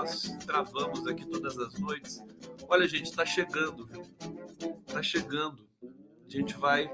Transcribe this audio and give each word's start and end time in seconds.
nós 0.00 0.34
travamos 0.46 1.06
aqui 1.06 1.26
todas 1.26 1.58
as 1.58 1.74
noites. 1.78 2.22
Olha, 2.68 2.88
gente, 2.88 3.10
está 3.10 3.26
chegando, 3.26 3.86
viu? 3.86 4.02
Está 4.86 5.02
chegando. 5.02 5.68
A 5.82 6.30
gente 6.30 6.56
vai 6.56 6.90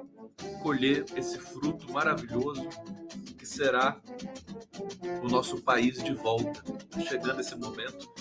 colher 0.62 1.04
esse 1.14 1.38
fruto 1.38 1.92
maravilhoso 1.92 2.68
que 3.38 3.46
será 3.46 4.00
o 5.22 5.28
nosso 5.28 5.62
país 5.62 6.02
de 6.02 6.14
volta. 6.14 6.62
Tá 6.90 7.00
chegando 7.00 7.40
esse 7.40 7.54
momento, 7.54 8.12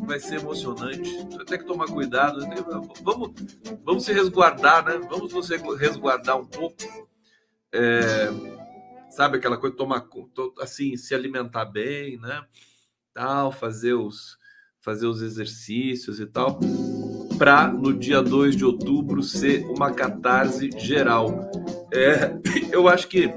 vai 0.00 0.18
ser 0.18 0.40
emocionante. 0.40 1.24
Ter 1.46 1.58
que 1.58 1.64
tomar 1.64 1.86
cuidado. 1.86 2.40
Vamos, 3.02 3.34
vamos 3.84 4.04
se 4.04 4.12
resguardar, 4.12 4.84
né? 4.84 4.98
Vamos 5.08 5.32
nos 5.32 5.48
resguardar 5.48 6.36
um 6.40 6.46
pouco. 6.46 6.76
É, 7.70 8.28
sabe 9.10 9.36
aquela 9.36 9.58
coisa, 9.58 9.76
tomar 9.76 10.08
assim, 10.60 10.96
se 10.96 11.14
alimentar 11.14 11.66
bem, 11.66 12.18
né? 12.18 12.44
Tal, 13.18 13.50
fazer 13.50 13.94
os 13.94 14.38
fazer 14.80 15.08
os 15.08 15.22
exercícios 15.22 16.20
e 16.20 16.26
tal 16.26 16.60
para 17.36 17.66
no 17.66 17.92
dia 17.92 18.22
2 18.22 18.54
de 18.54 18.64
outubro 18.64 19.24
ser 19.24 19.66
uma 19.66 19.92
catarse 19.92 20.70
geral. 20.78 21.50
É, 21.92 22.38
eu 22.70 22.86
acho 22.88 23.08
que 23.08 23.28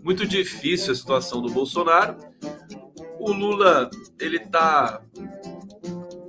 muito 0.00 0.24
difícil 0.24 0.92
a 0.92 0.94
situação 0.94 1.42
do 1.42 1.52
Bolsonaro. 1.52 2.16
O 3.18 3.32
Lula, 3.32 3.90
ele 4.20 4.38
tá 4.38 5.02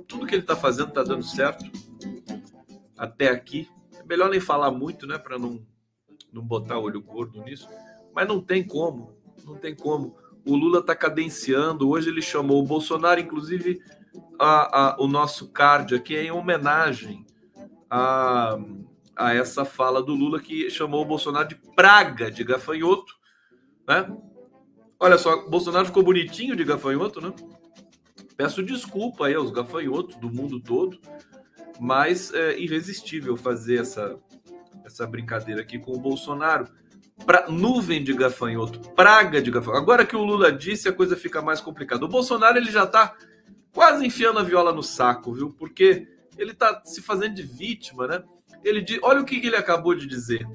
tudo 0.08 0.26
que 0.26 0.34
ele 0.34 0.42
tá 0.42 0.56
fazendo 0.56 0.90
tá 0.90 1.04
dando 1.04 1.22
certo 1.22 1.64
até 2.98 3.28
aqui. 3.28 3.68
É 3.96 4.02
melhor 4.02 4.28
nem 4.28 4.40
falar 4.40 4.72
muito, 4.72 5.06
né, 5.06 5.18
para 5.18 5.38
não 5.38 5.64
não 6.32 6.42
botar 6.42 6.80
olho 6.80 7.00
gordo 7.00 7.40
nisso, 7.44 7.68
mas 8.12 8.26
não 8.26 8.40
tem 8.40 8.64
como, 8.64 9.16
não 9.44 9.54
tem 9.56 9.72
como. 9.72 10.16
O 10.46 10.56
Lula 10.56 10.80
está 10.80 10.94
cadenciando. 10.94 11.88
Hoje 11.88 12.10
ele 12.10 12.22
chamou 12.22 12.62
o 12.62 12.66
Bolsonaro, 12.66 13.20
inclusive 13.20 13.80
a, 14.38 14.80
a, 14.80 14.96
o 15.00 15.06
nosso 15.06 15.48
card 15.48 15.94
aqui 15.94 16.16
é 16.16 16.24
em 16.24 16.30
homenagem 16.30 17.24
a, 17.90 18.58
a 19.16 19.34
essa 19.34 19.64
fala 19.64 20.02
do 20.02 20.14
Lula 20.14 20.40
que 20.40 20.68
chamou 20.70 21.02
o 21.02 21.06
Bolsonaro 21.06 21.48
de 21.48 21.54
praga 21.54 22.30
de 22.30 22.42
gafanhoto, 22.44 23.14
né? 23.86 24.14
Olha 24.98 25.18
só, 25.18 25.48
Bolsonaro 25.48 25.86
ficou 25.86 26.02
bonitinho 26.02 26.56
de 26.56 26.64
gafanhoto, 26.64 27.20
né? 27.20 27.32
Peço 28.36 28.62
desculpa 28.62 29.26
aí 29.26 29.34
aos 29.34 29.50
gafanhotos 29.50 30.16
do 30.16 30.30
mundo 30.30 30.60
todo, 30.60 30.98
mas 31.78 32.32
é 32.32 32.58
irresistível 32.58 33.36
fazer 33.36 33.80
essa, 33.80 34.18
essa 34.84 35.06
brincadeira 35.06 35.60
aqui 35.60 35.78
com 35.78 35.92
o 35.92 36.00
Bolsonaro. 36.00 36.68
Pra, 37.24 37.48
nuvem 37.48 38.02
de 38.02 38.12
gafanhoto, 38.12 38.80
praga 38.90 39.40
de 39.40 39.50
gafanhoto. 39.50 39.80
Agora 39.80 40.04
que 40.04 40.16
o 40.16 40.24
Lula 40.24 40.50
disse, 40.50 40.88
a 40.88 40.92
coisa 40.92 41.16
fica 41.16 41.40
mais 41.40 41.60
complicada. 41.60 42.04
O 42.04 42.08
Bolsonaro 42.08 42.56
ele 42.58 42.70
já 42.70 42.84
está 42.84 43.16
quase 43.72 44.04
enfiando 44.04 44.38
a 44.38 44.42
viola 44.42 44.72
no 44.72 44.82
saco, 44.82 45.32
viu? 45.32 45.52
Porque 45.52 46.08
ele 46.36 46.52
está 46.52 46.82
se 46.84 47.00
fazendo 47.00 47.34
de 47.34 47.42
vítima, 47.42 48.06
né? 48.06 48.22
Ele 48.64 48.80
diz, 48.80 48.98
olha 49.02 49.20
o 49.20 49.24
que, 49.24 49.36
ele 49.36 49.56
acabou 49.56 49.94
de 49.94 50.06
dizer 50.06 50.46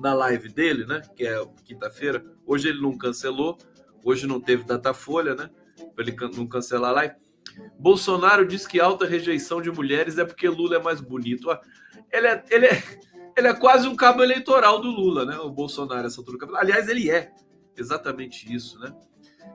na 0.00 0.14
live 0.14 0.48
dele, 0.48 0.86
né? 0.86 1.02
Que 1.14 1.26
é 1.26 1.44
quinta-feira. 1.64 2.24
Hoje 2.46 2.68
ele 2.68 2.80
não 2.80 2.96
cancelou, 2.96 3.56
hoje 4.02 4.26
não 4.26 4.40
teve 4.40 4.64
Datafolha, 4.64 5.34
né? 5.34 5.50
Para 5.94 6.04
ele 6.04 6.16
não 6.36 6.46
cancelar 6.46 6.90
a 6.90 6.94
live. 6.94 7.14
Bolsonaro 7.78 8.46
diz 8.46 8.66
que 8.66 8.80
alta 8.80 9.06
rejeição 9.06 9.60
de 9.60 9.70
mulheres 9.70 10.18
é 10.18 10.24
porque 10.24 10.48
Lula 10.48 10.76
é 10.76 10.82
mais 10.82 11.00
bonito. 11.00 11.48
Ele 12.10 12.26
é, 12.26 12.44
ele 12.50 12.66
é, 12.66 12.82
ele 13.40 13.48
é 13.48 13.54
quase 13.54 13.88
um 13.88 13.96
cabo 13.96 14.22
eleitoral 14.22 14.80
do 14.80 14.90
Lula, 14.90 15.24
né? 15.24 15.36
O 15.38 15.50
Bolsonaro, 15.50 16.06
essa 16.06 16.20
altura 16.20 16.46
do 16.46 16.56
Aliás, 16.56 16.88
ele 16.88 17.10
é 17.10 17.32
exatamente 17.76 18.52
isso, 18.52 18.78
né? 18.78 18.94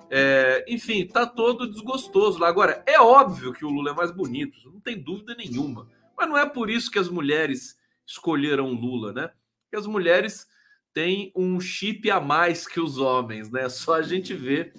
É, 0.09 0.65
enfim, 0.67 1.05
tá 1.07 1.25
todo 1.25 1.69
desgostoso 1.69 2.39
lá. 2.39 2.47
Agora, 2.47 2.83
é 2.85 2.99
óbvio 2.99 3.53
que 3.53 3.63
o 3.63 3.69
Lula 3.69 3.91
é 3.91 3.93
mais 3.93 4.11
bonito, 4.11 4.57
não 4.71 4.79
tem 4.79 5.01
dúvida 5.01 5.35
nenhuma. 5.35 5.87
Mas 6.17 6.27
não 6.27 6.37
é 6.37 6.47
por 6.47 6.69
isso 6.69 6.89
que 6.89 6.99
as 6.99 7.09
mulheres 7.09 7.77
escolheram 8.05 8.71
Lula, 8.71 9.13
né? 9.13 9.29
Porque 9.63 9.77
as 9.77 9.87
mulheres 9.87 10.47
têm 10.93 11.31
um 11.35 11.59
chip 11.59 12.09
a 12.09 12.19
mais 12.19 12.67
que 12.67 12.79
os 12.79 12.97
homens, 12.97 13.51
né? 13.51 13.69
Só 13.69 13.95
a 13.95 14.01
gente 14.01 14.33
vê 14.33 14.73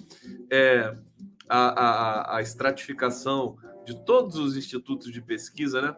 é, 0.51 0.93
a, 1.47 1.67
a, 1.67 2.37
a 2.37 2.41
estratificação 2.41 3.57
de 3.85 3.95
todos 4.05 4.37
os 4.37 4.57
institutos 4.57 5.11
de 5.11 5.21
pesquisa, 5.21 5.81
né? 5.81 5.95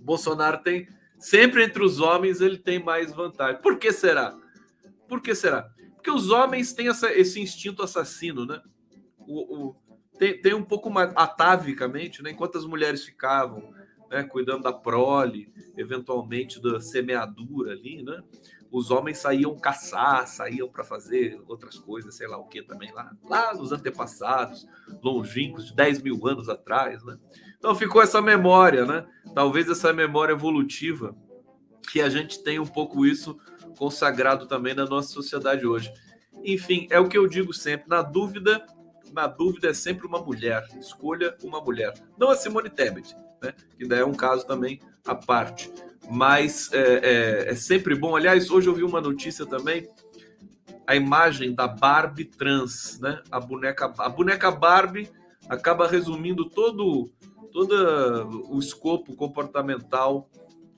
Bolsonaro 0.00 0.62
tem 0.62 0.88
sempre 1.18 1.64
entre 1.64 1.82
os 1.82 2.00
homens 2.00 2.40
ele 2.40 2.58
tem 2.58 2.82
mais 2.82 3.12
vantagem. 3.12 3.60
Por 3.60 3.78
que 3.78 3.92
será? 3.92 4.36
Por 5.08 5.20
que 5.20 5.34
será? 5.34 5.70
Porque 5.94 6.10
os 6.10 6.30
homens 6.30 6.72
têm 6.72 6.88
essa, 6.88 7.12
esse 7.12 7.40
instinto 7.40 7.82
assassino, 7.82 8.46
né? 8.46 8.62
O, 9.18 9.68
o, 9.68 9.76
tem, 10.18 10.40
tem 10.40 10.54
um 10.54 10.64
pouco 10.64 10.90
mais 10.90 11.12
atavicamente, 11.14 12.22
né? 12.22 12.30
Enquanto 12.30 12.58
as 12.58 12.64
mulheres 12.64 13.04
ficavam 13.04 13.72
né, 14.10 14.22
cuidando 14.24 14.62
da 14.62 14.72
prole, 14.72 15.52
eventualmente 15.76 16.60
da 16.60 16.80
semeadura 16.80 17.72
ali, 17.72 18.02
né? 18.02 18.22
Os 18.70 18.90
homens 18.90 19.18
saíam 19.18 19.58
caçar, 19.58 20.26
saíam 20.26 20.68
para 20.68 20.84
fazer 20.84 21.40
outras 21.46 21.78
coisas, 21.78 22.14
sei 22.14 22.28
lá 22.28 22.36
o 22.36 22.46
que 22.46 22.62
também 22.62 22.92
lá, 22.92 23.10
lá 23.24 23.54
nos 23.54 23.72
antepassados, 23.72 24.66
longínquos, 25.02 25.68
de 25.68 25.74
10 25.74 26.02
mil 26.02 26.26
anos 26.26 26.48
atrás, 26.48 27.02
né? 27.02 27.18
Então 27.58 27.74
ficou 27.74 28.00
essa 28.00 28.22
memória, 28.22 28.84
né? 28.84 29.06
Talvez 29.34 29.68
essa 29.68 29.92
memória 29.92 30.32
evolutiva 30.32 31.14
que 31.90 32.00
a 32.00 32.08
gente 32.08 32.42
tem 32.42 32.58
um 32.58 32.66
pouco 32.66 33.04
isso 33.04 33.38
consagrado 33.76 34.46
também 34.46 34.74
na 34.74 34.84
nossa 34.84 35.08
sociedade 35.08 35.66
hoje. 35.66 35.92
Enfim, 36.44 36.86
é 36.90 37.00
o 37.00 37.08
que 37.08 37.18
eu 37.18 37.26
digo 37.26 37.52
sempre, 37.52 37.88
na 37.88 38.02
dúvida, 38.02 38.64
na 39.12 39.26
dúvida 39.26 39.68
é 39.68 39.74
sempre 39.74 40.06
uma 40.06 40.20
mulher, 40.20 40.66
escolha 40.78 41.36
uma 41.42 41.60
mulher. 41.60 41.94
Não 42.16 42.30
a 42.30 42.36
Simone 42.36 42.70
Tebet, 42.70 43.16
né? 43.42 43.52
que 43.76 43.86
daí 43.86 44.00
é 44.00 44.06
um 44.06 44.14
caso 44.14 44.46
também 44.46 44.80
à 45.06 45.14
parte. 45.14 45.72
Mas 46.10 46.72
é, 46.72 46.78
é, 46.78 47.50
é 47.50 47.54
sempre 47.54 47.94
bom. 47.94 48.16
Aliás, 48.16 48.50
hoje 48.50 48.68
eu 48.68 48.74
vi 48.74 48.82
uma 48.82 49.00
notícia 49.00 49.44
também, 49.44 49.88
a 50.86 50.94
imagem 50.94 51.54
da 51.54 51.66
Barbie 51.66 52.24
trans, 52.24 52.98
né? 53.00 53.20
A 53.30 53.38
boneca, 53.38 53.92
a 53.98 54.08
boneca 54.08 54.50
Barbie 54.50 55.10
acaba 55.48 55.86
resumindo 55.86 56.48
todo, 56.48 57.10
todo 57.52 58.46
o 58.50 58.58
escopo 58.58 59.14
comportamental 59.14 60.28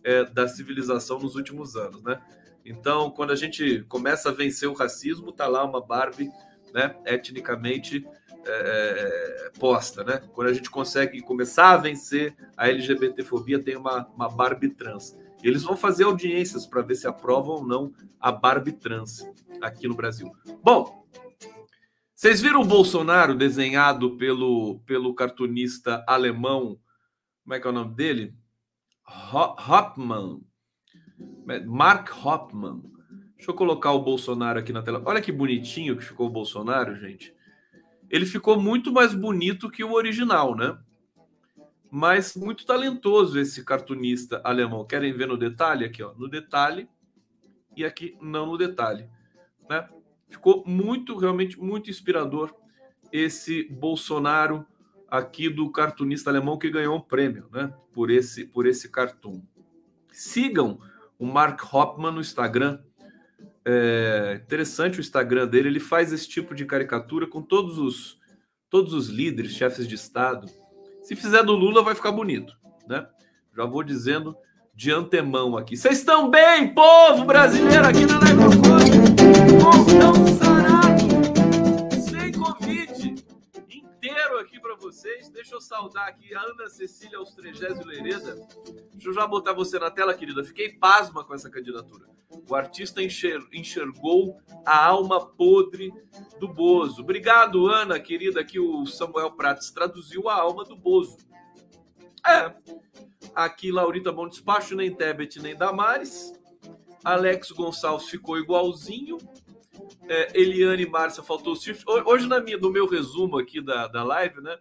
é, 0.02 0.24
da 0.24 0.48
civilização 0.48 1.18
nos 1.18 1.34
últimos 1.34 1.76
anos, 1.76 2.02
né? 2.02 2.20
Então, 2.64 3.10
quando 3.10 3.30
a 3.30 3.36
gente 3.36 3.84
começa 3.88 4.28
a 4.28 4.32
vencer 4.32 4.68
o 4.68 4.74
racismo, 4.74 5.32
tá 5.32 5.46
lá 5.46 5.64
uma 5.64 5.80
Barbie, 5.80 6.30
né, 6.74 6.94
etnicamente 7.04 8.06
é, 8.46 9.50
posta, 9.58 10.04
né? 10.04 10.22
Quando 10.32 10.48
a 10.48 10.52
gente 10.52 10.70
consegue 10.70 11.20
começar 11.20 11.70
a 11.72 11.76
vencer 11.76 12.34
a 12.56 12.68
LGBTfobia, 12.68 13.62
tem 13.62 13.76
uma, 13.76 14.06
uma 14.14 14.28
Barbie 14.28 14.70
trans. 14.70 15.16
Eles 15.42 15.62
vão 15.62 15.76
fazer 15.76 16.04
audiências 16.04 16.66
para 16.66 16.82
ver 16.82 16.94
se 16.94 17.06
aprovam 17.06 17.56
ou 17.56 17.66
não 17.66 17.92
a 18.20 18.30
Barbie 18.30 18.72
trans 18.72 19.26
aqui 19.60 19.88
no 19.88 19.94
Brasil. 19.94 20.30
Bom, 20.62 20.99
vocês 22.20 22.42
viram 22.42 22.60
o 22.60 22.66
Bolsonaro 22.66 23.34
desenhado 23.34 24.18
pelo, 24.18 24.80
pelo 24.80 25.14
cartunista 25.14 26.04
alemão, 26.06 26.78
como 27.42 27.54
é 27.54 27.58
que 27.58 27.66
é 27.66 27.70
o 27.70 27.72
nome 27.72 27.94
dele? 27.94 28.34
Hoffman, 29.32 30.42
Mark 31.66 32.10
Hoffman. 32.22 32.82
Deixa 33.36 33.50
eu 33.50 33.54
colocar 33.54 33.92
o 33.92 34.02
Bolsonaro 34.02 34.58
aqui 34.58 34.70
na 34.70 34.82
tela. 34.82 35.02
Olha 35.06 35.22
que 35.22 35.32
bonitinho 35.32 35.96
que 35.96 36.04
ficou 36.04 36.26
o 36.26 36.30
Bolsonaro, 36.30 36.94
gente. 36.94 37.34
Ele 38.10 38.26
ficou 38.26 38.60
muito 38.60 38.92
mais 38.92 39.14
bonito 39.14 39.70
que 39.70 39.82
o 39.82 39.92
original, 39.92 40.54
né? 40.54 40.76
Mas 41.90 42.36
muito 42.36 42.66
talentoso 42.66 43.40
esse 43.40 43.64
cartunista 43.64 44.42
alemão. 44.44 44.84
Querem 44.84 45.14
ver 45.14 45.26
no 45.26 45.38
detalhe 45.38 45.86
aqui, 45.86 46.02
ó, 46.02 46.12
no 46.12 46.28
detalhe 46.28 46.86
e 47.74 47.82
aqui 47.82 48.14
não 48.20 48.44
no 48.44 48.58
detalhe, 48.58 49.08
né? 49.70 49.88
Ficou 50.30 50.64
muito, 50.66 51.16
realmente 51.18 51.58
muito 51.60 51.90
inspirador 51.90 52.54
esse 53.12 53.64
Bolsonaro 53.64 54.64
aqui 55.08 55.50
do 55.50 55.70
cartunista 55.70 56.30
alemão 56.30 56.56
que 56.56 56.70
ganhou 56.70 56.96
um 56.96 57.00
prêmio, 57.00 57.48
né? 57.52 57.74
Por 57.92 58.10
esse 58.10 58.44
por 58.44 58.64
esse 58.66 58.88
cartoon. 58.88 59.42
Sigam 60.12 60.78
o 61.18 61.26
Mark 61.26 61.60
Hoppman 61.74 62.12
no 62.12 62.20
Instagram. 62.20 62.78
É 63.64 64.40
interessante 64.42 64.98
o 64.98 65.00
Instagram 65.00 65.46
dele, 65.46 65.68
ele 65.68 65.80
faz 65.80 66.12
esse 66.12 66.28
tipo 66.28 66.54
de 66.54 66.64
caricatura 66.64 67.26
com 67.26 67.42
todos 67.42 67.76
os 67.78 68.18
todos 68.70 68.94
os 68.94 69.08
líderes, 69.08 69.52
chefes 69.52 69.86
de 69.86 69.96
estado. 69.96 70.48
Se 71.02 71.16
fizer 71.16 71.42
do 71.42 71.52
Lula 71.52 71.82
vai 71.82 71.94
ficar 71.94 72.12
bonito, 72.12 72.56
né? 72.88 73.06
Já 73.56 73.64
vou 73.64 73.82
dizendo 73.82 74.36
de 74.72 74.92
antemão 74.92 75.56
aqui. 75.56 75.76
Vocês 75.76 75.98
estão 75.98 76.30
bem, 76.30 76.72
povo 76.72 77.24
brasileiro, 77.24 77.86
aqui 77.86 78.06
na 78.06 78.18
Live 78.18 78.89
Sarado, 80.38 81.00
sem 82.00 82.32
Covid, 82.32 83.14
inteiro 83.68 84.38
aqui 84.38 84.60
para 84.60 84.74
vocês. 84.76 85.28
Deixa 85.30 85.54
eu 85.54 85.60
saudar 85.60 86.08
aqui 86.08 86.34
a 86.34 86.40
Ana 86.40 86.68
Cecília 86.68 87.18
Austregésio 87.18 87.84
Lereda. 87.84 88.34
Deixa 88.92 89.08
eu 89.08 89.12
já 89.12 89.26
botar 89.26 89.52
você 89.52 89.78
na 89.78 89.90
tela, 89.90 90.14
querida. 90.14 90.42
Fiquei 90.44 90.72
pasma 90.72 91.24
com 91.24 91.34
essa 91.34 91.50
candidatura. 91.50 92.06
O 92.48 92.54
artista 92.54 93.00
enxergou 93.02 94.40
a 94.64 94.86
alma 94.86 95.26
podre 95.26 95.92
do 96.38 96.48
Bozo. 96.48 97.02
Obrigado, 97.02 97.66
Ana, 97.66 97.98
querida, 98.00 98.44
que 98.44 98.58
o 98.58 98.86
Samuel 98.86 99.32
Prates 99.32 99.70
traduziu 99.70 100.28
a 100.28 100.34
alma 100.34 100.64
do 100.64 100.76
Bozo. 100.76 101.16
É, 102.26 102.54
Aqui, 103.34 103.70
Laurita 103.70 104.10
Bom 104.10 104.28
Despacho, 104.28 104.74
nem 104.74 104.94
Tebet, 104.94 105.40
nem 105.40 105.54
Damares. 105.54 106.32
Alex 107.04 107.50
Gonçalves 107.50 108.08
ficou 108.08 108.38
igualzinho. 108.38 109.18
É, 110.08 110.38
Eliane 110.38 110.86
Márcia 110.86 111.22
faltou 111.22 111.54
Hoje, 112.04 112.26
na 112.26 112.40
minha, 112.40 112.58
no 112.58 112.70
meu 112.70 112.86
resumo 112.86 113.38
aqui 113.38 113.60
da, 113.60 113.86
da 113.86 114.02
live, 114.02 114.40
né? 114.40 114.58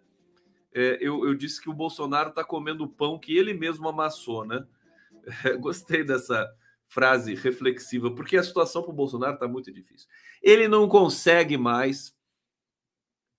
É, 0.73 0.97
eu, 1.01 1.25
eu, 1.25 1.33
disse 1.33 1.61
que 1.61 1.69
o 1.69 1.73
Bolsonaro 1.73 2.29
está 2.29 2.43
comendo 2.43 2.83
o 2.83 2.89
pão 2.89 3.17
que 3.17 3.35
ele 3.35 3.53
mesmo 3.53 3.87
amassou, 3.89 4.45
né? 4.45 4.65
É, 5.43 5.53
gostei 5.57 6.03
dessa 6.03 6.47
frase 6.87 7.35
reflexiva, 7.35 8.11
porque 8.11 8.37
a 8.37 8.43
situação 8.43 8.81
para 8.81 8.91
o 8.91 8.95
Bolsonaro 8.95 9.33
está 9.33 9.47
muito 9.47 9.71
difícil. 9.71 10.07
Ele 10.41 10.67
não 10.67 10.87
consegue 10.87 11.57
mais, 11.57 12.15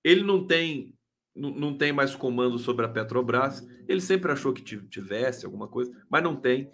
ele 0.04 0.22
não 0.22 0.46
tem 0.46 0.94
não 1.32 1.76
tem 1.78 1.92
mais 1.92 2.14
comando 2.14 2.58
sobre 2.58 2.84
a 2.84 2.88
Petrobras. 2.88 3.66
Ele 3.88 4.00
sempre 4.00 4.32
achou 4.32 4.52
que 4.52 4.62
tivesse 4.62 5.46
alguma 5.46 5.68
coisa, 5.68 5.90
mas 6.10 6.22
não 6.22 6.34
tem. 6.34 6.70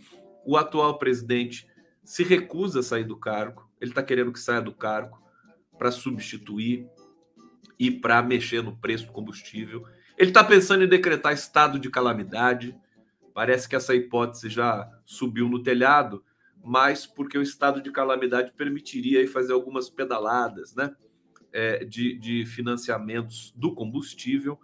O 0.46 0.56
atual 0.56 0.99
presidente 0.99 1.69
se 2.06 2.23
recusa 2.23 2.81
a 2.81 2.82
sair 2.82 3.05
do 3.05 3.17
cargo. 3.17 3.69
Ele 3.81 3.91
está 3.91 4.03
querendo 4.03 4.32
que 4.32 4.41
saia 4.41 4.62
do 4.62 4.73
cargo 4.73 5.20
para 5.79 5.91
substituir 5.91 6.88
e 7.79 7.91
para 7.91 8.23
mexer 8.23 8.62
no 8.62 8.76
preço 8.76 9.06
do 9.06 9.12
combustível. 9.12 9.85
Ele 10.17 10.31
está 10.31 10.43
pensando 10.43 10.85
em 10.85 10.88
decretar 10.88 11.35
estado 11.35 11.79
de 11.79 11.91
calamidade. 11.91 12.75
Parece 13.35 13.69
que 13.69 13.76
essa 13.76 13.94
hipótese 13.94 14.49
já 14.49 14.88
subiu 15.05 15.49
no 15.49 15.62
telhado, 15.62 16.25
mas 16.64 17.06
porque 17.06 17.37
o 17.37 17.43
estado 17.43 17.82
de 17.82 17.91
calamidade 17.91 18.52
permitiria 18.52 19.29
fazer 19.29 19.52
algumas 19.52 19.91
pedaladas, 19.91 20.75
né? 20.75 20.94
é, 21.56 21.85
de, 21.87 22.19
de 22.19 22.44
financiamentos 22.44 23.52
do 23.56 23.75
combustível. 23.75 24.61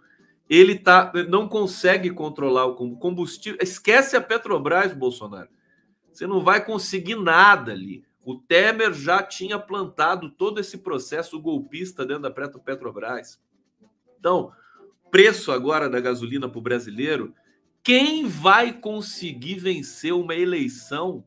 Ele 0.47 0.77
tá, 0.77 1.11
não 1.27 1.47
consegue 1.47 2.11
controlar 2.11 2.65
o 2.65 2.95
combustível. 2.97 3.57
Esquece 3.59 4.15
a 4.15 4.21
Petrobras, 4.21 4.93
Bolsonaro. 4.93 5.49
Você 6.13 6.27
não 6.27 6.43
vai 6.43 6.63
conseguir 6.63 7.15
nada 7.15 7.71
ali. 7.71 8.03
O 8.23 8.35
Temer 8.35 8.93
já 8.93 9.21
tinha 9.21 9.59
plantado 9.59 10.29
todo 10.29 10.59
esse 10.59 10.77
processo 10.77 11.41
golpista 11.41 12.05
dentro 12.05 12.23
da 12.23 12.31
Petrobras. 12.31 13.41
Então, 14.19 14.51
preço 15.11 15.51
agora 15.51 15.89
da 15.89 15.99
gasolina 15.99 16.47
para 16.47 16.59
o 16.59 16.61
brasileiro. 16.61 17.33
Quem 17.81 18.25
vai 18.25 18.71
conseguir 18.71 19.55
vencer 19.55 20.13
uma 20.13 20.35
eleição 20.35 21.25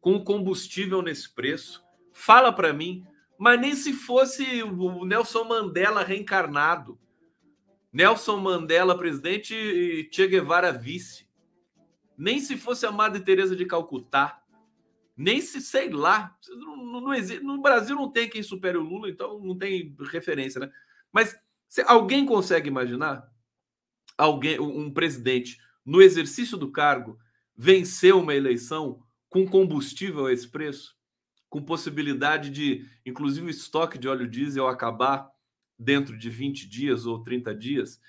com 0.00 0.22
combustível 0.22 1.02
nesse 1.02 1.34
preço? 1.34 1.82
Fala 2.12 2.52
para 2.52 2.72
mim 2.72 3.04
mas 3.38 3.60
nem 3.60 3.74
se 3.74 3.92
fosse 3.92 4.62
o 4.62 5.04
Nelson 5.04 5.44
Mandela 5.44 6.02
reencarnado. 6.02 6.98
Nelson 7.92 8.38
Mandela 8.38 8.96
presidente 8.96 9.54
e 9.54 10.08
Che 10.10 10.26
Guevara 10.26 10.72
vice. 10.72 11.23
Nem 12.16 12.38
se 12.38 12.56
fosse 12.56 12.86
a 12.86 12.92
Madre 12.92 13.22
Teresa 13.22 13.54
de 13.54 13.66
Calcutá. 13.66 14.42
Nem 15.16 15.40
se, 15.40 15.60
sei 15.60 15.90
lá, 15.90 16.36
não, 16.48 17.00
não 17.00 17.14
existe, 17.14 17.42
no 17.42 17.60
Brasil 17.60 17.94
não 17.94 18.10
tem 18.10 18.28
quem 18.28 18.42
supere 18.42 18.76
o 18.76 18.82
Lula, 18.82 19.08
então 19.08 19.38
não 19.38 19.56
tem 19.56 19.94
referência, 20.10 20.60
né? 20.60 20.72
Mas 21.12 21.36
se 21.68 21.82
alguém 21.82 22.26
consegue 22.26 22.68
imaginar 22.68 23.30
alguém, 24.18 24.58
um 24.58 24.90
presidente 24.90 25.58
no 25.84 26.02
exercício 26.02 26.56
do 26.56 26.72
cargo 26.72 27.18
vencer 27.56 28.14
uma 28.14 28.34
eleição 28.34 29.04
com 29.28 29.46
combustível 29.46 30.26
a 30.26 30.32
esse 30.32 30.48
preço? 30.48 30.94
com 31.54 31.62
possibilidade 31.62 32.50
de, 32.50 32.84
inclusive, 33.06 33.46
o 33.46 33.48
estoque 33.48 33.96
de 33.96 34.08
óleo 34.08 34.26
diesel 34.26 34.66
acabar 34.66 35.30
dentro 35.78 36.18
de 36.18 36.28
20 36.28 36.68
dias 36.68 37.06
ou 37.06 37.22
30 37.22 37.54
dias. 37.54 38.00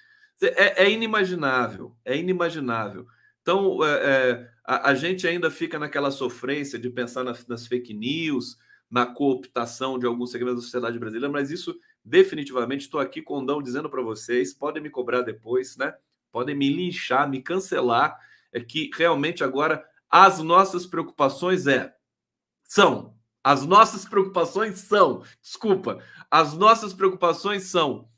É, 0.41 0.85
é 0.85 0.89
inimaginável, 0.89 1.95
é 2.03 2.17
inimaginável. 2.17 3.05
Então, 3.45 3.85
é, 3.85 3.91
é, 3.91 4.49
a, 4.65 4.89
a, 4.89 4.95
gente 4.95 5.27
ainda 5.27 5.51
fica 5.51 5.77
naquela 5.77 6.09
sofrência 6.09 6.79
de 6.79 6.89
pensar 6.89 7.23
nas, 7.23 7.45
nas 7.45 7.67
fake 7.67 7.93
news, 7.93 8.57
na 8.89 9.05
cooptação 9.05 9.99
de 9.99 10.07
alguns 10.07 10.31
segmentos 10.31 10.61
da 10.61 10.65
sociedade 10.65 10.97
brasileira, 10.97 11.31
mas 11.31 11.51
isso 11.51 11.79
definitivamente 12.03 12.85
estou 12.85 12.99
aqui 12.99 13.21
com 13.21 13.45
Dão 13.45 13.61
dizendo 13.61 13.87
para 13.87 14.01
vocês, 14.01 14.51
podem 14.51 14.81
me 14.81 14.89
cobrar 14.89 15.21
depois, 15.21 15.77
né? 15.77 15.93
Podem 16.31 16.55
me 16.55 16.73
linchar, 16.73 17.29
me 17.29 17.39
cancelar, 17.39 18.19
é 18.51 18.59
que 18.59 18.89
realmente 18.95 19.43
agora 19.43 19.85
as 20.09 20.39
nossas 20.39 20.87
preocupações 20.87 21.67
é 21.67 21.93
são 22.63 23.15
as 23.43 23.63
nossas 23.63 24.05
preocupações 24.05 24.79
são, 24.79 25.21
desculpa, 25.39 26.03
as 26.31 26.57
nossas 26.57 26.95
preocupações 26.95 27.65
são 27.65 28.09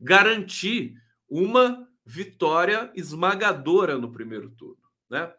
garantir 0.00 0.96
uma 1.28 1.86
vitória 2.04 2.90
esmagadora 2.94 3.98
no 3.98 4.10
primeiro 4.10 4.50
turno, 4.50 4.82
né? 5.10 5.32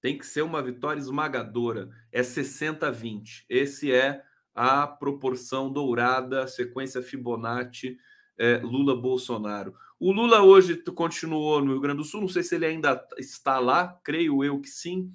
Tem 0.00 0.16
que 0.16 0.26
ser 0.26 0.42
uma 0.42 0.62
vitória 0.62 0.98
esmagadora, 0.98 1.90
é 2.10 2.22
60 2.22 2.90
20. 2.90 3.44
Esse 3.48 3.92
é 3.92 4.22
a 4.54 4.86
proporção 4.86 5.70
dourada, 5.70 6.46
sequência 6.48 7.02
Fibonacci 7.02 7.98
é, 8.38 8.56
Lula 8.58 8.96
Bolsonaro. 8.96 9.74
O 9.98 10.10
Lula 10.12 10.42
hoje 10.42 10.76
continuou 10.94 11.62
no 11.62 11.72
Rio 11.72 11.80
Grande 11.80 11.98
do 11.98 12.04
Sul, 12.04 12.22
não 12.22 12.28
sei 12.28 12.42
se 12.42 12.54
ele 12.54 12.64
ainda 12.64 13.06
está 13.18 13.58
lá, 13.58 14.00
creio 14.02 14.42
eu 14.42 14.58
que 14.58 14.70
sim. 14.70 15.12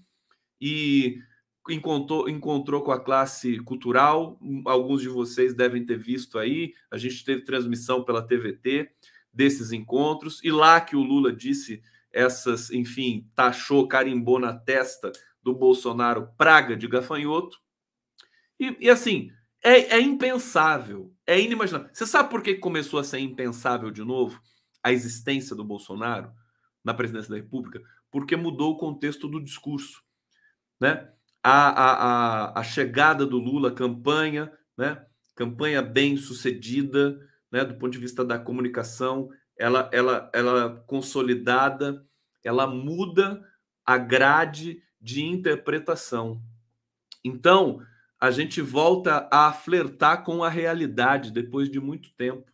E 0.61 1.17
encontrou, 1.67 2.29
encontrou 2.29 2.83
com 2.83 2.91
a 2.91 3.03
classe 3.03 3.59
cultural. 3.61 4.39
Alguns 4.65 5.01
de 5.01 5.09
vocês 5.09 5.55
devem 5.55 5.83
ter 5.83 5.97
visto 5.97 6.37
aí. 6.37 6.73
A 6.91 6.97
gente 6.97 7.25
teve 7.25 7.41
transmissão 7.41 8.03
pela 8.03 8.21
TVT 8.21 8.91
desses 9.35 9.71
encontros, 9.71 10.41
e 10.43 10.51
lá 10.51 10.79
que 10.79 10.95
o 10.95 11.03
Lula 11.03 11.33
disse 11.33 11.81
essas, 12.11 12.71
enfim, 12.71 13.29
taxou, 13.35 13.87
carimbou 13.87 14.39
na 14.39 14.53
testa 14.53 15.11
do 15.43 15.53
Bolsonaro 15.53 16.29
praga 16.37 16.75
de 16.75 16.87
gafanhoto. 16.87 17.57
E, 18.59 18.77
e 18.79 18.89
assim, 18.89 19.29
é, 19.61 19.97
é, 19.97 19.99
impensável, 19.99 21.13
é 21.27 21.39
inimaginável. 21.39 21.89
Você 21.93 22.05
sabe 22.05 22.29
por 22.29 22.41
que 22.41 22.55
começou 22.55 22.99
a 22.99 23.03
ser 23.03 23.19
impensável 23.19 23.91
de 23.91 24.03
novo 24.03 24.41
a 24.81 24.93
existência 24.93 25.55
do 25.55 25.63
Bolsonaro 25.63 26.31
na 26.83 26.93
presidência 26.93 27.29
da 27.29 27.35
República? 27.35 27.81
Porque 28.09 28.37
mudou 28.37 28.71
o 28.71 28.77
contexto 28.77 29.27
do 29.27 29.43
discurso. 29.43 30.01
Né? 30.79 31.09
a, 31.47 31.69
a, 31.69 32.59
a, 32.59 32.63
chegada 32.63 33.23
do 33.23 33.37
Lula, 33.37 33.71
campanha, 33.71 34.51
né? 34.75 35.05
campanha 35.35 35.79
bem 35.79 36.17
sucedida, 36.17 37.19
né? 37.55 37.63
do 37.63 37.75
ponto 37.75 37.93
de 37.93 37.99
vista 37.99 38.25
da 38.25 38.37
comunicação, 38.37 39.29
ela, 39.57 39.89
ela, 39.93 40.29
ela 40.33 40.83
consolidada, 40.85 42.05
ela 42.43 42.67
muda 42.67 43.41
a 43.85 43.97
grade 43.97 44.83
de 44.99 45.23
interpretação. 45.23 46.41
Então, 47.23 47.81
a 48.19 48.29
gente 48.29 48.61
volta 48.61 49.29
a 49.31 49.53
flertar 49.53 50.25
com 50.25 50.43
a 50.43 50.49
realidade 50.49 51.31
depois 51.31 51.69
de 51.69 51.79
muito 51.79 52.11
tempo. 52.17 52.51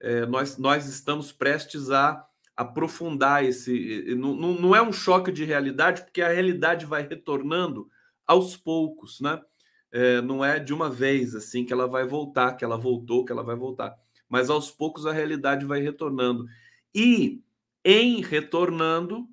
É, 0.00 0.24
nós, 0.26 0.58
nós 0.58 0.86
estamos 0.86 1.32
prestes 1.32 1.90
a 1.90 2.24
aprofundar 2.56 3.44
esse. 3.44 4.14
Não, 4.16 4.36
não 4.36 4.76
é 4.76 4.80
um 4.80 4.92
choque 4.92 5.32
de 5.32 5.44
realidade, 5.44 6.02
porque 6.02 6.22
a 6.22 6.28
realidade 6.28 6.86
vai 6.86 7.02
retornando 7.02 7.90
aos 8.24 8.56
poucos, 8.56 9.20
né? 9.20 9.42
É, 9.90 10.20
não 10.20 10.44
é 10.44 10.60
de 10.60 10.72
uma 10.72 10.88
vez 10.88 11.34
assim 11.34 11.64
que 11.64 11.72
ela 11.72 11.88
vai 11.88 12.04
voltar, 12.04 12.52
que 12.52 12.64
ela 12.64 12.76
voltou, 12.76 13.24
que 13.24 13.32
ela 13.32 13.42
vai 13.42 13.56
voltar. 13.56 14.03
Mas 14.28 14.50
aos 14.50 14.70
poucos 14.70 15.06
a 15.06 15.12
realidade 15.12 15.64
vai 15.64 15.80
retornando. 15.80 16.46
E 16.94 17.42
em 17.84 18.22
retornando, 18.22 19.28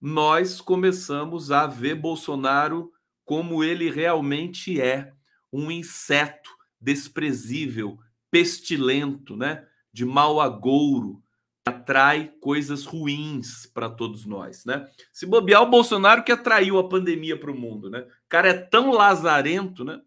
nós 0.00 0.60
começamos 0.60 1.50
a 1.50 1.66
ver 1.66 1.94
Bolsonaro 1.96 2.92
como 3.24 3.62
ele 3.62 3.90
realmente 3.90 4.80
é, 4.80 5.12
um 5.52 5.70
inseto 5.70 6.50
desprezível, 6.80 7.98
pestilento, 8.30 9.36
né? 9.36 9.66
De 9.92 10.04
mau 10.04 10.40
agouro, 10.40 11.22
atrai 11.66 12.32
coisas 12.40 12.84
ruins 12.84 13.66
para 13.66 13.90
todos 13.90 14.24
nós, 14.24 14.64
né? 14.64 14.88
Se 15.12 15.26
bobear 15.26 15.62
o 15.62 15.70
Bolsonaro 15.70 16.24
que 16.24 16.32
atraiu 16.32 16.78
a 16.78 16.88
pandemia 16.88 17.38
para 17.38 17.50
o 17.50 17.58
mundo, 17.58 17.90
né? 17.90 18.00
O 18.00 18.28
cara 18.28 18.48
é 18.48 18.54
tão 18.54 18.90
lazarento, 18.90 19.84
né? 19.84 20.00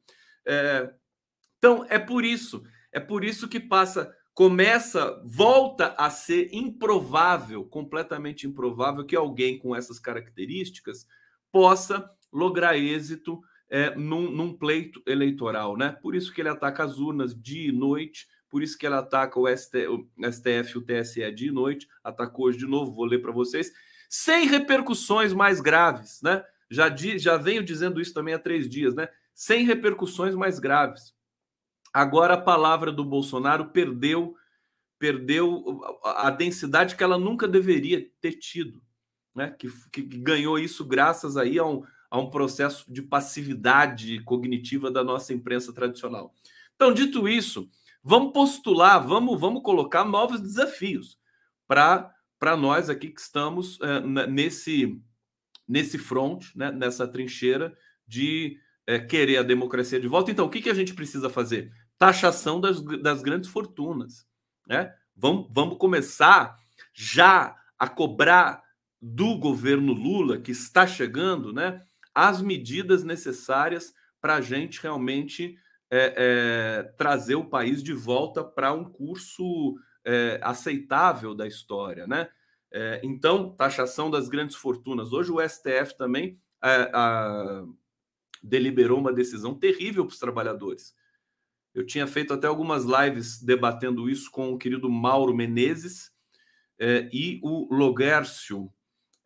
É... 0.45 0.91
Então 1.57 1.85
é 1.89 1.99
por 1.99 2.25
isso, 2.25 2.63
é 2.91 2.99
por 2.99 3.23
isso 3.23 3.47
que 3.47 3.59
passa, 3.59 4.13
começa, 4.33 5.21
volta 5.25 5.95
a 5.97 6.09
ser 6.09 6.49
improvável, 6.53 7.63
completamente 7.65 8.47
improvável 8.47 9.05
que 9.05 9.15
alguém 9.15 9.57
com 9.57 9.75
essas 9.75 9.99
características 9.99 11.07
possa 11.51 12.09
lograr 12.31 12.77
êxito 12.77 13.41
é, 13.69 13.95
num, 13.95 14.29
num, 14.29 14.53
pleito 14.53 15.01
eleitoral, 15.05 15.77
né? 15.77 15.97
Por 16.01 16.15
isso 16.15 16.33
que 16.33 16.41
ele 16.41 16.49
ataca 16.49 16.83
as 16.83 16.97
urnas 16.97 17.33
dia 17.33 17.69
e 17.69 17.71
noite, 17.71 18.27
por 18.49 18.61
isso 18.61 18.77
que 18.77 18.85
ele 18.85 18.95
ataca 18.95 19.39
o, 19.39 19.47
ST, 19.47 19.87
o 19.87 20.05
STF 20.29 20.75
e 20.75 20.77
o 20.77 20.81
TSE 20.81 21.31
dia 21.31 21.47
e 21.47 21.53
noite, 21.53 21.87
atacou 22.03 22.47
hoje 22.47 22.57
de 22.57 22.67
novo, 22.67 22.91
vou 22.91 23.05
ler 23.05 23.21
para 23.21 23.31
vocês, 23.31 23.71
sem 24.09 24.45
repercussões 24.45 25.31
mais 25.31 25.61
graves, 25.61 26.21
né? 26.21 26.43
Já, 26.69 26.89
di, 26.89 27.17
já 27.17 27.37
venho 27.37 27.63
dizendo 27.63 28.01
isso 28.01 28.13
também 28.13 28.33
há 28.33 28.39
três 28.39 28.67
dias, 28.69 28.93
né? 28.93 29.07
Sem 29.33 29.65
repercussões 29.65 30.35
mais 30.35 30.59
graves. 30.59 31.13
Agora 31.93 32.35
a 32.35 32.41
palavra 32.41 32.91
do 32.91 33.03
Bolsonaro 33.03 33.69
perdeu 33.69 34.35
perdeu 35.01 35.81
a 36.03 36.29
densidade 36.29 36.95
que 36.95 37.03
ela 37.03 37.17
nunca 37.17 37.47
deveria 37.47 38.07
ter 38.21 38.33
tido, 38.33 38.79
né? 39.33 39.49
Que, 39.57 39.67
que 39.91 40.03
ganhou 40.03 40.59
isso 40.59 40.85
graças 40.85 41.37
aí 41.37 41.57
a 41.57 41.65
um, 41.65 41.83
a 42.11 42.19
um 42.19 42.29
processo 42.29 42.85
de 42.93 43.01
passividade 43.01 44.19
cognitiva 44.23 44.91
da 44.91 45.03
nossa 45.03 45.33
imprensa 45.33 45.73
tradicional. 45.73 46.35
Então, 46.75 46.93
dito 46.93 47.27
isso, 47.27 47.67
vamos 48.03 48.31
postular, 48.31 49.03
vamos, 49.03 49.39
vamos 49.39 49.63
colocar 49.63 50.05
novos 50.05 50.39
desafios 50.39 51.17
para 51.67 52.57
nós 52.57 52.87
aqui 52.87 53.09
que 53.09 53.21
estamos 53.21 53.79
é, 53.81 53.99
nesse, 54.27 55.01
nesse 55.67 55.97
front, 55.97 56.45
né, 56.55 56.71
nessa 56.71 57.07
trincheira 57.07 57.75
de 58.05 58.59
é, 58.85 58.99
querer 58.99 59.37
a 59.37 59.43
democracia 59.43 59.99
de 59.99 60.07
volta. 60.07 60.29
Então, 60.29 60.45
o 60.45 60.49
que, 60.49 60.61
que 60.61 60.69
a 60.69 60.75
gente 60.75 60.93
precisa 60.93 61.29
fazer? 61.29 61.71
Taxação 62.01 62.59
das, 62.59 62.81
das 62.81 63.21
grandes 63.21 63.47
fortunas. 63.47 64.25
Né? 64.67 64.91
Vamos, 65.15 65.47
vamos 65.51 65.77
começar 65.77 66.57
já 66.91 67.55
a 67.77 67.87
cobrar 67.87 68.63
do 68.99 69.37
governo 69.37 69.93
Lula, 69.93 70.39
que 70.39 70.49
está 70.49 70.87
chegando, 70.87 71.53
né, 71.53 71.79
as 72.11 72.41
medidas 72.41 73.03
necessárias 73.03 73.93
para 74.19 74.37
a 74.37 74.41
gente 74.41 74.81
realmente 74.81 75.55
é, 75.91 76.15
é, 76.17 76.83
trazer 76.97 77.35
o 77.35 77.45
país 77.45 77.83
de 77.83 77.93
volta 77.93 78.43
para 78.43 78.73
um 78.73 78.83
curso 78.83 79.75
é, 80.03 80.39
aceitável 80.41 81.35
da 81.35 81.45
história, 81.45 82.07
né? 82.07 82.29
É, 82.71 82.99
então, 83.03 83.51
taxação 83.55 84.09
das 84.09 84.27
grandes 84.27 84.55
fortunas. 84.55 85.13
Hoje 85.13 85.31
o 85.31 85.39
STF 85.39 85.95
também 85.95 86.39
é, 86.63 86.89
a, 86.93 87.63
deliberou 88.41 88.97
uma 88.97 89.13
decisão 89.13 89.53
terrível 89.53 90.03
para 90.03 90.13
os 90.13 90.19
trabalhadores. 90.19 90.95
Eu 91.73 91.85
tinha 91.85 92.05
feito 92.05 92.33
até 92.33 92.47
algumas 92.47 92.83
lives 92.83 93.41
debatendo 93.41 94.09
isso 94.09 94.29
com 94.29 94.51
o 94.51 94.57
querido 94.57 94.89
Mauro 94.89 95.33
Menezes 95.33 96.11
é, 96.77 97.09
e 97.13 97.39
o 97.41 97.73
Logércio, 97.73 98.71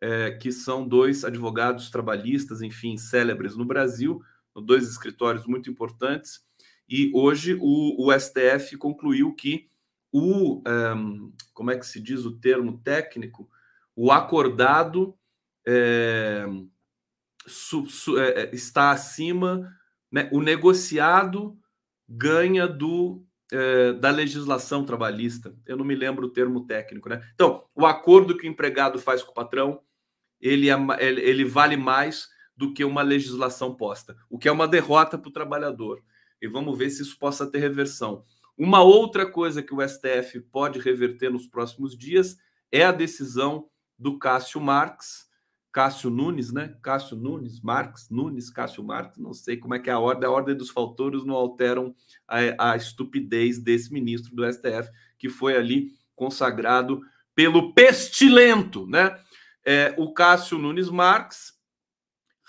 é, 0.00 0.32
que 0.32 0.52
são 0.52 0.86
dois 0.86 1.24
advogados 1.24 1.90
trabalhistas, 1.90 2.62
enfim, 2.62 2.96
célebres 2.96 3.56
no 3.56 3.64
Brasil, 3.64 4.22
dois 4.54 4.88
escritórios 4.88 5.46
muito 5.46 5.68
importantes. 5.68 6.44
E 6.88 7.10
hoje 7.12 7.58
o, 7.60 8.06
o 8.06 8.12
STF 8.18 8.76
concluiu 8.76 9.34
que 9.34 9.68
o, 10.12 10.58
um, 10.58 10.62
ehm, 10.66 11.32
como 11.52 11.70
é 11.72 11.76
que 11.76 11.86
se 11.86 12.00
diz 12.00 12.24
o 12.24 12.38
termo 12.38 12.78
técnico, 12.78 13.50
o 13.94 14.12
acordado 14.12 15.18
é, 15.66 16.46
su, 17.46 17.86
su, 17.86 18.16
está 18.52 18.92
acima, 18.92 19.76
né, 20.12 20.28
o 20.32 20.40
negociado 20.40 21.58
ganha 22.08 22.66
do 22.66 23.24
é, 23.52 23.92
da 23.92 24.10
legislação 24.10 24.84
trabalhista. 24.84 25.54
Eu 25.64 25.76
não 25.76 25.84
me 25.84 25.94
lembro 25.94 26.26
o 26.26 26.30
termo 26.30 26.66
técnico, 26.66 27.08
né? 27.08 27.22
Então, 27.34 27.64
o 27.74 27.86
acordo 27.86 28.36
que 28.36 28.46
o 28.46 28.50
empregado 28.50 28.98
faz 28.98 29.22
com 29.22 29.30
o 29.30 29.34
patrão 29.34 29.80
ele, 30.40 30.68
é, 30.68 30.76
ele 31.00 31.44
vale 31.44 31.76
mais 31.76 32.28
do 32.56 32.72
que 32.72 32.84
uma 32.84 33.02
legislação 33.02 33.74
posta, 33.74 34.16
o 34.30 34.38
que 34.38 34.48
é 34.48 34.52
uma 34.52 34.66
derrota 34.66 35.18
para 35.18 35.28
o 35.28 35.32
trabalhador. 35.32 36.02
E 36.40 36.48
vamos 36.48 36.76
ver 36.76 36.90
se 36.90 37.02
isso 37.02 37.18
possa 37.18 37.50
ter 37.50 37.58
reversão. 37.58 38.24
Uma 38.56 38.82
outra 38.82 39.30
coisa 39.30 39.62
que 39.62 39.74
o 39.74 39.86
STF 39.86 40.40
pode 40.50 40.78
reverter 40.78 41.30
nos 41.30 41.46
próximos 41.46 41.96
dias 41.96 42.36
é 42.72 42.84
a 42.84 42.92
decisão 42.92 43.68
do 43.98 44.18
Cássio 44.18 44.60
Marx, 44.60 45.25
Cássio 45.76 46.08
Nunes, 46.08 46.50
né? 46.50 46.74
Cássio 46.80 47.16
Nunes, 47.16 47.60
Marx, 47.60 48.08
Nunes, 48.08 48.48
Cássio 48.48 48.82
Marx, 48.82 49.18
não 49.18 49.34
sei 49.34 49.58
como 49.58 49.74
é 49.74 49.78
que 49.78 49.90
é 49.90 49.92
a 49.92 49.98
ordem, 49.98 50.26
a 50.26 50.32
ordem 50.32 50.56
dos 50.56 50.70
faltores 50.70 51.22
não 51.24 51.34
alteram 51.34 51.94
a, 52.26 52.72
a 52.72 52.76
estupidez 52.76 53.58
desse 53.58 53.92
ministro 53.92 54.34
do 54.34 54.50
STF, 54.50 54.90
que 55.18 55.28
foi 55.28 55.54
ali 55.54 55.90
consagrado 56.14 57.02
pelo 57.34 57.74
pestilento, 57.74 58.86
né? 58.86 59.20
é, 59.66 59.92
o 59.98 60.14
Cássio 60.14 60.58
Nunes 60.58 60.88
Marques 60.88 61.52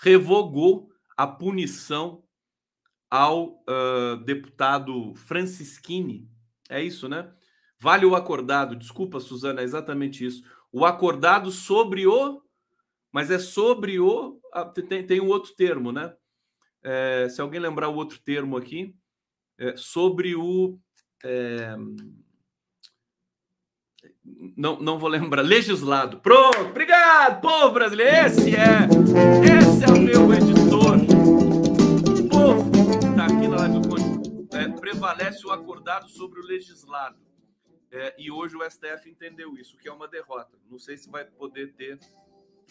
revogou 0.00 0.88
a 1.16 1.26
punição 1.26 2.22
ao 3.10 3.64
uh, 3.68 4.16
deputado 4.24 5.12
Francisquini. 5.16 6.30
É 6.70 6.80
isso, 6.80 7.08
né? 7.08 7.28
Vale 7.80 8.06
o 8.06 8.14
acordado. 8.14 8.76
Desculpa, 8.76 9.18
Suzana, 9.18 9.62
é 9.62 9.64
exatamente 9.64 10.24
isso. 10.24 10.44
O 10.70 10.84
acordado 10.84 11.50
sobre 11.50 12.06
o. 12.06 12.40
Mas 13.12 13.30
é 13.30 13.38
sobre 13.38 13.98
o. 13.98 14.40
Tem, 14.88 15.06
tem 15.06 15.20
um 15.20 15.28
outro 15.28 15.54
termo, 15.54 15.92
né? 15.92 16.14
É, 16.82 17.28
se 17.28 17.40
alguém 17.40 17.60
lembrar 17.60 17.88
o 17.88 17.96
outro 17.96 18.18
termo 18.20 18.56
aqui, 18.56 18.94
é 19.58 19.76
sobre 19.76 20.34
o. 20.34 20.78
É, 21.24 21.74
não, 24.56 24.78
não 24.78 24.98
vou 24.98 25.08
lembrar, 25.08 25.42
legislado. 25.42 26.20
Pronto, 26.20 26.60
obrigado, 26.60 27.40
povo 27.40 27.72
brasileiro. 27.72 28.26
Esse 28.26 28.54
é, 28.54 28.86
esse 29.58 29.84
é 29.84 29.88
o 29.88 30.00
meu 30.00 30.32
editor. 30.32 30.96
O 32.18 32.28
povo 32.28 32.70
está 32.94 33.24
aqui 33.24 33.48
na 33.48 33.56
live 33.56 33.80
do 33.80 33.88
é, 34.56 34.68
prevalece 34.68 35.46
o 35.46 35.50
acordado 35.50 36.08
sobre 36.08 36.40
o 36.40 36.44
legislado. 36.44 37.18
É, 37.90 38.14
e 38.18 38.30
hoje 38.30 38.56
o 38.56 38.70
STF 38.70 39.08
entendeu 39.08 39.56
isso, 39.56 39.76
que 39.78 39.88
é 39.88 39.92
uma 39.92 40.08
derrota. 40.08 40.58
Não 40.70 40.78
sei 40.78 40.96
se 40.96 41.10
vai 41.10 41.24
poder 41.24 41.72
ter 41.74 41.98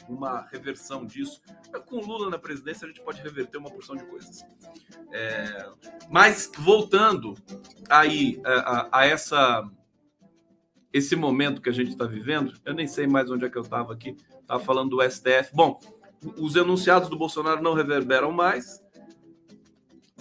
uma 0.07 0.41
reversão 0.51 1.05
disso. 1.05 1.41
Com 1.87 1.97
Lula 1.99 2.29
na 2.29 2.37
presidência, 2.37 2.85
a 2.85 2.87
gente 2.87 3.01
pode 3.01 3.21
reverter 3.21 3.57
uma 3.57 3.69
porção 3.69 3.95
de 3.95 4.05
coisas. 4.05 4.43
É, 5.11 5.69
mas 6.09 6.51
voltando 6.57 7.35
aí 7.89 8.41
a, 8.43 8.51
a, 8.51 8.99
a 8.99 9.05
essa 9.05 9.69
esse 10.93 11.15
momento 11.15 11.61
que 11.61 11.69
a 11.69 11.73
gente 11.73 11.91
está 11.91 12.05
vivendo, 12.05 12.53
eu 12.65 12.73
nem 12.73 12.87
sei 12.87 13.05
mais 13.05 13.29
onde 13.29 13.45
é 13.45 13.49
que 13.49 13.57
eu 13.57 13.61
estava 13.61 13.93
aqui, 13.93 14.15
estava 14.41 14.63
falando 14.63 14.91
do 14.91 15.09
STF. 15.09 15.51
Bom, 15.53 15.79
os 16.37 16.55
enunciados 16.55 17.09
do 17.09 17.17
Bolsonaro 17.17 17.61
não 17.61 17.73
reverberam 17.73 18.31
mais 18.31 18.81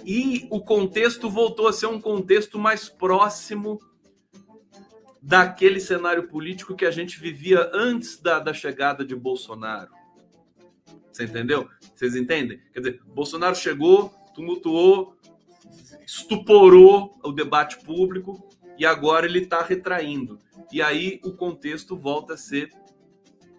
e 0.05 0.47
o 0.51 0.61
contexto 0.61 1.31
voltou 1.31 1.67
a 1.67 1.73
ser 1.73 1.87
um 1.87 2.01
contexto 2.01 2.59
mais 2.59 2.89
próximo 2.89 3.81
daquele 5.27 5.81
cenário 5.81 6.29
político 6.29 6.77
que 6.77 6.87
a 6.87 6.91
gente 6.93 7.19
vivia 7.19 7.69
antes 7.75 8.21
da, 8.21 8.39
da 8.39 8.55
chegada 8.55 9.05
de 9.05 9.17
Bolsonaro. 9.17 9.91
Você 11.11 11.25
entendeu? 11.25 11.69
Vocês 11.93 12.15
entendem? 12.15 12.61
Quer 12.73 12.79
dizer, 12.79 13.03
Bolsonaro 13.05 13.57
chegou, 13.57 14.15
tumultuou, 14.33 15.17
estuporou 16.07 17.19
o 17.25 17.33
debate 17.33 17.85
público 17.85 18.49
e 18.79 18.87
agora 18.87 19.27
ele 19.27 19.41
está 19.41 19.63
retraindo. 19.63 20.39
E 20.71 20.81
aí 20.81 21.21
o 21.25 21.33
contexto 21.33 21.97
volta 21.97 22.35
a 22.35 22.37
ser 22.37 22.71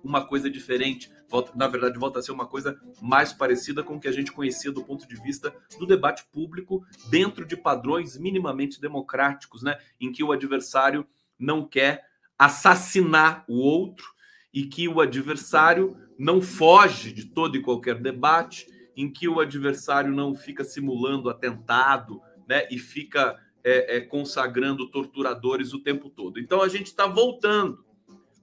uma 0.01 0.25
coisa 0.25 0.50
diferente. 0.50 1.12
Volta, 1.27 1.51
na 1.53 1.67
verdade, 1.67 2.00
volta 2.00 2.19
a 2.19 2.21
ser 2.21 2.31
uma 2.31 2.47
coisa 2.47 2.79
mais 3.01 3.33
parecida 3.33 3.83
com 3.83 3.97
o 3.97 4.00
que 4.00 4.07
a 4.07 4.13
gente 4.13 4.31
conhecia 4.31 4.71
do 4.71 4.86
ponto 4.86 5.05
de 5.05 5.15
vista 5.21 5.53
do 5.77 5.86
debate 5.86 6.25
público 6.31 6.86
dentro 7.09 7.45
de 7.45 7.57
padrões 7.57 8.17
minimamente 8.17 8.79
democráticos, 8.79 9.62
né? 9.62 9.77
Em 10.00 10.13
que 10.13 10.24
o 10.24 10.31
adversário 10.31 11.05
não 11.39 11.65
quer 11.65 12.06
assassinar 12.38 13.44
o 13.48 13.58
outro 13.58 14.06
e 14.53 14.65
que 14.65 14.88
o 14.88 15.01
adversário 15.01 15.98
não 16.17 16.41
foge 16.41 17.12
de 17.12 17.25
todo 17.25 17.58
e 17.58 17.62
qualquer 17.62 17.96
debate, 18.01 18.67
em 18.96 19.12
que 19.12 19.27
o 19.27 19.39
adversário 19.39 20.12
não 20.12 20.34
fica 20.34 20.63
simulando 20.63 21.29
atentado, 21.29 22.20
né? 22.48 22.67
E 22.72 22.79
fica 22.79 23.39
é, 23.63 23.98
é, 23.98 24.01
consagrando 24.01 24.89
torturadores 24.89 25.74
o 25.74 25.84
tempo 25.84 26.10
todo. 26.10 26.39
Então 26.39 26.62
a 26.62 26.67
gente 26.67 26.88
está 26.88 27.06
voltando, 27.06 27.86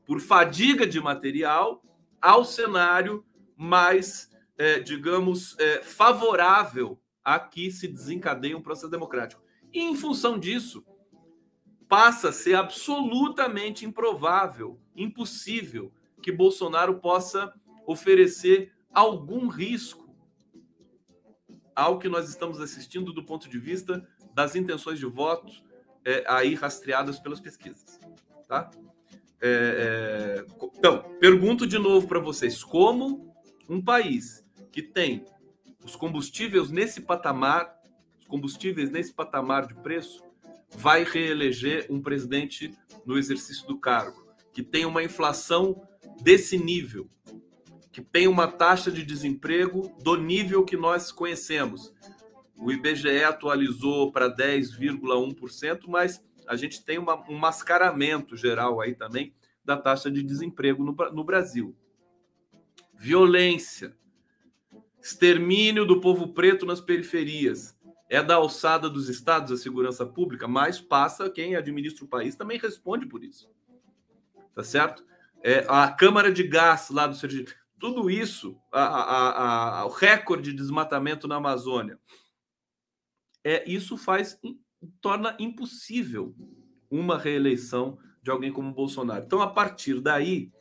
por 0.06 0.20
fadiga 0.20 0.86
de 0.86 1.00
material, 1.00 1.82
ao 2.20 2.44
cenário 2.44 3.24
mais, 3.56 4.30
é, 4.56 4.78
digamos, 4.78 5.58
é, 5.58 5.82
favorável 5.82 7.00
a 7.24 7.38
que 7.38 7.70
se 7.70 7.88
desencadeie 7.88 8.54
um 8.54 8.62
processo 8.62 8.90
democrático. 8.90 9.42
E 9.72 9.80
em 9.80 9.96
função 9.96 10.38
disso, 10.38 10.84
passa 11.94 12.30
a 12.30 12.32
ser 12.32 12.56
absolutamente 12.56 13.86
improvável, 13.86 14.80
impossível 14.96 15.92
que 16.20 16.32
Bolsonaro 16.32 16.98
possa 16.98 17.54
oferecer 17.86 18.72
algum 18.92 19.46
risco 19.46 20.12
ao 21.72 22.00
que 22.00 22.08
nós 22.08 22.28
estamos 22.28 22.60
assistindo 22.60 23.12
do 23.12 23.24
ponto 23.24 23.48
de 23.48 23.60
vista 23.60 24.04
das 24.34 24.56
intenções 24.56 24.98
de 24.98 25.06
voto 25.06 25.52
é, 26.04 26.24
aí 26.26 26.56
rastreadas 26.56 27.20
pelas 27.20 27.38
pesquisas. 27.38 28.00
Tá? 28.48 28.72
É, 29.40 30.44
é, 30.50 30.68
então, 30.76 31.00
pergunto 31.20 31.64
de 31.64 31.78
novo 31.78 32.08
para 32.08 32.18
vocês: 32.18 32.64
como 32.64 33.32
um 33.68 33.80
país 33.80 34.44
que 34.72 34.82
tem 34.82 35.24
os 35.84 35.94
combustíveis 35.94 36.72
nesse 36.72 37.02
patamar, 37.02 37.72
os 38.18 38.26
combustíveis 38.26 38.90
nesse 38.90 39.14
patamar 39.14 39.68
de 39.68 39.74
preço, 39.74 40.23
vai 40.76 41.04
reeleger 41.04 41.86
um 41.90 42.00
presidente 42.00 42.72
no 43.04 43.18
exercício 43.18 43.66
do 43.66 43.78
cargo, 43.78 44.26
que 44.52 44.62
tem 44.62 44.84
uma 44.84 45.02
inflação 45.02 45.80
desse 46.22 46.58
nível, 46.58 47.08
que 47.92 48.02
tem 48.02 48.26
uma 48.26 48.48
taxa 48.48 48.90
de 48.90 49.04
desemprego 49.04 49.94
do 50.02 50.16
nível 50.16 50.64
que 50.64 50.76
nós 50.76 51.12
conhecemos. 51.12 51.92
O 52.56 52.72
IBGE 52.72 53.22
atualizou 53.24 54.10
para 54.12 54.34
10,1%, 54.34 55.82
mas 55.86 56.24
a 56.46 56.56
gente 56.56 56.84
tem 56.84 56.98
uma, 56.98 57.14
um 57.28 57.36
mascaramento 57.36 58.36
geral 58.36 58.80
aí 58.80 58.94
também 58.94 59.34
da 59.64 59.76
taxa 59.76 60.10
de 60.10 60.22
desemprego 60.22 60.84
no, 60.84 60.92
no 61.12 61.24
Brasil. 61.24 61.74
Violência, 62.94 63.96
extermínio 65.00 65.84
do 65.84 66.00
povo 66.00 66.32
preto 66.32 66.66
nas 66.66 66.80
periferias. 66.80 67.76
É 68.14 68.22
da 68.22 68.36
alçada 68.36 68.88
dos 68.88 69.08
estados 69.08 69.50
a 69.50 69.56
segurança 69.56 70.06
pública, 70.06 70.46
mas 70.46 70.80
passa 70.80 71.28
quem 71.28 71.56
administra 71.56 72.04
o 72.04 72.08
país 72.08 72.36
também 72.36 72.58
responde 72.58 73.06
por 73.06 73.24
isso. 73.24 73.50
Tá 74.54 74.62
certo? 74.62 75.04
É, 75.42 75.64
a 75.68 75.90
Câmara 75.90 76.32
de 76.32 76.44
Gás 76.44 76.90
lá 76.90 77.08
do 77.08 77.16
Sergipe. 77.16 77.52
Tudo 77.76 78.08
isso, 78.08 78.56
a, 78.70 78.84
a, 78.84 79.80
a, 79.80 79.86
o 79.86 79.88
recorde 79.88 80.52
de 80.52 80.56
desmatamento 80.56 81.26
na 81.26 81.36
Amazônia, 81.36 81.98
é, 83.42 83.68
isso 83.68 83.96
faz 83.96 84.38
torna 85.00 85.36
impossível 85.40 86.36
uma 86.88 87.18
reeleição 87.18 87.98
de 88.22 88.30
alguém 88.30 88.52
como 88.52 88.72
Bolsonaro. 88.72 89.24
Então, 89.24 89.42
a 89.42 89.50
partir 89.50 90.00
daí, 90.00 90.52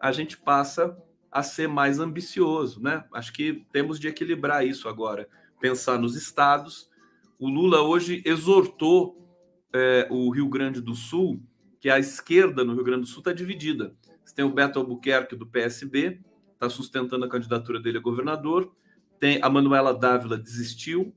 a 0.00 0.12
gente 0.12 0.38
passa 0.38 0.96
a 1.30 1.42
ser 1.42 1.68
mais 1.68 1.98
ambicioso, 1.98 2.82
né? 2.82 3.04
Acho 3.12 3.34
que 3.34 3.66
temos 3.70 4.00
de 4.00 4.08
equilibrar 4.08 4.66
isso 4.66 4.88
agora, 4.88 5.28
pensar 5.60 5.98
nos 5.98 6.16
estados. 6.16 6.90
O 7.42 7.48
Lula 7.48 7.82
hoje 7.82 8.22
exortou 8.24 9.20
é, 9.74 10.06
o 10.08 10.30
Rio 10.30 10.48
Grande 10.48 10.80
do 10.80 10.94
Sul, 10.94 11.42
que 11.80 11.90
a 11.90 11.98
esquerda 11.98 12.62
no 12.62 12.72
Rio 12.72 12.84
Grande 12.84 13.00
do 13.00 13.08
Sul 13.08 13.18
está 13.18 13.32
dividida. 13.32 13.96
Você 14.24 14.32
tem 14.32 14.44
o 14.44 14.52
Beto 14.52 14.78
Albuquerque 14.78 15.34
do 15.34 15.44
PSB, 15.44 16.20
está 16.52 16.70
sustentando 16.70 17.24
a 17.24 17.28
candidatura 17.28 17.80
dele 17.80 17.98
a 17.98 18.00
governador. 18.00 18.72
Tem 19.18 19.40
a 19.42 19.50
Manuela 19.50 19.92
Dávila 19.92 20.38
desistiu 20.38 21.12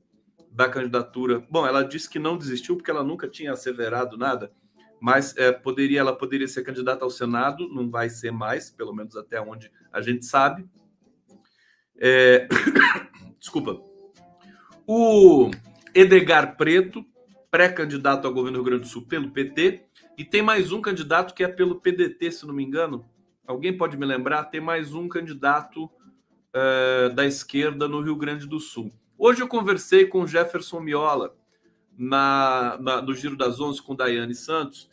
da 0.50 0.68
candidatura. 0.68 1.46
Bom, 1.48 1.64
ela 1.64 1.84
disse 1.84 2.10
que 2.10 2.18
não 2.18 2.36
desistiu 2.36 2.74
porque 2.74 2.90
ela 2.90 3.04
nunca 3.04 3.28
tinha 3.28 3.52
asseverado 3.52 4.16
nada 4.16 4.50
mas 4.98 5.36
é, 5.36 5.52
poderia, 5.52 6.00
ela 6.00 6.16
poderia 6.16 6.48
ser 6.48 6.62
candidata 6.62 7.04
ao 7.04 7.10
Senado, 7.10 7.68
não 7.68 7.88
vai 7.90 8.08
ser 8.08 8.32
mais, 8.32 8.70
pelo 8.70 8.94
menos 8.94 9.14
até 9.14 9.38
onde 9.38 9.70
a 9.92 10.00
gente 10.00 10.24
sabe. 10.24 10.66
É... 11.98 12.48
Desculpa. 13.38 13.78
O 14.86 15.50
Edgar 15.98 16.58
Preto, 16.58 17.02
pré-candidato 17.50 18.26
ao 18.26 18.34
governo 18.34 18.58
do 18.58 18.62
Rio 18.62 18.70
Grande 18.70 18.82
do 18.82 18.86
Sul 18.86 19.06
pelo 19.06 19.30
PT, 19.30 19.82
e 20.18 20.26
tem 20.26 20.42
mais 20.42 20.70
um 20.70 20.82
candidato 20.82 21.32
que 21.32 21.42
é 21.42 21.48
pelo 21.48 21.80
PDT, 21.80 22.32
se 22.32 22.46
não 22.46 22.52
me 22.52 22.62
engano. 22.62 23.08
Alguém 23.46 23.74
pode 23.74 23.96
me 23.96 24.04
lembrar? 24.04 24.44
Tem 24.44 24.60
mais 24.60 24.92
um 24.92 25.08
candidato 25.08 25.90
é, 26.52 27.08
da 27.08 27.24
esquerda 27.24 27.88
no 27.88 28.02
Rio 28.02 28.14
Grande 28.14 28.46
do 28.46 28.60
Sul. 28.60 28.92
Hoje 29.16 29.40
eu 29.40 29.48
conversei 29.48 30.04
com 30.04 30.26
Jefferson 30.26 30.80
Miola, 30.80 31.34
na, 31.96 32.76
na, 32.78 33.00
no 33.00 33.14
Giro 33.14 33.34
das 33.34 33.58
Onze 33.58 33.80
com 33.80 33.96
Daiane 33.96 34.34
Santos, 34.34 34.90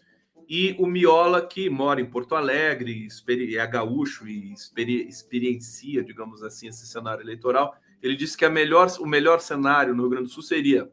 e 0.47 0.73
o 0.79 0.87
Miola, 0.87 1.45
que 1.45 1.69
mora 1.69 1.99
em 1.99 2.05
Porto 2.05 2.33
Alegre, 2.33 3.09
é 3.57 3.67
gaúcho 3.67 4.25
e 4.25 4.53
experiencia, 4.53 6.01
digamos 6.01 6.41
assim, 6.43 6.69
esse 6.69 6.87
cenário 6.87 7.21
eleitoral, 7.21 7.75
ele 8.03 8.15
disse 8.15 8.37
que 8.37 8.45
a 8.45 8.49
melhor, 8.49 8.87
o 8.99 9.05
melhor 9.05 9.39
cenário 9.39 9.95
no 9.95 10.03
Rio 10.03 10.11
Grande 10.11 10.27
do 10.27 10.33
Sul 10.33 10.43
seria 10.43 10.91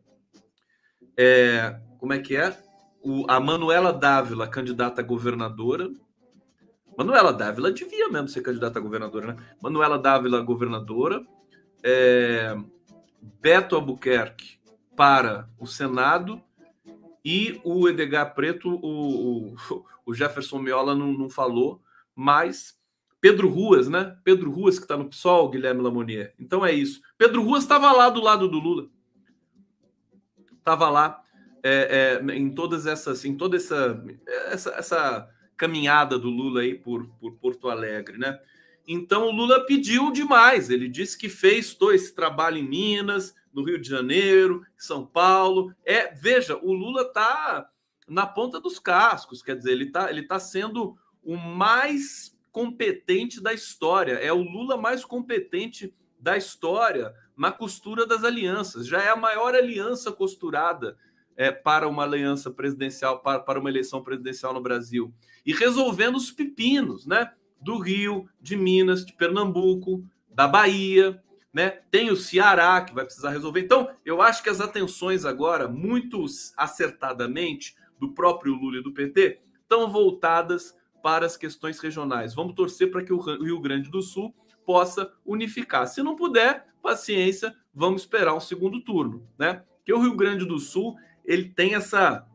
é, 1.16 1.78
como 1.98 2.12
é 2.12 2.18
que 2.18 2.36
é? 2.36 2.56
O, 3.02 3.26
a 3.28 3.38
Manuela 3.38 3.92
Dávila, 3.92 4.48
candidata 4.48 5.02
a 5.02 5.04
governadora. 5.04 5.90
Manuela 6.96 7.32
Dávila 7.32 7.72
devia 7.72 8.08
mesmo 8.08 8.28
ser 8.28 8.42
candidata 8.42 8.78
a 8.78 8.82
governadora, 8.82 9.34
né? 9.34 9.36
Manuela 9.60 9.98
Dávila, 9.98 10.40
governadora. 10.40 11.22
É, 11.82 12.56
Beto 13.20 13.74
Albuquerque, 13.74 14.60
para 14.96 15.48
o 15.58 15.66
Senado 15.66 16.42
e 17.24 17.60
o 17.64 17.88
Edgar 17.88 18.34
Preto, 18.34 18.78
o, 18.82 19.52
o, 19.52 19.56
o 20.06 20.14
Jefferson 20.14 20.58
Miola 20.58 20.94
não, 20.94 21.12
não, 21.12 21.28
falou, 21.28 21.82
mas 22.14 22.78
Pedro 23.20 23.48
Ruas, 23.48 23.88
né? 23.88 24.16
Pedro 24.24 24.50
Ruas, 24.50 24.78
que 24.78 24.84
está 24.84 24.96
no 24.96 25.08
PSOL, 25.08 25.50
Guilherme 25.50 25.82
Lamonier. 25.82 26.34
Então 26.38 26.64
é 26.64 26.72
isso. 26.72 27.02
Pedro 27.18 27.42
Ruas 27.42 27.62
estava 27.62 27.92
lá 27.92 28.08
do 28.08 28.20
lado 28.20 28.48
do 28.48 28.58
Lula. 28.58 28.88
Estava 30.58 30.88
lá 30.88 31.22
é, 31.62 32.20
é, 32.22 32.34
em 32.34 32.50
todas 32.50 32.86
essas, 32.86 33.24
em 33.24 33.36
toda 33.36 33.56
essa, 33.56 34.02
essa, 34.46 34.70
essa 34.70 35.28
caminhada 35.56 36.18
do 36.18 36.30
Lula 36.30 36.62
aí 36.62 36.74
por, 36.74 37.06
por 37.20 37.34
Porto 37.36 37.68
Alegre, 37.68 38.16
né? 38.16 38.38
Então 38.88 39.26
o 39.26 39.30
Lula 39.30 39.66
pediu 39.66 40.10
demais. 40.10 40.70
Ele 40.70 40.88
disse 40.88 41.16
que 41.16 41.28
fez 41.28 41.74
todo 41.74 41.92
esse 41.92 42.14
trabalho 42.14 42.56
em 42.56 42.66
Minas, 42.66 43.34
no 43.52 43.62
Rio 43.62 43.78
de 43.78 43.88
Janeiro, 43.88 44.64
São 44.76 45.04
Paulo. 45.04 45.74
É, 45.84 46.14
veja, 46.14 46.56
o 46.56 46.72
Lula 46.72 47.02
está 47.02 47.68
na 48.08 48.26
ponta 48.26 48.58
dos 48.58 48.78
cascos, 48.78 49.42
quer 49.42 49.56
dizer, 49.56 49.72
ele 49.72 49.84
está 49.84 50.10
ele 50.10 50.22
tá 50.22 50.38
sendo 50.40 50.96
o 51.22 51.36
mais 51.36 52.36
competente 52.52 53.40
da 53.40 53.52
história. 53.52 54.14
É 54.14 54.32
o 54.32 54.42
Lula 54.42 54.76
mais 54.76 55.04
competente 55.04 55.94
da 56.18 56.36
história 56.36 57.14
na 57.36 57.50
costura 57.50 58.06
das 58.06 58.24
alianças. 58.24 58.86
Já 58.86 59.02
é 59.02 59.08
a 59.08 59.16
maior 59.16 59.54
aliança 59.54 60.12
costurada 60.12 60.96
é, 61.36 61.50
para 61.50 61.88
uma 61.88 62.02
aliança 62.02 62.50
presidencial, 62.50 63.20
para, 63.20 63.40
para 63.40 63.58
uma 63.58 63.70
eleição 63.70 64.02
presidencial 64.02 64.52
no 64.52 64.60
Brasil. 64.60 65.12
E 65.44 65.52
resolvendo 65.52 66.16
os 66.16 66.30
pepinos, 66.30 67.06
né? 67.06 67.32
Do 67.60 67.78
Rio, 67.78 68.28
de 68.40 68.56
Minas, 68.56 69.04
de 69.04 69.12
Pernambuco, 69.12 70.04
da 70.28 70.46
Bahia, 70.46 71.22
né? 71.52 71.70
Tem 71.90 72.10
o 72.10 72.16
Ceará 72.16 72.80
que 72.82 72.94
vai 72.94 73.04
precisar 73.04 73.30
resolver. 73.30 73.60
Então, 73.60 73.88
eu 74.04 74.20
acho 74.20 74.42
que 74.42 74.50
as 74.50 74.60
atenções 74.60 75.24
agora, 75.24 75.66
muito 75.66 76.24
acertadamente, 76.56 77.74
do 77.98 78.12
próprio 78.12 78.54
Lula 78.54 78.78
e 78.78 78.82
do 78.82 78.92
PT, 78.92 79.40
estão 79.62 79.90
voltadas 79.90 80.74
para 81.02 81.26
as 81.26 81.36
questões 81.36 81.78
regionais. 81.78 82.34
Vamos 82.34 82.54
torcer 82.54 82.90
para 82.90 83.04
que 83.04 83.12
o 83.12 83.20
Rio 83.20 83.60
Grande 83.60 83.90
do 83.90 84.02
Sul 84.02 84.34
possa 84.64 85.12
unificar. 85.24 85.86
Se 85.86 86.02
não 86.02 86.16
puder, 86.16 86.66
paciência, 86.82 87.54
vamos 87.74 88.02
esperar 88.02 88.34
um 88.34 88.40
segundo 88.40 88.80
turno, 88.82 89.26
né? 89.38 89.62
Que 89.84 89.92
o 89.92 90.00
Rio 90.00 90.14
Grande 90.14 90.44
do 90.44 90.58
Sul 90.58 90.96
ele 91.24 91.48
tem 91.48 91.74
essa 91.74 92.26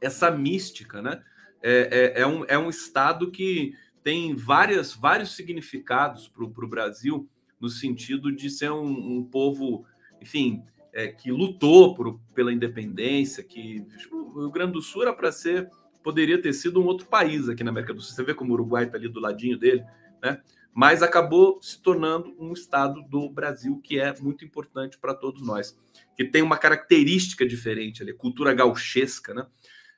essa 0.00 0.30
mística, 0.30 1.02
né? 1.02 1.22
É, 1.60 2.14
é, 2.16 2.22
é 2.22 2.26
um, 2.26 2.44
é 2.46 2.56
um 2.56 2.70
estado 2.70 3.30
que 3.30 3.74
tem 4.02 4.34
várias, 4.36 4.94
vários 4.94 5.34
significados 5.34 6.28
para 6.28 6.44
o 6.44 6.68
Brasil 6.68 7.28
no 7.60 7.68
sentido 7.68 8.30
de 8.30 8.48
ser 8.48 8.70
um, 8.70 9.18
um 9.18 9.24
povo, 9.24 9.84
enfim, 10.22 10.62
é, 10.92 11.08
que 11.08 11.30
lutou 11.30 11.94
por, 11.94 12.20
pela 12.34 12.52
independência, 12.52 13.42
que 13.42 13.84
o 14.10 14.40
Rio 14.40 14.50
Grande 14.50 14.72
do 14.72 14.82
Sul 14.82 15.02
era 15.02 15.12
para 15.12 15.32
ser, 15.32 15.68
poderia 16.08 16.40
ter 16.40 16.54
sido 16.54 16.80
um 16.80 16.86
outro 16.86 17.06
país 17.06 17.50
aqui 17.50 17.62
na 17.62 17.70
América 17.70 17.92
do 17.92 18.00
Sul. 18.00 18.14
Você 18.14 18.22
vê 18.22 18.32
como 18.32 18.52
o 18.52 18.54
Uruguai 18.54 18.84
está 18.84 18.96
ali 18.96 19.10
do 19.10 19.20
ladinho 19.20 19.58
dele, 19.58 19.84
né? 20.22 20.40
Mas 20.72 21.02
acabou 21.02 21.60
se 21.60 21.82
tornando 21.82 22.34
um 22.38 22.54
estado 22.54 23.02
do 23.02 23.28
Brasil 23.28 23.78
que 23.84 24.00
é 24.00 24.18
muito 24.18 24.42
importante 24.42 24.96
para 24.96 25.12
todos 25.12 25.46
nós, 25.46 25.78
que 26.16 26.24
tem 26.24 26.40
uma 26.40 26.56
característica 26.56 27.46
diferente 27.46 28.02
ali, 28.02 28.14
cultura 28.14 28.54
gauchesca, 28.54 29.34
né? 29.34 29.46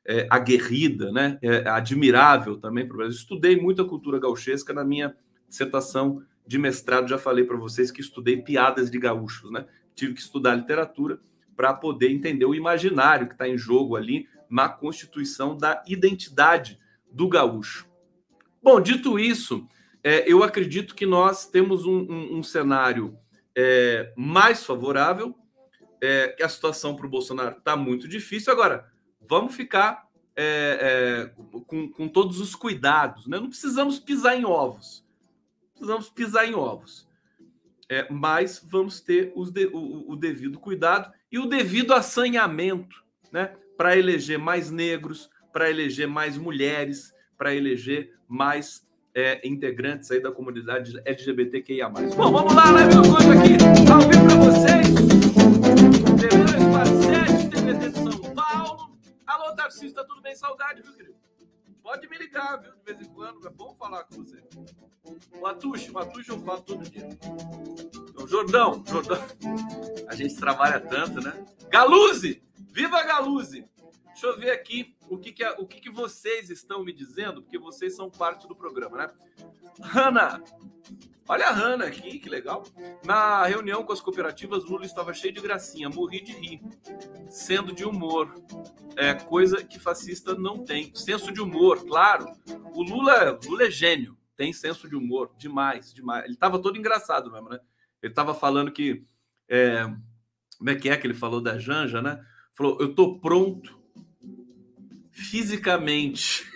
É, 0.05 0.27
aguerrida, 0.29 1.13
né? 1.13 1.39
É, 1.43 1.69
admirável 1.69 2.57
também 2.57 2.85
para 2.85 2.95
o 2.95 2.97
Brasil. 2.97 3.17
Estudei 3.17 3.55
muito 3.55 3.81
a 3.81 3.89
cultura 3.89 4.19
gauchesca 4.19 4.73
na 4.73 4.83
minha 4.83 5.15
dissertação 5.49 6.25
de 6.45 6.59
mestrado, 6.59 7.09
já 7.09 7.19
falei 7.19 7.45
para 7.45 7.57
vocês 7.57 7.93
que 7.93 8.01
estudei 8.01 8.43
piadas 8.43 8.91
de 8.91 8.99
gaúchos, 8.99 9.53
né? 9.53 9.65
Tive 9.95 10.15
que 10.15 10.21
estudar 10.21 10.57
literatura 10.57 11.21
para 11.55 11.73
poder 11.73 12.11
entender 12.11 12.47
o 12.47 12.55
imaginário 12.55 13.29
que 13.29 13.35
está 13.35 13.49
em 13.49 13.57
jogo 13.57 13.95
ali 13.95 14.27
na 14.51 14.69
constituição 14.69 15.57
da 15.57 15.83
identidade 15.87 16.79
do 17.11 17.29
gaúcho. 17.29 17.89
Bom, 18.63 18.81
dito 18.81 19.19
isso, 19.19 19.67
é, 20.03 20.31
eu 20.31 20.43
acredito 20.43 20.95
que 20.95 21.07
nós 21.07 21.47
temos 21.47 21.87
um, 21.87 22.01
um, 22.01 22.39
um 22.39 22.43
cenário 22.43 23.17
é, 23.57 24.13
mais 24.17 24.65
favorável, 24.65 25.35
é, 26.03 26.29
que 26.29 26.43
a 26.43 26.49
situação 26.49 26.97
para 26.97 27.07
o 27.07 27.11
Bolsonaro 27.11 27.59
está 27.59 27.77
muito 27.77 28.09
difícil. 28.09 28.53
Agora, 28.53 28.91
vamos 29.21 29.55
ficar 29.55 30.09
é, 30.35 31.31
é, 31.37 31.43
com, 31.67 31.89
com 31.89 32.09
todos 32.09 32.41
os 32.41 32.55
cuidados, 32.55 33.27
né? 33.27 33.39
Não 33.39 33.49
precisamos 33.49 33.99
pisar 33.99 34.37
em 34.37 34.45
ovos 34.45 35.05
precisamos 35.81 36.11
pisar 36.11 36.47
em 36.47 36.55
ovos. 36.55 37.09
É, 37.89 38.07
mas 38.09 38.65
vamos 38.65 39.01
ter 39.01 39.33
de, 39.51 39.67
o, 39.67 40.13
o, 40.13 40.17
devido 40.17 40.61
cuidado 40.61 41.13
e 41.33 41.41
o 41.41 41.47
devido 41.47 41.93
assanhamento 41.93 43.03
né, 43.33 43.57
para 43.81 43.97
eleger 43.97 44.39
mais 44.39 44.71
negros, 44.71 45.31
para 45.51 45.71
eleger 45.71 46.07
mais 46.07 46.37
mulheres, 46.37 47.15
para 47.39 47.55
eleger 47.55 48.13
mais 48.29 48.87
é, 49.15 49.41
integrantes 49.49 50.11
aí 50.11 50.21
da 50.21 50.31
comunidade 50.31 51.01
LGBTQIA+. 51.03 51.89
Bom, 51.89 52.31
vamos 52.31 52.55
lá, 52.55 52.71
live 52.73 52.95
do 52.95 53.03
Conde 53.05 53.39
aqui, 53.39 53.91
ao 53.91 54.01
vivo 54.01 54.27
para 54.27 54.37
vocês. 54.37 54.87
TV2 56.21 56.73
Parcetes, 56.75 57.49
TVT 57.49 57.89
de 57.89 57.97
São 57.97 58.35
Paulo. 58.35 58.99
Alô, 59.27 59.57
Tarcísio, 59.57 59.95
tá 59.95 60.05
tudo 60.05 60.21
bem? 60.21 60.37
Saudade, 60.37 60.83
viu, 60.83 60.93
querido? 60.93 61.17
Pode 61.83 62.07
me 62.07 62.19
ligar, 62.19 62.59
viu, 62.59 62.73
de 62.73 62.85
vez 62.85 63.01
em 63.01 63.11
quando, 63.15 63.49
é 63.49 63.51
bom 63.51 63.75
falar 63.79 64.05
com 64.05 64.17
você. 64.17 64.43
O 65.41 65.47
Atucho, 65.47 65.91
o 65.95 65.99
Atucho 65.99 66.33
eu 66.33 66.41
falo 66.41 66.61
todo 66.61 66.85
dia. 66.85 67.09
Então, 68.11 68.29
Jordão, 68.29 68.85
Jordão, 68.87 69.25
a 70.07 70.15
gente 70.15 70.37
trabalha 70.37 70.79
tanto, 70.81 71.19
né? 71.23 71.33
Galuze, 71.71 72.43
viva 72.75 73.03
Galuze! 73.05 73.70
Deixa 74.21 74.37
eu 74.37 74.39
ver 74.39 74.51
aqui 74.51 74.95
o 75.09 75.17
que, 75.17 75.33
que, 75.33 75.43
o 75.43 75.67
que, 75.67 75.81
que 75.81 75.89
vocês 75.89 76.51
estão 76.51 76.85
me 76.85 76.93
dizendo, 76.93 77.41
porque 77.41 77.59
vocês 77.59 77.97
são 77.97 78.11
parte 78.11 78.47
do 78.47 78.55
programa, 78.55 78.99
né? 78.99 79.11
Hanna, 79.81 80.45
olha 81.27 81.47
a 81.47 81.51
Hanna 81.51 81.87
aqui, 81.87 82.19
que 82.19 82.29
legal. 82.29 82.63
Na 83.03 83.47
reunião 83.47 83.83
com 83.83 83.95
as 83.95 84.01
cooperativas, 84.03 84.67
Lula 84.67 84.85
estava 84.85 85.15
cheio 85.15 85.33
de 85.33 85.41
gracinha, 85.41 85.89
morri 85.89 86.21
de 86.21 86.33
rir, 86.33 86.61
sendo 87.31 87.75
de 87.75 87.83
humor. 87.83 88.35
É 88.95 89.15
coisa 89.15 89.65
que 89.65 89.81
fascista 89.81 90.35
não 90.35 90.67
tem. 90.67 90.95
Senso 90.95 91.33
de 91.33 91.41
humor, 91.41 91.83
claro. 91.87 92.27
O 92.75 92.83
Lula, 92.83 93.41
Lula 93.47 93.63
é 93.63 93.71
gênio, 93.71 94.19
tem 94.37 94.53
senso 94.53 94.87
de 94.87 94.97
humor, 94.97 95.31
demais, 95.39 95.95
demais. 95.95 96.25
Ele 96.25 96.35
estava 96.35 96.61
todo 96.61 96.77
engraçado 96.77 97.33
mesmo, 97.33 97.49
né? 97.49 97.59
Ele 98.03 98.13
estava 98.13 98.35
falando 98.35 98.71
que. 98.71 99.03
É, 99.49 99.85
como 100.59 100.69
é 100.69 100.75
que 100.75 100.91
é 100.91 100.97
que 100.99 101.07
ele 101.07 101.15
falou 101.15 101.41
da 101.41 101.59
Janja, 101.59 102.03
né? 102.03 102.23
Falou: 102.53 102.77
eu 102.83 102.95
tô 102.95 103.19
pronto 103.19 103.80
fisicamente 105.11 106.51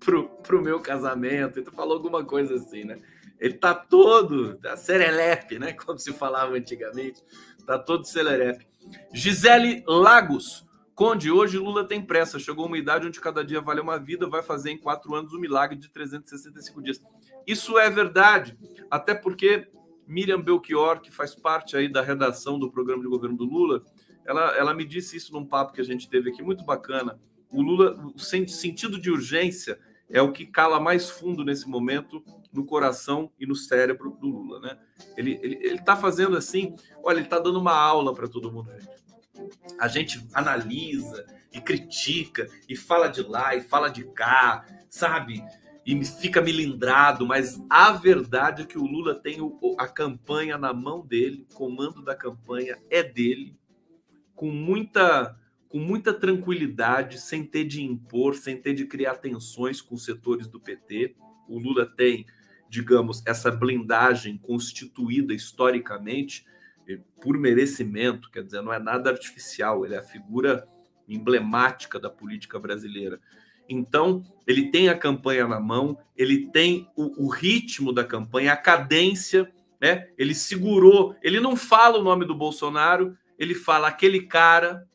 pro, 0.00 0.28
pro 0.28 0.62
meu 0.62 0.80
casamento. 0.80 1.58
Então 1.58 1.72
falou 1.72 1.94
alguma 1.94 2.24
coisa 2.24 2.54
assim, 2.54 2.84
né? 2.84 3.00
Ele 3.38 3.54
tá 3.54 3.74
todo 3.74 4.54
tá 4.56 4.76
serelepe, 4.76 5.58
né? 5.58 5.72
Como 5.74 5.98
se 5.98 6.12
falava 6.12 6.54
antigamente. 6.54 7.22
Tá 7.66 7.78
todo 7.78 8.06
serelepe. 8.06 8.66
Gisele 9.12 9.82
Lagos. 9.86 10.64
Conde, 10.94 11.30
hoje 11.30 11.58
Lula 11.58 11.86
tem 11.86 12.00
pressa. 12.00 12.38
Chegou 12.38 12.66
uma 12.66 12.78
idade 12.78 13.06
onde 13.06 13.20
cada 13.20 13.44
dia 13.44 13.60
vale 13.60 13.80
uma 13.80 13.98
vida, 13.98 14.26
vai 14.28 14.42
fazer 14.42 14.70
em 14.70 14.78
quatro 14.78 15.14
anos 15.14 15.34
um 15.34 15.38
milagre 15.38 15.76
de 15.76 15.90
365 15.90 16.82
dias. 16.82 17.02
Isso 17.46 17.78
é 17.78 17.90
verdade, 17.90 18.56
até 18.90 19.14
porque 19.14 19.68
Miriam 20.06 20.40
Belchior, 20.40 21.00
que 21.00 21.10
faz 21.10 21.34
parte 21.34 21.76
aí 21.76 21.86
da 21.86 22.00
redação 22.00 22.58
do 22.58 22.70
programa 22.70 23.02
de 23.02 23.08
governo 23.08 23.36
do 23.36 23.44
Lula, 23.44 23.84
ela, 24.24 24.56
ela 24.56 24.74
me 24.74 24.86
disse 24.86 25.16
isso 25.16 25.32
num 25.34 25.44
papo 25.44 25.74
que 25.74 25.80
a 25.80 25.84
gente 25.84 26.08
teve 26.08 26.30
aqui, 26.30 26.42
muito 26.42 26.64
bacana 26.64 27.20
o 27.56 27.62
Lula, 27.62 28.12
o 28.14 28.18
sentido 28.18 29.00
de 29.00 29.10
urgência 29.10 29.78
é 30.10 30.20
o 30.20 30.30
que 30.30 30.44
cala 30.44 30.78
mais 30.78 31.08
fundo 31.08 31.42
nesse 31.42 31.66
momento 31.66 32.22
no 32.52 32.66
coração 32.66 33.32
e 33.40 33.46
no 33.46 33.56
cérebro 33.56 34.16
do 34.20 34.28
Lula, 34.28 34.60
né? 34.60 34.78
Ele 35.16 35.40
ele, 35.42 35.58
ele 35.62 35.78
tá 35.80 35.96
fazendo 35.96 36.36
assim, 36.36 36.76
olha, 37.02 37.18
ele 37.18 37.28
tá 37.28 37.38
dando 37.38 37.58
uma 37.58 37.74
aula 37.74 38.14
para 38.14 38.28
todo 38.28 38.52
mundo. 38.52 38.70
A 39.78 39.88
gente 39.88 40.26
analisa 40.34 41.26
e 41.52 41.60
critica 41.60 42.46
e 42.68 42.76
fala 42.76 43.08
de 43.08 43.22
lá 43.22 43.54
e 43.56 43.62
fala 43.62 43.88
de 43.88 44.04
cá, 44.04 44.66
sabe? 44.90 45.42
E 45.84 46.04
fica 46.04 46.42
milindrado, 46.42 47.26
mas 47.26 47.58
a 47.70 47.92
verdade 47.92 48.62
é 48.62 48.66
que 48.66 48.78
o 48.78 48.84
Lula 48.84 49.14
tem 49.14 49.38
a 49.78 49.88
campanha 49.88 50.58
na 50.58 50.74
mão 50.74 51.00
dele, 51.06 51.46
o 51.50 51.54
comando 51.54 52.02
da 52.02 52.14
campanha 52.14 52.78
é 52.90 53.02
dele, 53.02 53.56
com 54.34 54.50
muita 54.50 55.36
com 55.68 55.78
muita 55.78 56.12
tranquilidade, 56.12 57.20
sem 57.20 57.44
ter 57.44 57.64
de 57.64 57.82
impor, 57.82 58.34
sem 58.34 58.56
ter 58.56 58.74
de 58.74 58.86
criar 58.86 59.16
tensões 59.16 59.80
com 59.80 59.96
setores 59.96 60.46
do 60.46 60.60
PT. 60.60 61.16
O 61.48 61.58
Lula 61.58 61.86
tem, 61.86 62.26
digamos, 62.68 63.22
essa 63.26 63.50
blindagem 63.50 64.38
constituída 64.38 65.34
historicamente 65.34 66.44
por 67.20 67.36
merecimento, 67.36 68.30
quer 68.30 68.44
dizer, 68.44 68.62
não 68.62 68.72
é 68.72 68.78
nada 68.78 69.10
artificial, 69.10 69.84
ele 69.84 69.94
é 69.94 69.98
a 69.98 70.02
figura 70.02 70.68
emblemática 71.08 71.98
da 71.98 72.08
política 72.08 72.58
brasileira. 72.58 73.20
Então, 73.68 74.24
ele 74.46 74.70
tem 74.70 74.88
a 74.88 74.96
campanha 74.96 75.48
na 75.48 75.58
mão, 75.58 75.98
ele 76.16 76.46
tem 76.48 76.88
o, 76.96 77.26
o 77.26 77.28
ritmo 77.28 77.92
da 77.92 78.04
campanha, 78.04 78.52
a 78.52 78.56
cadência, 78.56 79.50
né? 79.80 80.08
Ele 80.16 80.34
segurou, 80.34 81.16
ele 81.22 81.40
não 81.40 81.56
fala 81.56 81.98
o 81.98 82.04
nome 82.04 82.24
do 82.24 82.34
Bolsonaro, 82.34 83.16
ele 83.38 83.54
fala 83.54 83.88
aquele 83.88 84.22
cara, 84.22 84.86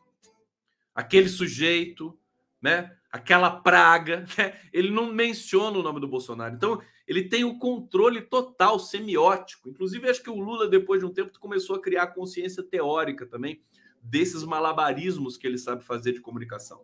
aquele 0.94 1.30
sujeito, 1.30 2.18
né? 2.62 2.96
aquela 3.12 3.52
praga, 3.52 4.26
né? 4.38 4.54
ele 4.72 4.90
não 4.90 5.12
menciona 5.12 5.78
o 5.78 5.84
nome 5.84 6.00
do 6.00 6.08
Bolsonaro. 6.08 6.56
Então, 6.56 6.82
ele 7.06 7.28
tem 7.28 7.44
o 7.44 7.58
controle 7.58 8.22
total 8.22 8.80
semiótico. 8.80 9.70
Inclusive, 9.70 10.10
acho 10.10 10.24
que 10.24 10.30
o 10.30 10.40
Lula, 10.40 10.70
depois 10.70 11.02
de 11.02 11.06
um 11.06 11.14
tempo, 11.14 11.38
começou 11.40 11.76
a 11.76 11.82
criar 11.82 12.08
consciência 12.08 12.64
teórica 12.64 13.26
também 13.26 13.62
desses 14.02 14.44
malabarismos 14.44 15.38
que 15.38 15.46
ele 15.46 15.58
sabe 15.58 15.84
fazer 15.84 16.14
de 16.14 16.22
comunicação. 16.22 16.84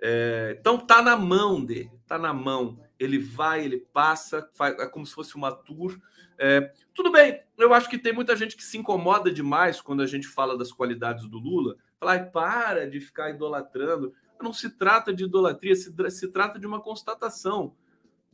É, 0.00 0.56
então, 0.60 0.78
tá 0.78 1.02
na 1.02 1.16
mão 1.16 1.64
dele, 1.64 1.90
tá 2.06 2.18
na 2.18 2.32
mão. 2.32 2.78
Ele 2.98 3.18
vai, 3.18 3.64
ele 3.64 3.78
passa, 3.78 4.48
faz, 4.54 4.78
é 4.78 4.86
como 4.86 5.06
se 5.06 5.14
fosse 5.14 5.34
uma 5.34 5.50
tour. 5.50 5.98
É, 6.38 6.72
tudo 6.94 7.10
bem, 7.10 7.42
eu 7.56 7.74
acho 7.74 7.88
que 7.88 7.98
tem 7.98 8.12
muita 8.12 8.36
gente 8.36 8.56
que 8.56 8.62
se 8.62 8.78
incomoda 8.78 9.32
demais 9.32 9.80
quando 9.80 10.02
a 10.02 10.06
gente 10.06 10.28
fala 10.28 10.56
das 10.56 10.70
qualidades 10.70 11.26
do 11.26 11.38
Lula, 11.38 11.76
Falar, 12.00 12.30
para 12.30 12.88
de 12.88 13.00
ficar 13.00 13.30
idolatrando. 13.30 14.14
Não 14.40 14.52
se 14.52 14.70
trata 14.70 15.12
de 15.12 15.24
idolatria, 15.24 15.74
se, 15.74 15.92
se 16.10 16.28
trata 16.28 16.58
de 16.58 16.66
uma 16.66 16.80
constatação 16.80 17.74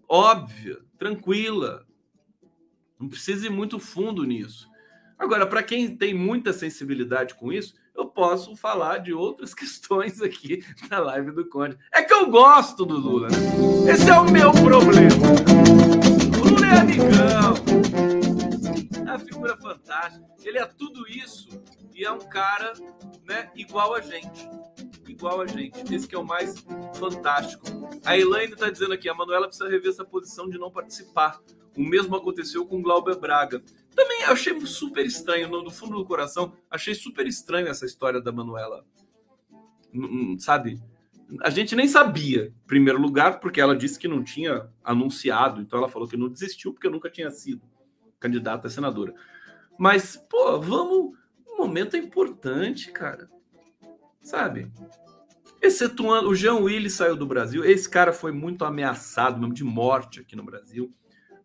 óbvia, 0.09 0.81
tranquila. 0.99 1.87
Não 2.99 3.09
precisa 3.09 3.47
ir 3.47 3.51
muito 3.51 3.79
fundo 3.79 4.25
nisso. 4.25 4.69
Agora, 5.19 5.47
para 5.47 5.63
quem 5.63 5.97
tem 5.97 6.13
muita 6.13 6.53
sensibilidade 6.53 7.35
com 7.35 7.53
isso, 7.53 7.75
eu 7.97 8.07
posso 8.07 8.57
falar 8.57 8.99
de 8.99 9.13
outras 9.13 9.55
questões 9.55 10.21
aqui 10.21 10.63
na 10.91 10.99
live 10.99 11.31
do 11.33 11.49
Conde. 11.49 11.79
É 11.93 12.03
que 12.03 12.13
eu 12.13 12.31
gosto 12.31 12.85
do 12.85 12.99
Lula, 12.99 13.29
né? 13.29 13.91
Esse 13.91 14.11
é 14.11 14.19
o 14.19 14.31
meu 14.31 14.53
problema. 14.53 15.15
O 16.39 16.49
Lula 16.49 16.67
é 16.67 16.81
amigão. 16.81 17.55
É 18.99 19.11
uma 19.11 19.19
figura 19.19 19.57
fantástica. 19.57 20.27
Ele 20.43 20.59
é 20.59 20.67
tudo 20.67 21.09
isso 21.09 21.49
e 21.95 22.05
é 22.05 22.11
um 22.11 22.19
cara 22.19 22.73
né, 23.25 23.51
igual 23.55 23.95
a 23.95 24.01
gente. 24.01 24.49
Igual 25.07 25.41
a 25.41 25.47
gente. 25.47 25.95
Esse 25.95 26.09
que 26.09 26.15
é 26.15 26.19
o 26.19 26.27
mais 26.27 26.65
fantástico. 26.95 27.65
A 28.05 28.19
Elaine 28.19 28.53
está 28.53 28.69
dizendo 28.69 28.93
aqui, 28.93 29.09
a 29.09 29.15
Manuela 29.15 29.47
precisa 29.47 29.69
rever 29.69 29.91
essa 29.91 30.05
posição 30.05 30.49
de 30.49 30.59
não 30.59 30.71
participar. 30.71 31.41
O 31.77 31.83
mesmo 31.83 32.17
aconteceu 32.17 32.67
com 32.67 32.83
Glauber 32.83 33.17
Braga. 33.19 33.63
Também 33.95 34.25
achei 34.25 34.59
super 34.67 35.07
estranho, 35.07 35.49
no 35.49 35.71
fundo 35.71 35.97
do 35.97 36.05
coração, 36.05 36.53
achei 36.69 36.95
super 36.95 37.27
estranho 37.27 37.69
essa 37.69 37.87
história 37.87 38.21
da 38.21 38.33
Manuela. 38.33 38.85
Sabe? 40.39 40.83
A 41.43 41.51
gente 41.51 41.77
nem 41.77 41.87
sabia, 41.87 42.47
em 42.47 42.67
primeiro 42.67 43.01
lugar, 43.01 43.39
porque 43.39 43.61
ela 43.61 43.77
disse 43.77 43.99
que 43.99 44.09
não 44.09 44.23
tinha 44.23 44.69
anunciado, 44.83 45.61
então 45.61 45.79
ela 45.79 45.89
falou 45.89 46.09
que 46.09 46.17
não 46.17 46.29
desistiu 46.29 46.73
porque 46.73 46.89
nunca 46.89 47.09
tinha 47.09 47.31
sido 47.31 47.63
candidata 48.19 48.67
a 48.67 48.71
senadora. 48.71 49.15
Mas, 49.79 50.17
pô, 50.29 50.61
vamos 50.61 51.17
momento 51.57 51.97
importante, 51.97 52.91
cara. 52.91 53.29
Sabe? 54.23 54.71
Excetuando, 55.61 56.29
o 56.29 56.35
Jean 56.35 56.57
Willis 56.57 56.95
saiu 56.95 57.17
do 57.17 57.27
Brasil. 57.27 57.65
Esse 57.65 57.89
cara 57.89 58.13
foi 58.13 58.33
muito 58.33 58.65
ameaçado, 58.65 59.39
mesmo 59.39 59.55
de 59.55 59.65
morte 59.65 60.21
aqui 60.21 60.37
no 60.37 60.45
Brasil. 60.45 60.93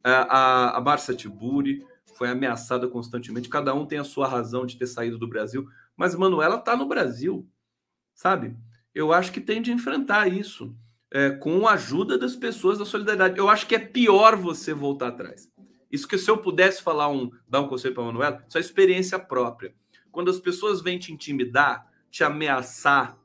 A, 0.03 0.11
a, 0.11 0.77
a 0.77 0.81
Barça 0.81 1.13
Tiburi 1.13 1.85
foi 2.17 2.29
ameaçada 2.29 2.87
constantemente. 2.87 3.47
Cada 3.47 3.73
um 3.73 3.85
tem 3.85 3.97
a 3.97 4.03
sua 4.03 4.27
razão 4.27 4.65
de 4.65 4.77
ter 4.77 4.87
saído 4.87 5.17
do 5.17 5.27
Brasil. 5.27 5.67
Mas 5.95 6.15
Manuela 6.15 6.57
tá 6.57 6.75
no 6.75 6.85
Brasil, 6.85 7.47
sabe? 8.13 8.55
Eu 8.93 9.13
acho 9.13 9.31
que 9.31 9.39
tem 9.39 9.61
de 9.61 9.71
enfrentar 9.71 10.27
isso 10.27 10.75
é, 11.11 11.29
com 11.29 11.67
a 11.67 11.73
ajuda 11.73 12.17
das 12.17 12.35
pessoas 12.35 12.77
da 12.77 12.85
solidariedade. 12.85 13.37
Eu 13.37 13.49
acho 13.49 13.67
que 13.67 13.75
é 13.75 13.79
pior 13.79 14.35
você 14.35 14.73
voltar 14.73 15.09
atrás. 15.09 15.49
Isso 15.91 16.07
que 16.07 16.17
se 16.17 16.29
eu 16.29 16.37
pudesse 16.37 16.81
falar 16.83 17.09
um, 17.09 17.31
dar 17.47 17.61
um 17.61 17.67
conselho 17.67 17.93
para 17.93 18.03
Manuela, 18.03 18.43
isso 18.47 18.57
é 18.57 18.61
experiência 18.61 19.17
própria. 19.17 19.73
Quando 20.11 20.29
as 20.29 20.39
pessoas 20.39 20.81
vêm 20.81 20.97
te 20.97 21.11
intimidar, 21.11 21.87
te 22.09 22.23
ameaçar, 22.23 23.17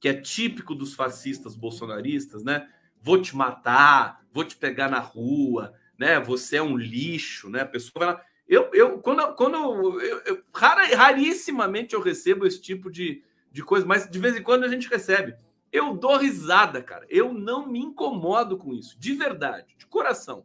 que 0.00 0.08
é 0.08 0.14
típico 0.14 0.74
dos 0.74 0.94
fascistas 0.94 1.56
bolsonaristas, 1.56 2.44
né? 2.44 2.68
Vou 3.00 3.20
te 3.20 3.36
matar, 3.36 4.24
vou 4.32 4.44
te 4.44 4.56
pegar 4.56 4.90
na 4.90 4.98
rua, 4.98 5.72
né? 5.98 6.20
Você 6.20 6.56
é 6.56 6.62
um 6.62 6.76
lixo, 6.76 7.48
né? 7.48 7.62
A 7.62 7.66
pessoa 7.66 7.92
vai 8.04 8.14
lá. 8.14 8.22
Eu, 8.46 8.70
eu 8.74 8.98
quando, 8.98 9.34
quando 9.34 9.56
eu, 10.00 10.20
eu, 10.26 10.42
rarissimamente 10.52 11.94
eu 11.94 12.02
recebo 12.02 12.46
esse 12.46 12.60
tipo 12.60 12.90
de, 12.90 13.22
de 13.50 13.62
coisa, 13.62 13.86
mas 13.86 14.08
de 14.08 14.18
vez 14.18 14.36
em 14.36 14.42
quando 14.42 14.64
a 14.64 14.68
gente 14.68 14.88
recebe. 14.88 15.34
Eu 15.72 15.94
dou 15.96 16.16
risada, 16.18 16.82
cara. 16.82 17.06
Eu 17.08 17.32
não 17.32 17.66
me 17.66 17.80
incomodo 17.80 18.56
com 18.56 18.72
isso, 18.72 18.98
de 18.98 19.12
verdade, 19.14 19.74
de 19.76 19.86
coração. 19.86 20.44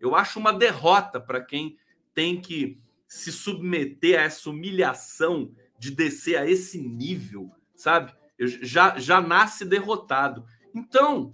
Eu 0.00 0.16
acho 0.16 0.38
uma 0.38 0.52
derrota 0.52 1.20
para 1.20 1.40
quem 1.40 1.76
tem 2.12 2.40
que 2.40 2.80
se 3.14 3.30
submeter 3.30 4.18
a 4.18 4.24
essa 4.24 4.50
humilhação 4.50 5.52
de 5.78 5.92
descer 5.92 6.36
a 6.36 6.50
esse 6.50 6.80
nível, 6.80 7.48
sabe? 7.72 8.12
Eu 8.36 8.48
já, 8.48 8.98
já 8.98 9.20
nasce 9.20 9.64
derrotado. 9.64 10.44
Então, 10.74 11.32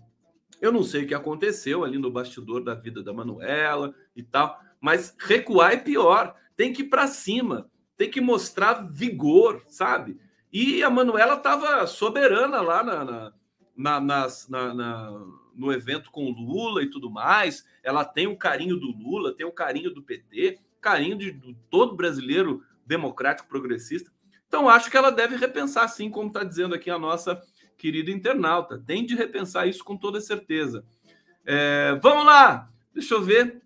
Eu 0.60 0.70
não 0.70 0.82
sei 0.82 1.04
o 1.04 1.06
que 1.06 1.14
aconteceu 1.14 1.82
ali 1.82 1.96
no 1.96 2.10
bastidor 2.10 2.62
da 2.62 2.74
vida 2.74 3.02
da 3.02 3.14
Manuela 3.14 3.94
e 4.14 4.22
tal, 4.22 4.60
mas 4.78 5.16
recuar 5.18 5.72
é 5.72 5.78
pior. 5.78 6.36
Tem 6.54 6.70
que 6.70 6.82
ir 6.82 6.90
para 6.90 7.06
cima, 7.06 7.70
tem 7.96 8.10
que 8.10 8.20
mostrar 8.20 8.86
vigor, 8.92 9.64
sabe? 9.66 10.20
E 10.52 10.82
a 10.82 10.90
Manuela 10.90 11.36
estava 11.36 11.86
soberana 11.86 12.60
lá 12.60 12.84
na, 12.84 13.04
na, 13.06 13.32
na, 13.74 14.28
na, 14.50 14.74
na, 14.74 15.26
no 15.54 15.72
evento 15.72 16.10
com 16.10 16.26
o 16.26 16.30
Lula 16.30 16.82
e 16.82 16.90
tudo 16.90 17.10
mais. 17.10 17.64
Ela 17.82 18.04
tem 18.04 18.26
o 18.26 18.36
carinho 18.36 18.76
do 18.76 18.92
Lula, 18.92 19.34
tem 19.34 19.46
o 19.46 19.52
carinho 19.52 19.94
do 19.94 20.02
PT, 20.02 20.60
carinho 20.80 21.16
de, 21.16 21.56
todo 21.68 21.96
brasileiro 21.96 22.62
democrático 22.86 23.48
progressista. 23.48 24.10
Então, 24.46 24.68
acho 24.68 24.90
que 24.90 24.96
ela 24.96 25.10
deve 25.10 25.36
repensar, 25.36 25.88
sim, 25.88 26.10
como 26.10 26.28
está 26.28 26.42
dizendo 26.42 26.74
aqui 26.74 26.90
a 26.90 26.98
nossa 26.98 27.40
querida 27.78 28.10
internauta. 28.10 28.82
Tem 28.84 29.06
de 29.06 29.14
repensar 29.14 29.68
isso 29.68 29.84
com 29.84 29.96
toda 29.96 30.20
certeza. 30.20 30.84
É, 31.44 31.98
vamos 32.02 32.26
lá! 32.26 32.68
Deixa 32.92 33.14
eu 33.14 33.22
ver. 33.22 33.62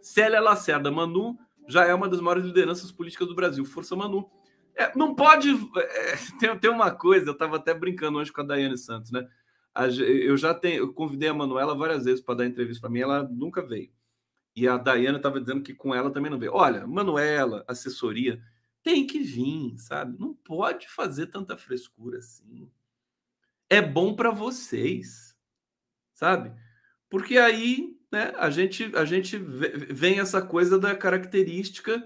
Célia 0.00 0.40
Lacerda, 0.40 0.90
Manu 0.90 1.38
já 1.68 1.84
é 1.84 1.94
uma 1.94 2.08
das 2.08 2.20
maiores 2.20 2.44
lideranças 2.44 2.90
políticas 2.90 3.28
do 3.28 3.34
Brasil. 3.34 3.64
Força 3.64 3.94
Manu. 3.94 4.28
É, 4.74 4.96
não 4.96 5.14
pode. 5.14 5.50
É, 5.76 6.16
tem, 6.40 6.58
tem 6.58 6.70
uma 6.70 6.90
coisa, 6.90 7.26
eu 7.26 7.32
estava 7.32 7.56
até 7.56 7.74
brincando 7.74 8.18
hoje 8.18 8.32
com 8.32 8.40
a 8.40 8.44
Daiane 8.44 8.78
Santos, 8.78 9.10
né? 9.10 9.28
Eu 10.00 10.36
já 10.36 10.52
tenho, 10.54 10.78
eu 10.78 10.92
convidei 10.92 11.28
a 11.28 11.34
Manuela 11.34 11.76
várias 11.76 12.04
vezes 12.04 12.20
para 12.20 12.36
dar 12.36 12.46
entrevista 12.46 12.80
para 12.80 12.90
mim, 12.90 13.00
ela 13.00 13.22
nunca 13.22 13.64
veio. 13.64 13.90
E 14.58 14.66
a 14.66 14.76
Daiane 14.76 15.18
estava 15.18 15.38
dizendo 15.38 15.62
que 15.62 15.72
com 15.72 15.94
ela 15.94 16.10
também 16.10 16.32
não 16.32 16.38
veio. 16.38 16.52
Olha, 16.52 16.84
Manuela, 16.84 17.64
assessoria, 17.68 18.42
tem 18.82 19.06
que 19.06 19.20
vir, 19.20 19.78
sabe? 19.78 20.18
Não 20.18 20.34
pode 20.34 20.88
fazer 20.88 21.26
tanta 21.26 21.56
frescura 21.56 22.18
assim. 22.18 22.68
É 23.70 23.80
bom 23.80 24.16
para 24.16 24.32
vocês, 24.32 25.36
sabe? 26.12 26.52
Porque 27.08 27.38
aí, 27.38 27.96
né, 28.10 28.32
a 28.36 28.50
gente 28.50 28.90
a 28.96 29.04
gente 29.04 29.38
vem 29.38 30.18
essa 30.18 30.42
coisa 30.42 30.76
da 30.76 30.96
característica, 30.96 32.04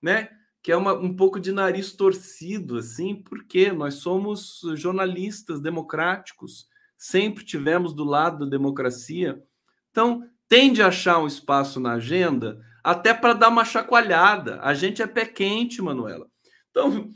né, 0.00 0.30
que 0.62 0.72
é 0.72 0.76
uma, 0.76 0.94
um 0.94 1.14
pouco 1.14 1.38
de 1.38 1.52
nariz 1.52 1.92
torcido 1.92 2.78
assim, 2.78 3.16
porque 3.16 3.70
nós 3.70 3.96
somos 3.96 4.62
jornalistas 4.76 5.60
democráticos, 5.60 6.66
sempre 6.96 7.44
tivemos 7.44 7.92
do 7.92 8.04
lado 8.04 8.46
da 8.46 8.50
democracia. 8.50 9.44
Então, 9.90 10.26
tende 10.52 10.82
a 10.82 10.88
achar 10.88 11.18
um 11.18 11.26
espaço 11.26 11.80
na 11.80 11.92
agenda 11.92 12.62
até 12.84 13.14
para 13.14 13.32
dar 13.32 13.48
uma 13.48 13.64
chacoalhada. 13.64 14.60
A 14.60 14.74
gente 14.74 15.00
é 15.00 15.06
pé 15.06 15.24
quente, 15.24 15.80
Manuela. 15.80 16.26
Então, 16.70 17.08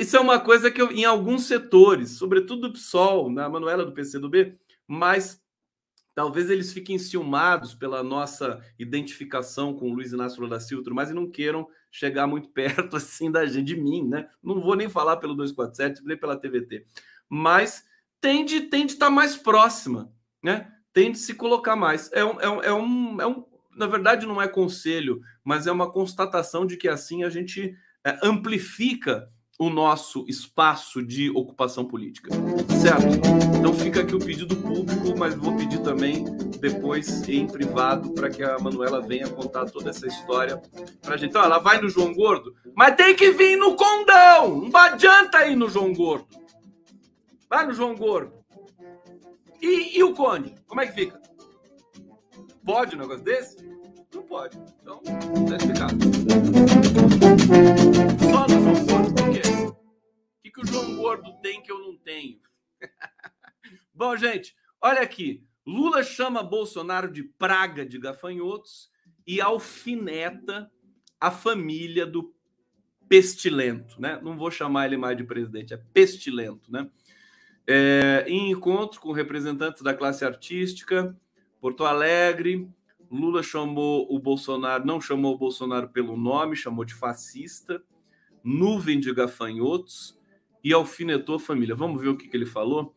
isso 0.00 0.16
é 0.16 0.20
uma 0.20 0.40
coisa 0.40 0.70
que 0.70 0.80
eu, 0.80 0.90
em 0.90 1.04
alguns 1.04 1.44
setores, 1.44 2.12
sobretudo 2.12 2.62
do 2.62 2.72
PSOL, 2.72 3.30
na 3.30 3.50
Manuela 3.50 3.84
do 3.84 3.92
PCdoB, 3.92 4.56
mas 4.86 5.42
talvez 6.14 6.48
eles 6.48 6.72
fiquem 6.72 6.98
ciumados 6.98 7.74
pela 7.74 8.02
nossa 8.02 8.64
identificação 8.78 9.74
com 9.74 9.90
o 9.90 9.92
Luiz 9.92 10.12
Inácio 10.12 10.40
Lula 10.40 10.56
da 10.56 10.60
Silva, 10.60 10.88
mas 10.94 11.10
e 11.10 11.14
não 11.14 11.30
queiram 11.30 11.68
chegar 11.90 12.26
muito 12.26 12.48
perto 12.56 12.96
assim 12.96 13.30
da 13.30 13.44
gente, 13.44 13.66
de 13.66 13.76
mim, 13.76 14.08
né? 14.08 14.26
Não 14.42 14.58
vou 14.58 14.74
nem 14.74 14.88
falar 14.88 15.18
pelo 15.18 15.34
247, 15.34 16.02
nem 16.02 16.16
pela 16.16 16.34
TVT, 16.34 16.86
mas 17.28 17.84
tende, 18.22 18.62
tende 18.62 18.94
estar 18.94 19.10
mais 19.10 19.36
próxima, 19.36 20.10
né? 20.42 20.72
Tende 20.98 21.16
se 21.16 21.32
colocar 21.34 21.76
mais. 21.76 22.10
É 22.12 22.24
um, 22.24 22.40
é 22.40 22.50
um, 22.50 22.60
é 22.60 22.74
um, 22.74 23.20
é 23.20 23.26
um 23.28 23.44
na 23.76 23.86
verdade, 23.86 24.26
não 24.26 24.42
é 24.42 24.48
conselho, 24.48 25.20
mas 25.44 25.68
é 25.68 25.70
uma 25.70 25.88
constatação 25.88 26.66
de 26.66 26.76
que 26.76 26.88
assim 26.88 27.22
a 27.22 27.30
gente 27.30 27.72
é, 28.04 28.18
amplifica 28.20 29.30
o 29.60 29.70
nosso 29.70 30.24
espaço 30.26 31.00
de 31.00 31.30
ocupação 31.30 31.84
política, 31.84 32.30
certo? 32.82 33.16
Então 33.56 33.72
fica 33.74 34.00
aqui 34.00 34.16
o 34.16 34.18
pedido 34.18 34.56
público, 34.56 35.16
mas 35.16 35.36
vou 35.36 35.56
pedir 35.56 35.78
também 35.82 36.24
depois 36.58 37.28
em 37.28 37.46
privado 37.46 38.10
para 38.10 38.28
que 38.28 38.42
a 38.42 38.58
Manuela 38.58 39.00
venha 39.00 39.28
contar 39.28 39.66
toda 39.66 39.90
essa 39.90 40.08
história 40.08 40.60
para 41.00 41.14
a 41.14 41.16
gente. 41.16 41.30
Então 41.30 41.44
ela 41.44 41.60
vai 41.60 41.80
no 41.80 41.88
João 41.88 42.12
Gordo, 42.12 42.56
mas 42.74 42.96
tem 42.96 43.14
que 43.14 43.30
vir 43.30 43.56
no 43.56 43.76
condão, 43.76 44.68
não 44.68 44.80
adianta 44.80 45.46
ir 45.46 45.54
no 45.54 45.68
João 45.68 45.92
Gordo. 45.92 46.26
Vai 47.48 47.64
no 47.64 47.72
João 47.72 47.94
Gordo. 47.94 48.37
E, 49.60 49.98
e 49.98 50.02
o 50.02 50.14
Cone, 50.14 50.54
como 50.66 50.80
é 50.80 50.86
que 50.86 50.92
fica? 50.92 51.20
Pode 52.64 52.96
um 52.96 52.98
negócio 52.98 53.24
desse? 53.24 53.56
Não 54.14 54.22
pode. 54.22 54.56
Então, 54.80 55.00
tá 55.00 55.56
explicado. 55.56 55.98
Só 58.30 58.46
no 58.46 58.60
João 58.62 58.84
Gordo, 58.86 59.32
quê? 59.32 59.42
O 59.66 60.42
que, 60.42 60.50
que 60.50 60.60
o 60.60 60.66
João 60.66 60.96
Gordo 60.96 61.40
tem 61.40 61.62
que 61.62 61.72
eu 61.72 61.78
não 61.78 61.96
tenho? 61.98 62.40
Bom, 63.92 64.16
gente, 64.16 64.54
olha 64.80 65.00
aqui. 65.00 65.44
Lula 65.66 66.02
chama 66.02 66.42
Bolsonaro 66.42 67.12
de 67.12 67.22
praga 67.22 67.84
de 67.84 67.98
gafanhotos 67.98 68.90
e 69.26 69.40
alfineta 69.40 70.70
a 71.20 71.30
família 71.30 72.06
do 72.06 72.34
pestilento, 73.08 74.00
né? 74.00 74.20
Não 74.22 74.36
vou 74.36 74.50
chamar 74.50 74.86
ele 74.86 74.96
mais 74.96 75.16
de 75.16 75.24
presidente, 75.24 75.74
é 75.74 75.76
pestilento, 75.76 76.70
né? 76.70 76.90
É, 77.70 78.24
em 78.26 78.50
encontro 78.50 78.98
com 78.98 79.12
representantes 79.12 79.82
da 79.82 79.92
classe 79.92 80.24
artística, 80.24 81.14
Porto 81.60 81.84
Alegre, 81.84 82.66
Lula 83.10 83.42
chamou 83.42 84.06
o 84.10 84.18
Bolsonaro, 84.18 84.86
não 84.86 84.98
chamou 84.98 85.34
o 85.34 85.38
Bolsonaro 85.38 85.90
pelo 85.90 86.16
nome, 86.16 86.56
chamou 86.56 86.82
de 86.82 86.94
fascista, 86.94 87.82
nuvem 88.42 88.98
de 88.98 89.12
gafanhotos 89.12 90.18
e 90.64 90.72
alfinetou 90.72 91.36
a 91.36 91.40
família. 91.40 91.74
Vamos 91.74 92.00
ver 92.00 92.08
o 92.08 92.16
que, 92.16 92.26
que 92.26 92.34
ele 92.34 92.46
falou? 92.46 92.94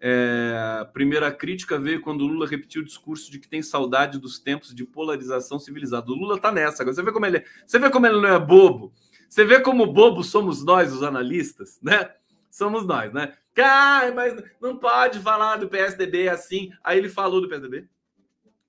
É, 0.00 0.88
primeira 0.94 1.30
crítica 1.30 1.78
veio 1.78 2.00
quando 2.00 2.26
Lula 2.26 2.46
repetiu 2.46 2.80
o 2.80 2.84
discurso 2.84 3.30
de 3.30 3.38
que 3.38 3.48
tem 3.48 3.62
saudade 3.62 4.18
dos 4.18 4.38
tempos 4.38 4.74
de 4.74 4.86
polarização 4.86 5.58
civilizada. 5.58 6.10
O 6.10 6.14
Lula 6.14 6.38
tá 6.38 6.50
nessa. 6.50 6.82
Agora 6.82 6.94
você 6.94 7.02
vê 7.02 7.12
como 7.12 7.26
ele, 7.26 7.38
é, 7.38 7.44
você 7.66 7.78
vê 7.78 7.90
como 7.90 8.06
ele 8.06 8.22
não 8.22 8.28
é 8.28 8.38
bobo. 8.38 8.90
Você 9.28 9.44
vê 9.44 9.60
como 9.60 9.92
bobo 9.92 10.24
somos 10.24 10.64
nós, 10.64 10.94
os 10.94 11.02
analistas, 11.02 11.78
né? 11.82 12.10
Somos 12.54 12.86
nós, 12.86 13.12
né? 13.12 13.36
Ah, 13.58 14.12
mas 14.14 14.32
não 14.60 14.76
pode 14.76 15.18
falar 15.18 15.56
do 15.56 15.68
PSDB 15.68 16.28
assim. 16.28 16.70
Aí 16.84 16.96
ele 16.98 17.08
falou 17.08 17.40
do 17.40 17.48
PSDB. 17.48 17.88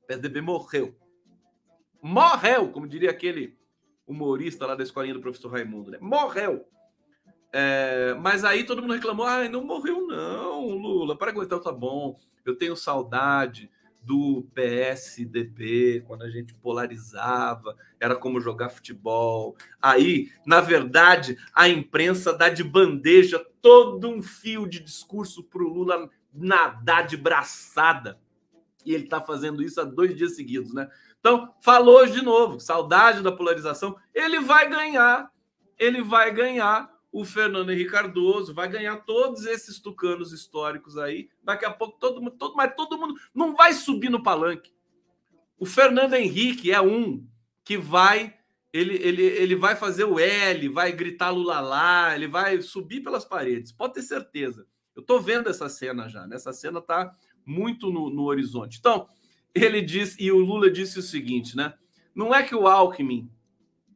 O 0.02 0.08
PSDB 0.08 0.42
morreu. 0.42 0.96
Morreu, 2.02 2.72
como 2.72 2.88
diria 2.88 3.12
aquele 3.12 3.56
humorista 4.08 4.66
lá 4.66 4.74
da 4.74 4.82
escolinha 4.82 5.14
do 5.14 5.22
professor 5.22 5.52
Raimundo, 5.52 5.92
né? 5.92 6.00
Morreu. 6.02 6.68
É, 7.54 8.16
mas 8.16 8.44
aí 8.44 8.64
todo 8.64 8.82
mundo 8.82 8.96
reclamou: 8.96 9.24
ah, 9.24 9.48
não 9.48 9.64
morreu, 9.64 10.08
não, 10.08 10.68
Lula. 10.68 11.16
Para 11.16 11.30
aguentar, 11.30 11.60
tá 11.60 11.72
bom. 11.72 12.20
Eu 12.44 12.58
tenho 12.58 12.76
saudade 12.76 13.70
do 14.06 14.48
PSDB, 14.54 16.04
quando 16.06 16.24
a 16.24 16.30
gente 16.30 16.54
polarizava, 16.54 17.76
era 18.00 18.16
como 18.16 18.40
jogar 18.40 18.70
futebol. 18.70 19.56
Aí, 19.82 20.32
na 20.46 20.62
verdade, 20.62 21.38
a 21.54 21.68
imprensa 21.68 22.32
dá 22.32 22.50
de 22.50 22.64
bandeja 22.64 23.44
todo 23.62 24.08
um 24.08 24.22
fio 24.22 24.68
de 24.68 24.80
discurso 24.80 25.44
para 25.44 25.64
o 25.64 25.68
Lula 25.68 26.10
nadar 26.34 27.08
de 27.08 27.18
braçada 27.18 28.20
e 28.86 28.94
ele 28.94 29.06
está 29.06 29.20
fazendo 29.20 29.64
isso 29.64 29.82
há 29.82 29.84
dois 29.84 30.16
dias 30.16 30.36
seguidos, 30.36 30.74
né? 30.74 30.88
Então, 31.20 31.52
falou 31.60 31.98
hoje 31.98 32.14
de 32.14 32.22
novo, 32.22 32.60
saudade 32.60 33.24
da 33.24 33.32
polarização. 33.32 33.98
Ele 34.14 34.40
vai 34.40 34.70
ganhar, 34.70 35.32
ele 35.78 36.04
vai 36.04 36.32
ganhar 36.32 36.88
o 37.16 37.24
Fernando 37.24 37.72
Henrique 37.72 37.92
Cardoso, 37.92 38.54
vai 38.54 38.68
ganhar 38.68 38.98
todos 38.98 39.46
esses 39.46 39.80
tucanos 39.80 40.34
históricos 40.34 40.98
aí. 40.98 41.30
Daqui 41.42 41.64
a 41.64 41.72
pouco 41.72 41.98
todo 41.98 42.22
mundo, 42.22 42.36
todo, 42.38 42.58
mas 42.58 42.76
todo 42.76 42.98
mundo 42.98 43.16
não 43.34 43.56
vai 43.56 43.72
subir 43.72 44.10
no 44.10 44.22
palanque. 44.22 44.74
O 45.58 45.66
Fernando 45.66 46.14
Henrique 46.14 46.74
é 46.74 46.82
um 46.82 47.26
que 47.64 47.78
vai 47.78 48.38
ele, 48.74 48.96
ele, 48.96 49.22
ele 49.22 49.56
vai 49.56 49.78
fazer 49.78 50.04
o 50.04 50.20
L, 50.20 50.68
vai 50.68 50.92
gritar 50.92 51.30
Lula 51.30 51.62
lá, 51.62 52.14
ele 52.14 52.28
vai 52.28 52.62
subir 52.62 53.00
pelas 53.00 53.24
paredes, 53.24 53.72
pode 53.72 53.94
ter 53.94 54.02
certeza. 54.02 54.68
Eu 54.94 55.02
tô 55.02 55.18
vendo 55.18 55.50
essa 55.50 55.70
cena 55.70 56.10
já, 56.10 56.28
né? 56.28 56.36
Essa 56.36 56.52
cena 56.52 56.82
tá 56.82 57.16
muito 57.46 57.90
no, 57.90 58.10
no 58.10 58.24
horizonte. 58.24 58.78
Então, 58.78 59.08
ele 59.54 59.82
disse, 59.82 60.22
e 60.22 60.34
o 60.34 60.40
Lula 60.40 60.70
disse 60.70 61.00
o 61.00 61.02
seguinte, 61.02 61.56
né? 61.56 61.76
Não 62.14 62.36
é 62.36 62.44
que 62.44 62.54
o 62.54 62.68
Alckmin 62.68 63.32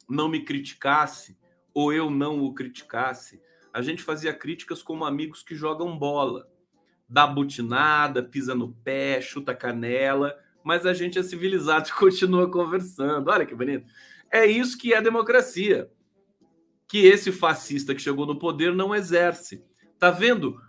não 0.07 0.29
me 0.29 0.45
criticasse 0.45 1.37
ou 1.73 1.93
eu 1.93 2.09
não 2.09 2.41
o 2.43 2.53
criticasse. 2.53 3.41
A 3.73 3.81
gente 3.81 4.01
fazia 4.01 4.33
críticas 4.33 4.81
como 4.81 5.05
amigos 5.05 5.43
que 5.43 5.55
jogam 5.55 5.97
bola. 5.97 6.49
Dá 7.07 7.25
butinada, 7.25 8.23
pisa 8.23 8.53
no 8.53 8.71
pé, 8.71 9.21
chuta 9.21 9.55
canela, 9.55 10.37
mas 10.63 10.85
a 10.85 10.93
gente 10.93 11.17
é 11.17 11.23
civilizado 11.23 11.89
e 11.89 11.93
continua 11.97 12.49
conversando. 12.49 13.29
Olha 13.29 13.45
que 13.45 13.55
bonito. 13.55 13.85
É 14.31 14.45
isso 14.45 14.77
que 14.77 14.93
é 14.93 15.01
democracia. 15.01 15.89
Que 16.87 17.05
esse 17.05 17.31
fascista 17.31 17.93
que 17.93 18.01
chegou 18.01 18.25
no 18.25 18.37
poder 18.37 18.73
não 18.73 18.93
exerce. 18.95 19.63
Tá 19.97 20.09
vendo 20.11 20.59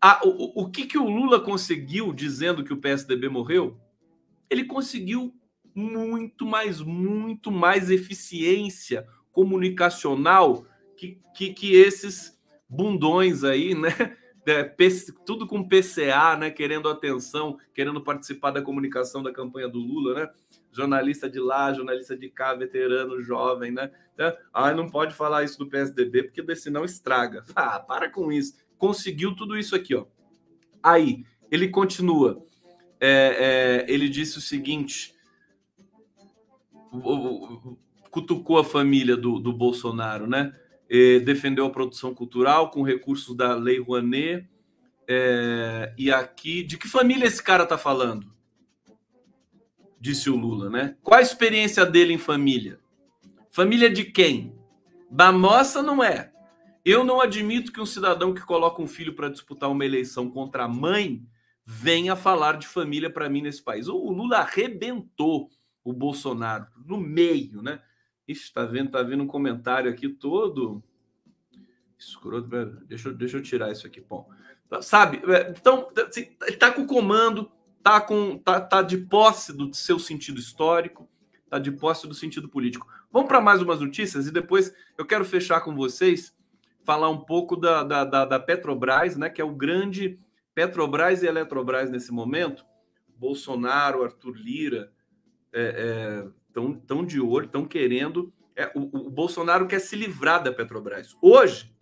a, 0.00 0.20
o, 0.26 0.62
o 0.62 0.70
que, 0.70 0.86
que 0.86 0.98
o 0.98 1.08
Lula 1.08 1.40
conseguiu 1.40 2.12
dizendo 2.12 2.64
que 2.64 2.72
o 2.72 2.76
PSDB 2.76 3.28
morreu? 3.28 3.78
Ele 4.48 4.64
conseguiu 4.64 5.34
muito 5.74 6.46
mais, 6.46 6.80
muito 6.80 7.50
mais 7.50 7.90
eficiência 7.90 9.06
comunicacional 9.36 10.64
que, 10.96 11.20
que, 11.34 11.52
que 11.52 11.74
esses 11.74 12.40
bundões 12.66 13.44
aí, 13.44 13.74
né? 13.74 13.90
é, 14.48 14.64
tudo 15.26 15.46
com 15.46 15.68
PCA, 15.68 16.38
né? 16.38 16.50
Querendo 16.50 16.88
atenção, 16.88 17.58
querendo 17.74 18.00
participar 18.00 18.50
da 18.52 18.62
comunicação 18.62 19.22
da 19.22 19.30
campanha 19.30 19.68
do 19.68 19.78
Lula, 19.78 20.14
né? 20.14 20.30
Jornalista 20.72 21.28
de 21.28 21.38
lá, 21.38 21.70
jornalista 21.70 22.16
de 22.16 22.30
cá, 22.30 22.54
veterano, 22.54 23.20
jovem, 23.20 23.72
né? 23.72 23.92
Ah, 24.54 24.72
não 24.72 24.88
pode 24.88 25.14
falar 25.14 25.44
isso 25.44 25.58
do 25.58 25.68
PSDB, 25.68 26.22
porque 26.22 26.56
senão 26.56 26.82
estraga. 26.82 27.44
Ah, 27.54 27.78
para 27.78 28.10
com 28.10 28.32
isso. 28.32 28.54
Conseguiu 28.78 29.36
tudo 29.36 29.54
isso 29.58 29.76
aqui, 29.76 29.94
ó. 29.94 30.06
Aí, 30.82 31.26
ele 31.50 31.68
continua. 31.68 32.42
É, 32.98 33.84
é, 33.88 33.92
ele 33.92 34.08
disse 34.08 34.38
o 34.38 34.40
seguinte: 34.40 35.14
cutucou 38.10 38.58
a 38.58 38.64
família 38.64 39.16
do, 39.16 39.38
do 39.38 39.52
Bolsonaro, 39.52 40.26
né? 40.26 40.54
E 40.88 41.20
defendeu 41.20 41.66
a 41.66 41.70
produção 41.70 42.14
cultural 42.14 42.70
com 42.70 42.82
recursos 42.82 43.36
da 43.36 43.54
Lei 43.54 43.80
Rouanet. 43.80 44.48
É, 45.08 45.92
e 45.96 46.10
aqui, 46.10 46.62
de 46.62 46.76
que 46.76 46.88
família 46.88 47.26
esse 47.26 47.42
cara 47.42 47.66
tá 47.66 47.78
falando? 47.78 48.32
Disse 50.00 50.30
o 50.30 50.36
Lula, 50.36 50.68
né? 50.70 50.96
Qual 51.02 51.18
a 51.18 51.22
experiência 51.22 51.84
dele 51.84 52.12
em 52.12 52.18
família? 52.18 52.78
Família 53.50 53.90
de 53.90 54.04
quem? 54.04 54.54
Da 55.10 55.32
nossa 55.32 55.82
não 55.82 56.02
é. 56.02 56.32
Eu 56.84 57.02
não 57.02 57.20
admito 57.20 57.72
que 57.72 57.80
um 57.80 57.86
cidadão 57.86 58.32
que 58.32 58.42
coloca 58.42 58.80
um 58.80 58.86
filho 58.86 59.14
para 59.14 59.28
disputar 59.28 59.70
uma 59.70 59.84
eleição 59.84 60.30
contra 60.30 60.64
a 60.64 60.68
mãe 60.68 61.26
venha 61.64 62.14
falar 62.14 62.58
de 62.58 62.68
família 62.68 63.10
para 63.10 63.28
mim 63.28 63.42
nesse 63.42 63.60
país. 63.60 63.88
O 63.88 64.10
Lula 64.10 64.38
arrebentou 64.38 65.50
o 65.82 65.92
Bolsonaro 65.92 66.66
no 66.84 66.96
meio, 66.96 67.60
né? 67.60 67.80
Ixi, 68.28 68.52
tá 68.52 68.64
vendo, 68.64 68.90
tá 68.90 69.02
vendo 69.02 69.22
um 69.22 69.26
comentário 69.26 69.90
aqui 69.90 70.08
todo 70.08 70.82
escroto. 71.98 72.48
Deixa, 72.86 73.12
deixa 73.12 73.36
eu 73.36 73.42
tirar 73.42 73.70
isso 73.70 73.86
aqui, 73.86 74.00
bom. 74.00 74.28
Tá, 74.68 74.82
sabe? 74.82 75.22
É, 75.32 75.50
então, 75.50 75.88
assim, 76.08 76.28
ele 76.42 76.56
tá 76.56 76.72
com 76.72 76.82
o 76.82 76.86
comando, 76.86 77.50
tá 77.82 78.00
com 78.00 78.36
tá, 78.38 78.60
tá 78.60 78.82
de 78.82 78.98
posse 78.98 79.52
do 79.52 79.72
seu 79.72 79.98
sentido 79.98 80.40
histórico, 80.40 81.08
tá 81.48 81.58
de 81.58 81.70
posse 81.70 82.06
do 82.08 82.14
sentido 82.14 82.48
político. 82.48 82.86
Vamos 83.12 83.28
para 83.28 83.40
mais 83.40 83.62
umas 83.62 83.80
notícias 83.80 84.26
e 84.26 84.32
depois 84.32 84.74
eu 84.98 85.06
quero 85.06 85.24
fechar 85.24 85.60
com 85.60 85.74
vocês 85.74 86.34
falar 86.84 87.08
um 87.08 87.18
pouco 87.18 87.56
da, 87.56 87.82
da, 87.82 88.04
da, 88.04 88.24
da 88.24 88.40
Petrobras, 88.40 89.16
né? 89.16 89.30
Que 89.30 89.40
é 89.40 89.44
o 89.44 89.54
grande 89.54 90.18
Petrobras 90.54 91.22
e 91.22 91.26
Eletrobras 91.26 91.90
nesse 91.90 92.12
momento, 92.12 92.64
Bolsonaro, 93.16 94.02
Arthur 94.02 94.36
Lira, 94.36 94.92
estão 95.52 95.62
é, 95.62 96.26
é, 96.56 96.80
tão 96.86 97.04
de 97.04 97.20
olho, 97.20 97.46
estão 97.46 97.66
querendo. 97.66 98.32
É, 98.54 98.70
o, 98.74 99.06
o, 99.06 99.10
Bolsonaro 99.10 99.66
quer 99.66 99.80
se 99.80 99.94
livrar 99.96 100.42
da 100.42 100.52
Petrobras. 100.52 101.16
Hoje, 101.20 101.74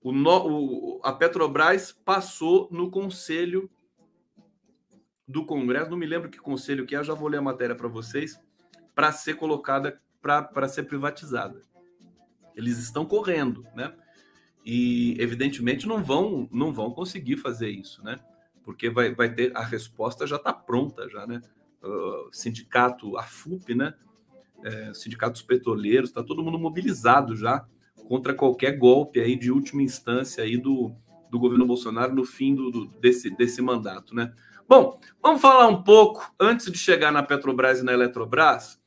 o, 0.00 0.12
o, 0.12 1.00
a 1.02 1.12
Petrobras 1.12 1.92
passou 1.92 2.68
no 2.70 2.90
conselho 2.90 3.70
do 5.26 5.44
Congresso, 5.44 5.90
não 5.90 5.96
me 5.96 6.06
lembro 6.06 6.30
que 6.30 6.38
conselho 6.38 6.86
que 6.86 6.94
é, 6.94 7.02
já 7.02 7.14
vou 7.14 7.28
ler 7.28 7.38
a 7.38 7.42
matéria 7.42 7.74
para 7.74 7.88
vocês, 7.88 8.40
para 8.94 9.10
ser 9.12 9.34
colocada, 9.34 10.00
para 10.20 10.68
ser 10.68 10.84
privatizada. 10.84 11.62
Eles 12.54 12.78
estão 12.78 13.06
correndo, 13.06 13.66
né? 13.74 13.94
e 14.64 15.16
evidentemente 15.20 15.86
não 15.86 16.02
vão 16.02 16.48
não 16.52 16.72
vão 16.72 16.90
conseguir 16.90 17.36
fazer 17.36 17.70
isso, 17.70 18.02
né? 18.02 18.18
Porque 18.62 18.88
vai, 18.88 19.14
vai 19.14 19.32
ter 19.32 19.56
a 19.56 19.62
resposta 19.62 20.26
já 20.26 20.36
está 20.36 20.52
pronta 20.52 21.08
já, 21.08 21.26
né? 21.26 21.40
Sindicato, 22.30 23.16
a 23.16 23.22
FUP, 23.22 23.74
né? 23.74 23.94
É, 24.64 24.94
sindicatos 24.94 25.42
petroleiros, 25.42 26.10
está 26.10 26.22
todo 26.22 26.42
mundo 26.42 26.58
mobilizado 26.58 27.34
já 27.34 27.66
contra 28.08 28.32
qualquer 28.32 28.78
golpe 28.78 29.20
aí 29.20 29.36
de 29.36 29.50
última 29.50 29.82
instância 29.82 30.44
aí 30.44 30.56
do, 30.56 30.92
do 31.28 31.38
governo 31.38 31.66
Bolsonaro 31.66 32.14
no 32.14 32.24
fim 32.24 32.54
do, 32.54 32.70
do, 32.70 32.86
desse, 33.00 33.28
desse 33.30 33.60
mandato, 33.60 34.14
né? 34.14 34.32
Bom, 34.68 35.00
vamos 35.20 35.40
falar 35.40 35.66
um 35.66 35.82
pouco 35.82 36.32
antes 36.38 36.70
de 36.70 36.78
chegar 36.78 37.10
na 37.10 37.22
Petrobras 37.22 37.80
e 37.80 37.82
na 37.82 37.92
Eletrobras, 37.92 38.80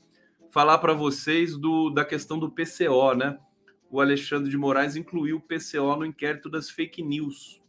falar 0.49 0.77
para 0.77 0.93
vocês 0.93 1.57
do, 1.57 1.89
da 1.89 2.05
questão 2.05 2.39
do 2.39 2.49
PCO, 2.49 3.13
né? 3.13 3.37
o 3.95 4.01
Alexandre 4.01 4.49
de 4.49 4.57
Moraes 4.57 4.95
incluiu 4.95 5.37
o 5.37 5.41
PCO 5.41 5.95
no 5.95 6.05
inquérito 6.05 6.49
das 6.49 6.69
fake 6.69 7.01
news. 7.01 7.61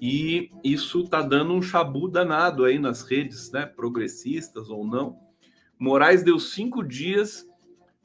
E 0.00 0.50
isso 0.64 1.02
está 1.02 1.20
dando 1.20 1.52
um 1.52 1.60
chabu 1.60 2.08
danado 2.08 2.64
aí 2.64 2.78
nas 2.78 3.02
redes, 3.02 3.52
né, 3.52 3.66
progressistas 3.66 4.70
ou 4.70 4.86
não. 4.86 5.18
Moraes 5.78 6.22
deu 6.22 6.38
cinco 6.38 6.82
dias 6.82 7.46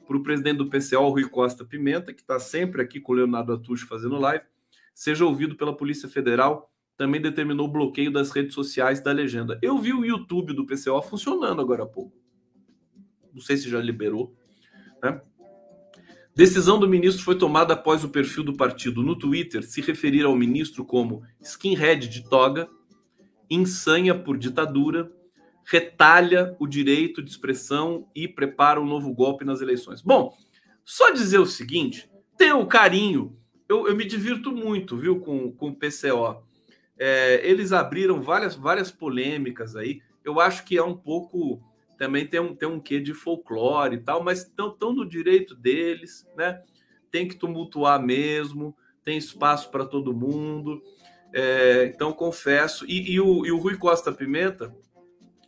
para 0.06 0.16
o 0.16 0.22
presidente 0.22 0.58
do 0.58 0.68
PCO, 0.68 1.08
Rui 1.08 1.28
Costa 1.28 1.64
Pimenta, 1.64 2.12
que 2.12 2.20
está 2.20 2.38
sempre 2.38 2.82
aqui 2.82 3.00
com 3.00 3.12
o 3.12 3.14
Leonardo 3.16 3.52
Atucho 3.52 3.86
fazendo 3.86 4.18
live, 4.18 4.44
seja 4.94 5.24
ouvido 5.24 5.56
pela 5.56 5.76
Polícia 5.76 6.08
Federal. 6.08 6.70
Também 6.96 7.20
determinou 7.20 7.66
o 7.66 7.72
bloqueio 7.72 8.10
das 8.10 8.30
redes 8.30 8.54
sociais 8.54 9.00
da 9.00 9.12
legenda. 9.12 9.58
Eu 9.60 9.76
vi 9.78 9.92
o 9.92 10.04
YouTube 10.04 10.54
do 10.54 10.64
PCO 10.64 11.02
funcionando 11.02 11.60
agora 11.60 11.82
há 11.82 11.86
pouco. 11.86 12.16
Não 13.32 13.40
sei 13.40 13.58
se 13.58 13.68
já 13.68 13.78
liberou, 13.80 14.34
né? 15.02 15.20
Decisão 16.36 16.78
do 16.78 16.86
ministro 16.86 17.24
foi 17.24 17.38
tomada 17.38 17.72
após 17.72 18.04
o 18.04 18.10
perfil 18.10 18.44
do 18.44 18.54
partido 18.54 19.02
no 19.02 19.16
Twitter 19.16 19.62
se 19.62 19.80
referir 19.80 20.26
ao 20.26 20.36
ministro 20.36 20.84
como 20.84 21.22
skinhead 21.40 22.06
de 22.08 22.28
toga, 22.28 22.68
insanha 23.48 24.14
por 24.14 24.36
ditadura, 24.36 25.10
retalha 25.64 26.54
o 26.60 26.66
direito 26.66 27.22
de 27.22 27.30
expressão 27.30 28.06
e 28.14 28.28
prepara 28.28 28.78
um 28.78 28.84
novo 28.84 29.14
golpe 29.14 29.46
nas 29.46 29.62
eleições. 29.62 30.02
Bom, 30.02 30.36
só 30.84 31.10
dizer 31.10 31.38
o 31.38 31.46
seguinte: 31.46 32.06
tenha 32.36 32.54
o 32.54 32.66
carinho. 32.66 33.34
Eu, 33.66 33.88
eu 33.88 33.96
me 33.96 34.04
divirto 34.04 34.52
muito, 34.52 34.94
viu, 34.94 35.18
com, 35.20 35.50
com 35.50 35.70
o 35.70 35.74
PCO. 35.74 36.44
É, 36.98 37.40
eles 37.48 37.72
abriram 37.72 38.20
várias, 38.20 38.54
várias 38.54 38.90
polêmicas 38.90 39.74
aí. 39.74 40.02
Eu 40.22 40.38
acho 40.38 40.66
que 40.66 40.76
é 40.76 40.84
um 40.84 40.94
pouco 40.94 41.62
também 41.96 42.26
tem 42.26 42.40
um, 42.40 42.54
tem 42.54 42.68
um 42.68 42.80
quê 42.80 43.00
de 43.00 43.14
folclore 43.14 43.96
e 43.96 44.00
tal, 44.00 44.22
mas 44.22 44.40
estão 44.40 44.92
no 44.92 45.08
direito 45.08 45.54
deles, 45.54 46.26
né? 46.36 46.62
Tem 47.10 47.26
que 47.26 47.36
tumultuar 47.36 48.02
mesmo, 48.02 48.76
tem 49.04 49.16
espaço 49.16 49.70
para 49.70 49.84
todo 49.84 50.14
mundo. 50.14 50.82
É, 51.32 51.90
então, 51.94 52.12
confesso. 52.12 52.84
E, 52.86 53.12
e, 53.12 53.20
o, 53.20 53.46
e 53.46 53.52
o 53.52 53.58
Rui 53.58 53.76
Costa 53.76 54.12
Pimenta, 54.12 54.74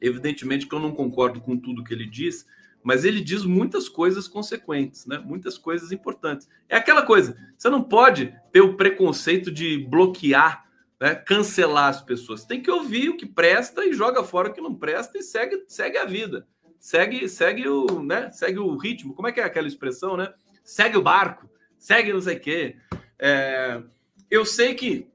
evidentemente 0.01 0.67
que 0.67 0.75
eu 0.75 0.81
não 0.81 0.95
concordo 0.95 1.41
com 1.41 1.57
tudo 1.57 1.85
que 1.85 1.93
ele 1.93 2.07
diz, 2.07 2.47
mas 2.83 3.05
ele 3.05 3.21
diz 3.21 3.45
muitas 3.45 3.89
coisas 3.89 4.29
consequentes, 4.29 5.07
né? 5.07 5.19
Muitas 5.19 5.59
coisas 5.59 5.93
importantes. 5.93 6.49
É 6.69 6.77
aquela 6.77 7.03
coisa, 7.03 7.37
você 7.57 7.69
não 7.69 7.83
pode 7.83 8.35
ter 8.53 8.61
o 8.61 8.77
preconceito 8.77 9.51
de 9.51 9.79
bloquear 9.79 10.68
né, 11.01 11.15
cancelar 11.15 11.89
as 11.89 12.03
pessoas. 12.03 12.45
Tem 12.45 12.63
que 12.63 12.71
ouvir 12.71 13.11
o 13.11 13.17
que 13.17 13.27
presta 13.27 13.85
e 13.85 13.93
joga 13.93 14.25
fora 14.25 14.49
o 14.49 14.53
que 14.53 14.61
não 14.61 14.75
presta 14.75 15.19
e 15.19 15.23
segue, 15.23 15.65
segue 15.69 15.99
a 15.99 16.05
vida. 16.05 16.47
Segue, 16.79 17.29
segue 17.29 17.69
o, 17.69 18.03
né, 18.03 18.31
segue 18.31 18.59
o 18.59 18.77
ritmo. 18.77 19.15
Como 19.15 19.29
é 19.29 19.33
que 19.33 19.41
é 19.41 19.45
aquela 19.45 19.69
expressão, 19.69 20.17
né? 20.17 20.33
Segue 20.65 20.97
o 20.97 21.03
barco, 21.03 21.51
segue 21.79 22.13
não 22.13 22.21
sei 22.21 22.37
o 22.37 22.41
quê. 22.41 22.77
É, 23.19 23.83
eu 24.31 24.45
sei 24.45 24.75
que 24.75 25.09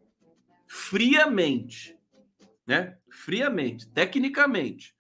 friamente, 0.67 1.97
né? 2.65 2.97
Friamente, 3.09 3.87
tecnicamente, 3.87 4.95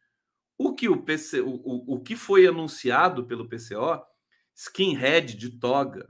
o 0.57 0.73
que 0.73 0.87
o 0.87 1.01
PC, 1.01 1.41
o, 1.41 1.55
o, 1.63 1.95
o 1.95 1.99
que 1.99 2.15
foi 2.15 2.45
anunciado 2.45 3.25
pelo 3.25 3.49
PCO, 3.49 4.01
skinhead 4.55 5.35
de 5.35 5.49
toga, 5.49 6.07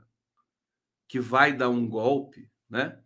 que 1.08 1.18
vai 1.18 1.52
dar 1.52 1.70
um 1.70 1.88
golpe, 1.88 2.50
né? 2.68 3.00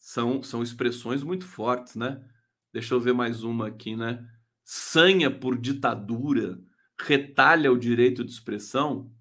São, 0.00 0.42
são 0.42 0.62
expressões 0.62 1.22
muito 1.22 1.46
fortes, 1.46 1.94
né? 1.94 2.24
Deixa 2.72 2.94
eu 2.94 3.00
ver 3.00 3.12
mais 3.12 3.44
uma 3.44 3.68
aqui, 3.68 3.94
né? 3.94 4.26
Sanha 4.64 5.30
por 5.30 5.58
ditadura, 5.58 6.58
retalha 6.98 7.70
o 7.70 7.78
direito 7.78 8.24
de 8.24 8.32
expressão, 8.32 9.12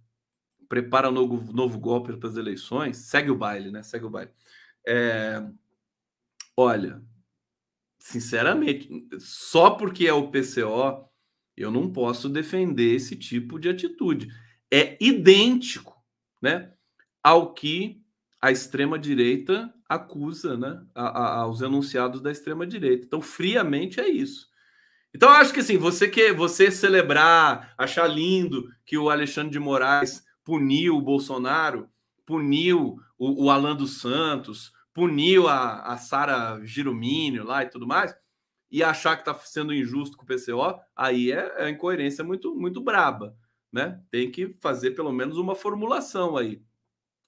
prepara 0.69 1.11
novo, 1.11 1.51
novo 1.51 1.77
golpe 1.77 2.15
para 2.15 2.29
as 2.29 2.37
eleições, 2.37 2.97
segue 2.97 3.29
o 3.29 3.37
baile, 3.37 3.71
né? 3.71 3.83
Segue 3.83 4.05
o 4.05 4.09
baile. 4.09 4.31
É... 4.87 5.45
Olha, 6.55 7.03
sinceramente, 7.99 8.89
só 9.19 9.71
porque 9.71 10.07
é 10.07 10.13
o 10.13 10.31
PCO, 10.31 11.09
eu 11.57 11.71
não 11.71 11.91
posso 11.91 12.29
defender 12.29 12.95
esse 12.95 13.17
tipo 13.17 13.59
de 13.59 13.67
atitude. 13.67 14.29
É 14.71 14.97
idêntico, 15.03 16.01
né, 16.41 16.73
ao 17.21 17.53
que 17.53 18.01
a 18.41 18.51
extrema-direita 18.51 19.73
acusa 19.89 20.55
né, 20.55 20.79
a, 20.93 21.07
a, 21.07 21.35
aos 21.39 21.61
enunciados 21.61 22.21
da 22.21 22.31
extrema-direita. 22.31 23.07
Então, 23.07 23.21
friamente 23.21 23.99
é 23.99 24.07
isso. 24.07 24.47
Então, 25.13 25.29
acho 25.29 25.51
que 25.51 25.59
assim, 25.59 25.77
você 25.77 26.07
que 26.07 26.31
você 26.31 26.69
celebrar, 26.69 27.73
achar 27.75 28.07
lindo 28.07 28.69
que 28.85 28.95
o 28.95 29.09
Alexandre 29.09 29.51
de 29.51 29.59
Moraes 29.59 30.23
puniu 30.43 30.95
o 30.95 31.01
Bolsonaro, 31.01 31.89
puniu 32.23 32.97
o, 33.17 33.45
o 33.45 33.49
Alan 33.49 33.75
dos 33.75 33.99
Santos, 33.99 34.71
puniu 34.93 35.47
a, 35.47 35.81
a 35.81 35.97
Sara 35.97 36.63
Giromínio 36.63 37.43
lá 37.43 37.63
e 37.63 37.69
tudo 37.69 37.87
mais, 37.87 38.15
e 38.71 38.83
achar 38.83 39.15
que 39.15 39.27
está 39.27 39.33
sendo 39.33 39.73
injusto 39.73 40.15
com 40.15 40.23
o 40.23 40.27
PCO, 40.27 40.79
aí 40.95 41.31
é, 41.31 41.65
é 41.65 41.69
incoerência 41.69 42.23
muito, 42.23 42.55
muito 42.55 42.79
braba. 42.79 43.35
Né? 43.71 43.99
Tem 44.11 44.29
que 44.29 44.55
fazer 44.61 44.91
pelo 44.91 45.11
menos 45.11 45.37
uma 45.37 45.55
formulação 45.55 46.37
aí. 46.37 46.61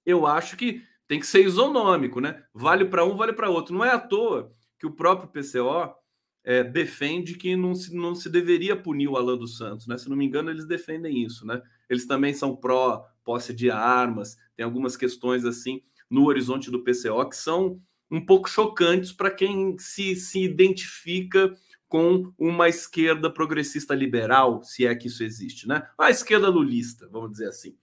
Eu 0.05 0.27
acho 0.27 0.55
que 0.55 0.83
tem 1.11 1.19
que 1.19 1.27
ser 1.27 1.45
isonômico, 1.45 2.21
né? 2.21 2.41
Vale 2.53 2.85
para 2.85 3.03
um, 3.03 3.17
vale 3.17 3.33
para 3.33 3.49
outro. 3.49 3.75
Não 3.75 3.83
é 3.83 3.89
à 3.91 3.99
toa 3.99 4.49
que 4.79 4.87
o 4.87 4.91
próprio 4.91 5.27
PCO 5.27 5.93
é, 6.41 6.63
defende 6.63 7.35
que 7.35 7.53
não 7.53 7.75
se, 7.75 7.93
não 7.93 8.15
se 8.15 8.29
deveria 8.29 8.77
punir 8.77 9.09
o 9.09 9.17
Alan 9.17 9.37
dos 9.37 9.57
Santos, 9.57 9.87
né? 9.87 9.97
Se 9.97 10.09
não 10.09 10.15
me 10.15 10.23
engano, 10.23 10.49
eles 10.49 10.65
defendem 10.65 11.21
isso, 11.21 11.45
né? 11.45 11.61
Eles 11.89 12.07
também 12.07 12.33
são 12.33 12.55
pró 12.55 13.05
posse 13.25 13.53
de 13.53 13.69
armas, 13.69 14.37
tem 14.55 14.63
algumas 14.63 14.95
questões 14.95 15.43
assim 15.43 15.81
no 16.09 16.27
horizonte 16.27 16.71
do 16.71 16.81
PCO 16.81 17.27
que 17.27 17.35
são 17.35 17.81
um 18.09 18.25
pouco 18.25 18.49
chocantes 18.49 19.11
para 19.11 19.29
quem 19.29 19.77
se, 19.77 20.15
se 20.15 20.41
identifica 20.41 21.53
com 21.89 22.31
uma 22.37 22.69
esquerda 22.69 23.29
progressista 23.29 23.93
liberal, 23.93 24.63
se 24.63 24.87
é 24.87 24.95
que 24.95 25.07
isso 25.07 25.25
existe, 25.25 25.67
né? 25.67 25.85
A 25.99 26.09
esquerda 26.09 26.47
lulista, 26.47 27.09
vamos 27.11 27.31
dizer 27.31 27.49
assim. 27.49 27.75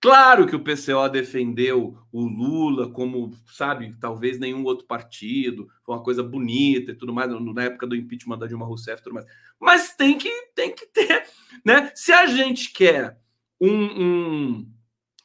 Claro 0.00 0.46
que 0.46 0.56
o 0.56 0.64
PCO 0.64 1.08
defendeu 1.10 1.98
o 2.10 2.22
Lula 2.22 2.90
como, 2.90 3.36
sabe, 3.52 3.94
talvez 4.00 4.38
nenhum 4.38 4.64
outro 4.64 4.86
partido, 4.86 5.68
foi 5.84 5.94
uma 5.94 6.02
coisa 6.02 6.22
bonita 6.22 6.92
e 6.92 6.94
tudo 6.94 7.12
mais, 7.12 7.30
na 7.30 7.64
época 7.64 7.86
do 7.86 7.94
impeachment 7.94 8.38
da 8.38 8.46
Dilma 8.46 8.64
Rousseff 8.64 8.98
e 9.00 9.04
tudo 9.04 9.14
mais. 9.14 9.26
Mas 9.60 9.94
tem 9.94 10.16
que, 10.16 10.30
tem 10.54 10.74
que 10.74 10.86
ter, 10.86 11.26
né? 11.64 11.92
Se 11.94 12.12
a 12.12 12.24
gente 12.24 12.72
quer 12.72 13.20
um, 13.60 14.02
um 14.02 14.72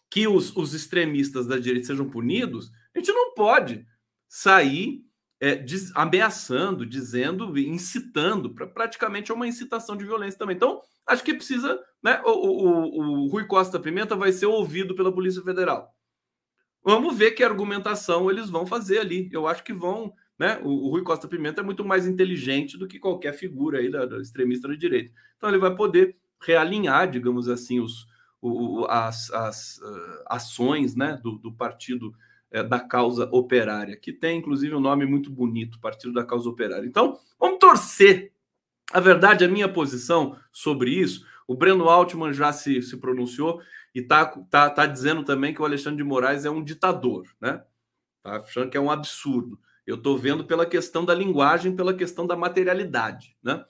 que 0.10 0.28
os, 0.28 0.54
os 0.58 0.74
extremistas 0.74 1.48
da 1.48 1.58
direita 1.58 1.88
sejam 1.88 2.10
punidos, 2.10 2.70
a 2.94 3.00
gente 3.00 3.14
não 3.14 3.34
pode 3.34 3.88
sair 4.28 5.06
é, 5.46 5.56
diz, 5.56 5.92
ameaçando, 5.96 6.84
dizendo, 6.84 7.56
incitando, 7.56 8.50
para 8.50 8.66
praticamente 8.66 9.32
é 9.32 9.36
uma 9.36 9.48
incitação 9.48 9.96
de 9.96 10.04
violência 10.04 10.40
também. 10.40 10.56
Então, 10.56 10.82
acho 11.06 11.24
que 11.24 11.36
precisa, 11.36 11.80
né? 12.04 12.20
O, 12.26 12.32
o, 12.32 13.26
o, 13.26 13.28
Rui 13.28 13.46
Costa 13.46 13.80
Pimenta 13.80 14.16
vai 14.16 14.32
ser 14.32 14.48
ouvido 14.48 14.96
pela 14.96 15.14
Polícia 15.14 15.44
Federal. 15.44 15.94
Vamos 16.84 17.16
ver 17.16 17.32
que 17.32 17.44
argumentação 17.44 18.32
eles 18.32 18.50
vão 18.50 18.66
fazer 18.66 18.98
ali. 18.98 19.30
Eu 19.32 19.46
acho 19.46 19.64
que 19.64 19.72
vão, 19.72 20.12
né? 20.40 20.60
O, 20.64 20.88
o 20.88 20.90
Rui 20.90 21.04
Costa 21.04 21.28
Pimenta 21.28 21.62
é 21.62 21.64
muito 21.64 21.86
mais 21.86 22.08
inteligente 22.08 22.76
do 22.76 22.88
que 22.88 22.98
qualquer 22.98 23.34
figura 23.34 23.78
aí 23.78 23.92
da, 23.92 24.08
da 24.08 24.18
extremista 24.18 24.68
da 24.68 24.74
direita. 24.74 25.14
Então 25.38 25.48
ele 25.48 25.60
vai 25.60 25.76
poder 25.76 26.18
realinhar, 26.42 27.08
digamos 27.08 27.48
assim, 27.48 27.80
os, 27.80 28.08
o, 28.42 28.84
as, 28.90 29.30
as 29.30 29.78
uh, 29.78 30.24
ações 30.26 30.96
né, 30.96 31.20
do, 31.22 31.34
do 31.38 31.54
partido 31.54 32.16
é, 32.56 32.64
da 32.64 32.80
causa 32.80 33.28
operária, 33.34 33.98
que 33.98 34.14
tem 34.14 34.40
inclusive 34.40 34.74
um 34.74 34.80
nome 34.80 35.06
muito 35.06 35.30
bonito, 35.30 35.78
Partido 35.78 36.14
da 36.14 36.24
Causa 36.24 36.48
Operária. 36.48 36.88
Então, 36.88 37.20
vamos 37.38 37.60
torcer. 37.60 38.32
A 38.94 39.02
verdade, 39.02 39.44
a 39.44 39.48
minha 39.50 39.68
posição 39.68 40.38
sobre 40.54 40.92
isso, 40.92 41.26
o 41.46 41.54
Breno 41.54 41.90
Altman 41.90 42.32
já 42.32 42.54
se, 42.54 42.82
se 42.82 42.96
pronunciou 42.96 43.60
e 43.94 44.00
está 44.00 44.26
tá, 44.50 44.70
tá 44.70 44.86
dizendo 44.86 45.26
também 45.26 45.54
que 45.54 45.62
o 45.62 45.66
Alexandre 45.66 45.98
de 45.98 46.04
Moraes 46.06 46.46
é 46.46 46.50
um 46.50 46.64
ditador, 46.64 47.28
né? 47.42 47.62
Tá 48.24 48.38
achando 48.38 48.70
que 48.70 48.78
é 48.78 48.80
um 48.82 48.90
absurdo. 48.90 49.60
Eu 49.86 49.96
estou 49.96 50.18
vendo 50.18 50.46
pela 50.46 50.66
questão 50.66 51.04
da 51.04 51.14
linguagem, 51.14 51.76
pela 51.76 51.94
questão 51.94 52.26
da 52.26 52.38
materialidade, 52.38 53.36
né? 53.44 53.66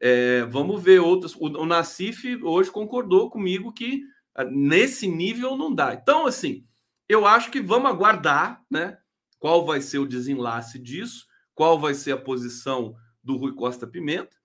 É, 0.00 0.44
vamos 0.44 0.82
ver 0.82 1.00
outras. 1.00 1.34
O, 1.36 1.46
o 1.46 2.48
hoje 2.48 2.70
concordou 2.70 3.28
comigo 3.28 3.70
que 3.70 4.02
ah, 4.34 4.44
nesse 4.44 5.06
nível 5.06 5.58
não 5.58 5.74
dá. 5.74 5.92
Então, 5.92 6.26
assim, 6.26 6.64
eu 7.10 7.26
acho 7.26 7.50
que 7.50 7.60
vamos 7.60 7.90
aguardar, 7.90 8.62
né? 8.70 8.96
Qual 9.36 9.66
vai 9.66 9.80
ser 9.80 9.98
o 9.98 10.06
desenlace 10.06 10.78
disso, 10.78 11.26
qual 11.52 11.76
vai 11.76 11.92
ser 11.92 12.12
a 12.12 12.16
posição 12.16 12.94
do 13.22 13.36
Rui 13.36 13.52
Costa 13.52 13.84
Pimenta. 13.84 14.36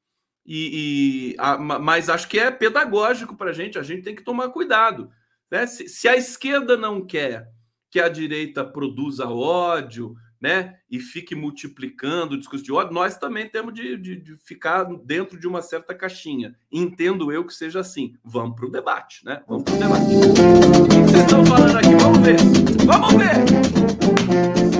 E, 0.43 1.33
e 1.33 1.35
a, 1.37 1.57
mas 1.59 2.09
acho 2.09 2.27
que 2.27 2.39
é 2.39 2.49
pedagógico 2.49 3.37
para 3.37 3.51
a 3.51 3.53
gente, 3.53 3.77
a 3.77 3.83
gente 3.83 4.01
tem 4.01 4.15
que 4.15 4.23
tomar 4.23 4.49
cuidado. 4.49 5.11
Né? 5.51 5.67
Se, 5.67 5.87
se 5.87 6.07
a 6.07 6.15
esquerda 6.15 6.75
não 6.75 7.05
quer 7.05 7.51
que 7.91 7.99
a 7.99 8.09
direita 8.09 8.65
produza 8.65 9.27
ódio, 9.27 10.15
né, 10.41 10.77
e 10.89 10.99
fique 10.99 11.33
multiplicando 11.33 12.35
o 12.35 12.37
discurso 12.37 12.65
de 12.65 12.71
ódio, 12.71 12.93
nós 12.93 13.17
também 13.17 13.47
temos 13.47 13.73
de, 13.73 13.95
de, 13.97 14.15
de, 14.15 14.35
ficar 14.35 14.83
dentro 15.03 15.39
de 15.39 15.47
uma 15.47 15.61
certa 15.61 15.95
caixinha. 15.95 16.55
Entendo 16.71 17.31
eu 17.31 17.45
que 17.45 17.53
seja 17.53 17.79
assim. 17.79 18.15
Vamos 18.23 18.55
para 18.55 18.65
o 18.65 18.71
debate, 18.71 19.23
né? 19.23 19.43
Vamos 19.47 19.63
para 19.63 19.73
o 19.73 19.79
debate. 19.79 20.94
Que 21.15 21.19
vocês 21.19 21.31
estão 21.31 21.45
falando 21.45 21.77
aqui? 21.77 21.95
Vamos 21.95 22.19
ver. 22.19 22.37
Vamos 22.85 23.13
ver. 23.13 23.37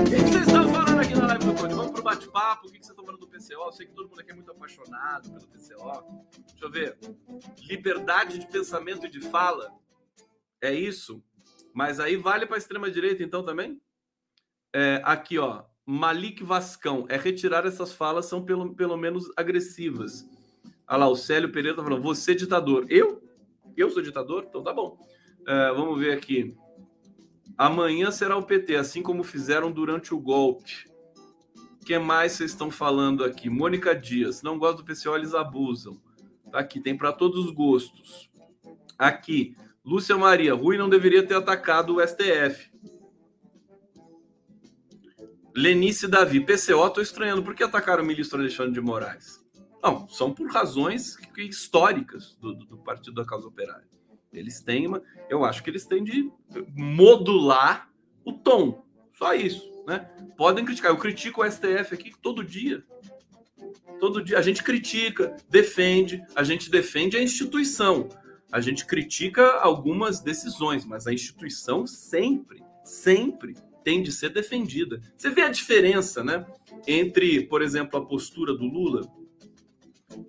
O 0.00 0.04
que 0.04 0.30
vocês 0.30 0.46
estão 0.46 0.68
falando 0.68 1.00
aqui 1.00 1.14
na 1.14 1.26
live 1.28 1.44
do 1.46 1.54
Cone? 1.54 1.74
Vamos 1.74 1.92
para 1.92 2.00
o 2.00 2.04
bate-papo. 2.04 2.68
O 2.68 2.70
que 2.70 2.76
vocês 2.76 2.90
estão 2.90 3.06
falando 3.06 3.20
do 3.20 3.26
PCO? 3.26 3.54
Eu 3.54 3.72
sei 3.72 3.86
que 3.86 3.94
todo 3.94 4.10
mundo 4.10 4.20
aqui 4.20 4.32
é 4.32 4.34
muito 4.34 4.50
apaixonado 4.50 5.30
pelo 5.30 5.46
PCO. 5.46 6.20
Deixa 6.50 6.64
eu 6.64 6.70
ver. 6.70 6.98
Liberdade 7.62 8.38
de 8.38 8.46
pensamento 8.48 9.06
e 9.06 9.08
de 9.10 9.22
fala. 9.22 9.72
É 10.60 10.74
isso? 10.74 11.24
Mas 11.72 12.00
aí 12.00 12.16
vale 12.16 12.44
para 12.44 12.56
a 12.56 12.58
extrema-direita, 12.58 13.22
então, 13.22 13.42
também? 13.42 13.80
É, 14.74 15.00
aqui, 15.06 15.38
ó. 15.38 15.64
Malik 15.86 16.44
Vascão. 16.44 17.06
É 17.08 17.16
retirar 17.16 17.64
essas 17.64 17.94
falas, 17.94 18.26
são 18.26 18.44
pelo, 18.44 18.74
pelo 18.74 18.98
menos 18.98 19.24
agressivas. 19.38 20.28
Olha 20.86 20.98
lá, 20.98 21.08
o 21.08 21.16
Célio 21.16 21.50
Pereira 21.50 21.78
tá 21.78 21.82
falando, 21.82 22.02
você 22.02 22.32
é 22.32 22.34
ditador. 22.34 22.84
Eu? 22.90 23.22
Eu 23.74 23.88
sou 23.88 24.02
ditador? 24.02 24.44
Então 24.46 24.62
tá 24.62 24.74
bom. 24.74 24.98
É, 25.46 25.72
vamos 25.72 25.98
ver 26.00 26.12
aqui. 26.12 26.56
Amanhã 27.56 28.10
será 28.10 28.36
o 28.36 28.42
PT, 28.42 28.76
assim 28.76 29.02
como 29.02 29.22
fizeram 29.22 29.70
durante 29.70 30.12
o 30.12 30.18
golpe. 30.18 30.90
O 31.80 31.84
que 31.86 31.96
mais 31.98 32.32
vocês 32.32 32.50
estão 32.50 32.70
falando 32.70 33.24
aqui? 33.24 33.48
Mônica 33.48 33.94
Dias. 33.94 34.42
Não 34.42 34.58
gosto 34.58 34.78
do 34.78 34.84
PCO, 34.84 35.14
eles 35.14 35.34
abusam. 35.34 36.00
Tá 36.50 36.58
aqui, 36.58 36.80
tem 36.80 36.96
para 36.96 37.12
todos 37.12 37.44
os 37.46 37.52
gostos. 37.52 38.28
Aqui, 38.98 39.56
Lúcia 39.84 40.16
Maria. 40.16 40.52
Rui 40.52 40.76
não 40.76 40.88
deveria 40.88 41.24
ter 41.24 41.34
atacado 41.34 41.96
o 41.96 42.06
STF. 42.06 42.72
Lenice 45.54 46.08
Davi, 46.08 46.40
PCO, 46.40 46.86
estou 46.86 47.02
estranhando. 47.02 47.42
Por 47.42 47.54
que 47.54 47.62
atacaram 47.62 48.02
o 48.02 48.06
ministro 48.06 48.38
Alexandre 48.38 48.72
de 48.72 48.80
Moraes? 48.80 49.42
Não, 49.82 50.08
são 50.08 50.34
por 50.34 50.50
razões 50.50 51.16
históricas 51.38 52.36
do, 52.40 52.52
do, 52.52 52.66
do 52.66 52.78
Partido 52.78 53.14
da 53.14 53.24
Causa 53.24 53.46
Operária. 53.46 53.95
Eles 54.38 54.60
têm 54.60 54.86
uma. 54.86 55.02
Eu 55.28 55.44
acho 55.44 55.62
que 55.62 55.70
eles 55.70 55.86
têm 55.86 56.04
de 56.04 56.30
modular 56.74 57.90
o 58.24 58.32
tom. 58.32 58.84
Só 59.14 59.34
isso. 59.34 59.70
Né? 59.86 60.00
Podem 60.36 60.64
criticar. 60.64 60.90
Eu 60.90 60.98
critico 60.98 61.42
o 61.42 61.50
STF 61.50 61.94
aqui 61.94 62.12
todo 62.20 62.44
dia. 62.44 62.84
Todo 63.98 64.22
dia. 64.22 64.38
A 64.38 64.42
gente 64.42 64.62
critica, 64.62 65.36
defende, 65.48 66.22
a 66.34 66.42
gente 66.42 66.70
defende 66.70 67.16
a 67.16 67.22
instituição. 67.22 68.08
A 68.52 68.60
gente 68.60 68.84
critica 68.84 69.58
algumas 69.58 70.20
decisões, 70.20 70.84
mas 70.84 71.06
a 71.06 71.12
instituição 71.12 71.86
sempre, 71.86 72.62
sempre 72.84 73.54
tem 73.82 74.02
de 74.02 74.12
ser 74.12 74.30
defendida. 74.30 75.00
Você 75.16 75.30
vê 75.30 75.42
a 75.42 75.48
diferença, 75.48 76.22
né? 76.22 76.44
Entre, 76.86 77.46
por 77.46 77.62
exemplo, 77.62 77.98
a 77.98 78.04
postura 78.04 78.52
do 78.52 78.64
Lula 78.64 79.02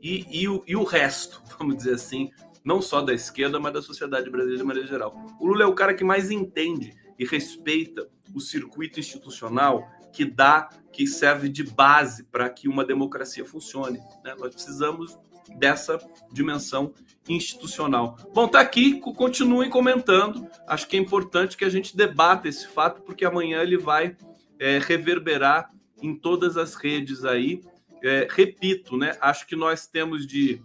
e, 0.01 0.25
e, 0.29 0.47
o, 0.47 0.63
e 0.67 0.75
o 0.75 0.83
resto, 0.83 1.41
vamos 1.57 1.77
dizer 1.77 1.95
assim, 1.95 2.31
não 2.67 2.81
só 2.81 3.01
da 3.01 3.13
esquerda, 3.13 3.61
mas 3.61 3.71
da 3.71 3.81
sociedade 3.81 4.29
brasileira 4.29 4.61
de 4.61 4.67
maneira 4.67 4.89
geral. 4.89 5.15
O 5.39 5.47
Lula 5.47 5.63
é 5.63 5.65
o 5.65 5.73
cara 5.73 5.93
que 5.93 6.03
mais 6.03 6.29
entende 6.29 6.93
e 7.17 7.23
respeita 7.23 8.09
o 8.35 8.41
circuito 8.41 8.99
institucional 8.99 9.87
que 10.11 10.25
dá, 10.25 10.67
que 10.91 11.07
serve 11.07 11.47
de 11.47 11.63
base 11.63 12.25
para 12.25 12.49
que 12.49 12.67
uma 12.67 12.83
democracia 12.83 13.45
funcione. 13.45 13.99
Né? 14.21 14.35
Nós 14.37 14.53
precisamos 14.53 15.17
dessa 15.57 15.97
dimensão 16.29 16.93
institucional. 17.29 18.17
Bom, 18.33 18.49
tá 18.49 18.59
aqui, 18.59 18.99
continuem 18.99 19.69
comentando. 19.69 20.45
Acho 20.67 20.89
que 20.89 20.97
é 20.97 20.99
importante 20.99 21.55
que 21.55 21.63
a 21.63 21.69
gente 21.69 21.95
debata 21.95 22.49
esse 22.49 22.67
fato, 22.67 23.01
porque 23.01 23.23
amanhã 23.23 23.61
ele 23.61 23.77
vai 23.77 24.17
é, 24.59 24.77
reverberar 24.77 25.71
em 26.01 26.13
todas 26.13 26.57
as 26.57 26.75
redes 26.75 27.23
aí. 27.23 27.61
É, 28.03 28.27
repito, 28.29 28.97
né? 28.97 29.17
Acho 29.21 29.47
que 29.47 29.55
nós 29.55 29.87
temos 29.87 30.27
de 30.27 30.61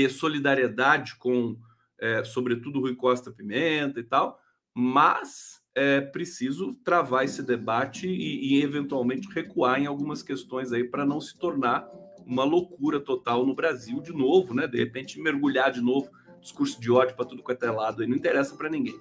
ter 0.00 0.10
solidariedade 0.10 1.16
com, 1.16 1.58
é, 1.98 2.24
sobretudo, 2.24 2.80
Rui 2.80 2.94
Costa 2.94 3.30
Pimenta 3.30 4.00
e 4.00 4.02
tal, 4.02 4.40
mas 4.74 5.60
é 5.74 6.00
preciso 6.00 6.74
travar 6.82 7.24
esse 7.24 7.42
debate 7.42 8.08
e, 8.08 8.54
e 8.54 8.62
eventualmente 8.62 9.28
recuar 9.28 9.80
em 9.80 9.86
algumas 9.86 10.22
questões 10.22 10.72
aí 10.72 10.84
para 10.84 11.04
não 11.04 11.20
se 11.20 11.38
tornar 11.38 11.86
uma 12.26 12.44
loucura 12.44 13.00
total 13.00 13.44
no 13.44 13.54
Brasil 13.54 14.00
de 14.00 14.12
novo, 14.12 14.54
né? 14.54 14.66
De 14.66 14.78
repente 14.78 15.20
mergulhar 15.20 15.70
de 15.70 15.80
novo 15.80 16.10
discurso 16.40 16.80
de 16.80 16.90
ódio 16.90 17.14
para 17.14 17.26
tudo 17.26 17.42
quanto 17.42 17.64
é 17.64 17.70
lado, 17.70 18.00
aí 18.00 18.08
não 18.08 18.16
interessa 18.16 18.56
para 18.56 18.70
ninguém. 18.70 18.98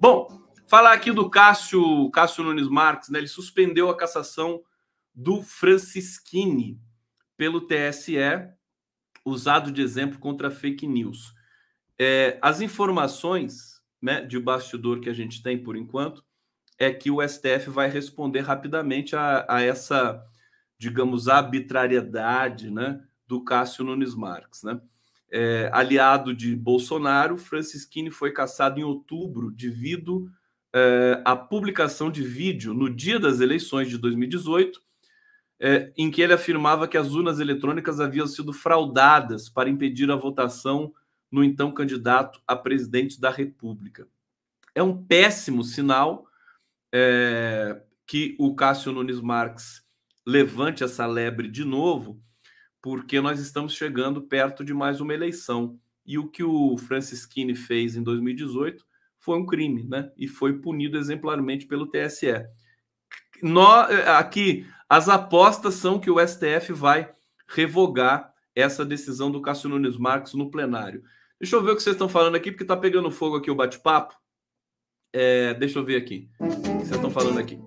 Bom, 0.00 0.28
falar 0.66 0.92
aqui 0.92 1.12
do 1.12 1.28
Cássio, 1.28 2.10
Cássio 2.10 2.44
Nunes 2.44 2.68
Marques, 2.68 3.10
né? 3.10 3.18
Ele 3.18 3.28
suspendeu 3.28 3.90
a 3.90 3.96
cassação 3.96 4.62
do 5.14 5.42
Francisquini 5.42 6.80
pelo 7.36 7.60
TSE, 7.60 8.16
usado 9.28 9.70
de 9.70 9.82
exemplo 9.82 10.18
contra 10.18 10.50
fake 10.50 10.86
news. 10.86 11.34
É, 11.98 12.38
as 12.40 12.60
informações 12.60 13.80
né, 14.00 14.20
de 14.20 14.38
bastidor 14.38 15.00
que 15.00 15.08
a 15.08 15.14
gente 15.14 15.42
tem 15.42 15.62
por 15.62 15.76
enquanto 15.76 16.24
é 16.78 16.92
que 16.92 17.10
o 17.10 17.26
STF 17.26 17.70
vai 17.70 17.88
responder 17.88 18.40
rapidamente 18.40 19.16
a, 19.16 19.44
a 19.48 19.60
essa 19.60 20.24
digamos, 20.78 21.28
arbitrariedade 21.28 22.70
né, 22.70 23.02
do 23.26 23.42
Cássio 23.42 23.84
Nunes 23.84 24.14
Marques. 24.14 24.62
Né? 24.62 24.80
É, 25.30 25.68
aliado 25.72 26.32
de 26.32 26.54
Bolsonaro, 26.54 27.36
Francisquini 27.36 28.10
foi 28.10 28.32
caçado 28.32 28.78
em 28.78 28.84
outubro 28.84 29.50
devido 29.50 30.30
é, 30.72 31.20
a 31.24 31.34
publicação 31.34 32.10
de 32.10 32.22
vídeo 32.22 32.72
no 32.72 32.88
dia 32.88 33.18
das 33.18 33.40
eleições 33.40 33.88
de 33.88 33.98
2018, 33.98 34.80
é, 35.60 35.92
em 35.96 36.10
que 36.10 36.22
ele 36.22 36.32
afirmava 36.32 36.86
que 36.86 36.96
as 36.96 37.12
urnas 37.12 37.40
eletrônicas 37.40 38.00
haviam 38.00 38.26
sido 38.26 38.52
fraudadas 38.52 39.48
para 39.48 39.68
impedir 39.68 40.10
a 40.10 40.16
votação 40.16 40.92
no 41.30 41.42
então 41.44 41.72
candidato 41.72 42.40
a 42.46 42.56
presidente 42.56 43.20
da 43.20 43.30
República. 43.30 44.06
É 44.74 44.82
um 44.82 45.04
péssimo 45.04 45.64
sinal 45.64 46.26
é, 46.92 47.82
que 48.06 48.36
o 48.38 48.54
Cássio 48.54 48.92
Nunes 48.92 49.20
Marques 49.20 49.82
levante 50.26 50.84
essa 50.84 51.06
lebre 51.06 51.48
de 51.48 51.64
novo, 51.64 52.22
porque 52.80 53.20
nós 53.20 53.40
estamos 53.40 53.74
chegando 53.74 54.22
perto 54.22 54.64
de 54.64 54.72
mais 54.72 55.00
uma 55.00 55.14
eleição. 55.14 55.78
E 56.06 56.18
o 56.18 56.28
que 56.28 56.42
o 56.42 56.76
Francisquini 56.78 57.54
fez 57.54 57.96
em 57.96 58.02
2018 58.02 58.86
foi 59.18 59.38
um 59.38 59.44
crime, 59.44 59.84
né? 59.84 60.10
E 60.16 60.26
foi 60.26 60.58
punido 60.58 60.96
exemplarmente 60.96 61.66
pelo 61.66 61.86
TSE. 61.86 62.46
Nós, 63.42 63.90
aqui, 64.08 64.66
as 64.88 65.08
apostas 65.08 65.74
são 65.74 65.98
que 65.98 66.10
o 66.10 66.18
STF 66.26 66.72
vai 66.72 67.12
revogar 67.46 68.32
essa 68.54 68.84
decisão 68.84 69.30
do 69.30 69.40
Cássio 69.40 69.68
Nunes 69.68 69.96
Marques 69.96 70.34
no 70.34 70.50
plenário. 70.50 71.02
Deixa 71.40 71.54
eu 71.54 71.62
ver 71.62 71.70
o 71.70 71.76
que 71.76 71.82
vocês 71.82 71.94
estão 71.94 72.08
falando 72.08 72.34
aqui, 72.34 72.50
porque 72.50 72.64
está 72.64 72.76
pegando 72.76 73.10
fogo 73.10 73.36
aqui 73.36 73.50
o 73.50 73.54
bate-papo. 73.54 74.14
É, 75.12 75.54
deixa 75.54 75.78
eu 75.78 75.84
ver 75.84 75.96
aqui. 75.96 76.28
O 76.40 76.48
que 76.48 76.70
vocês 76.70 76.90
estão 76.90 77.10
falando 77.10 77.38
aqui? 77.38 77.60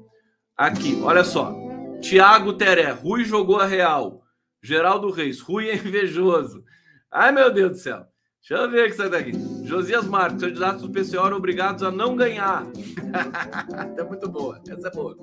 Aqui, 0.57 0.99
olha 1.01 1.23
só. 1.23 1.55
Tiago 2.01 2.53
Teré, 2.53 2.91
Rui 2.91 3.23
jogou 3.23 3.59
a 3.59 3.65
real. 3.65 4.23
Geraldo 4.61 5.09
Reis, 5.09 5.39
Rui 5.39 5.69
é 5.69 5.75
invejoso. 5.75 6.63
Ai, 7.09 7.31
meu 7.31 7.51
Deus 7.51 7.71
do 7.71 7.77
céu. 7.77 8.10
Deixa 8.41 8.63
eu 8.63 8.71
ver 8.71 8.87
o 8.87 8.89
que 8.89 8.95
sai 8.95 9.07
daqui. 9.07 9.31
Josias 9.63 10.07
Marques, 10.07 10.41
candidatos 10.41 10.81
do 10.81 10.89
PCO 10.91 11.35
obrigados 11.35 11.83
a 11.83 11.91
não 11.91 12.15
ganhar. 12.15 12.65
é 13.97 14.03
muito 14.03 14.27
boa. 14.27 14.59
Essa 14.67 14.87
é 14.87 14.91
boa. 14.91 15.15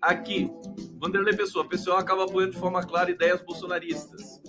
Aqui, 0.00 0.48
Vanderlei 1.00 1.34
Pessoa, 1.34 1.68
PCO 1.68 1.92
acaba 1.92 2.24
apoiando 2.24 2.52
de 2.52 2.58
forma 2.58 2.80
clara 2.82 3.10
ideias 3.10 3.42
bolsonaristas 3.42 4.40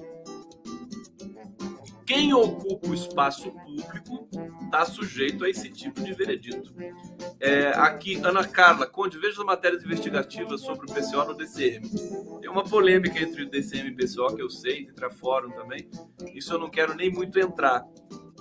quem 2.06 2.34
ocupa 2.34 2.88
o 2.88 2.94
espaço 2.94 3.52
público 3.52 4.30
está 4.66 4.86
sujeito 4.86 5.46
a 5.46 5.50
esse 5.50 5.70
tipo 5.70 6.02
de 6.02 6.14
veredito. 6.14 6.74
É, 7.40 7.70
aqui, 7.70 8.16
Ana 8.24 8.48
Carla, 8.48 8.86
Conde, 8.86 9.18
veja 9.18 9.40
as 9.40 9.46
matérias 9.46 9.84
investigativas 9.84 10.62
sobre 10.62 10.90
o 10.90 10.94
PCO 10.94 11.26
no 11.26 11.34
DCM. 11.34 11.90
Tem 12.42 12.50
uma 12.50 12.64
polêmica 12.64 13.20
entre 13.20 13.44
o 13.44 13.50
DCM 13.50 13.90
e 13.90 13.94
o 13.94 13.96
PCO, 13.96 14.36
que 14.36 14.42
eu 14.42 14.50
sei, 14.50 14.88
entre 14.90 15.06
a 15.06 15.10
Fórum 15.10 15.52
também. 15.52 15.90
Isso 16.34 16.54
eu 16.54 16.60
não 16.60 16.70
quero 16.70 16.94
nem 16.96 17.12
muito 17.12 17.40
entrar. 17.40 17.86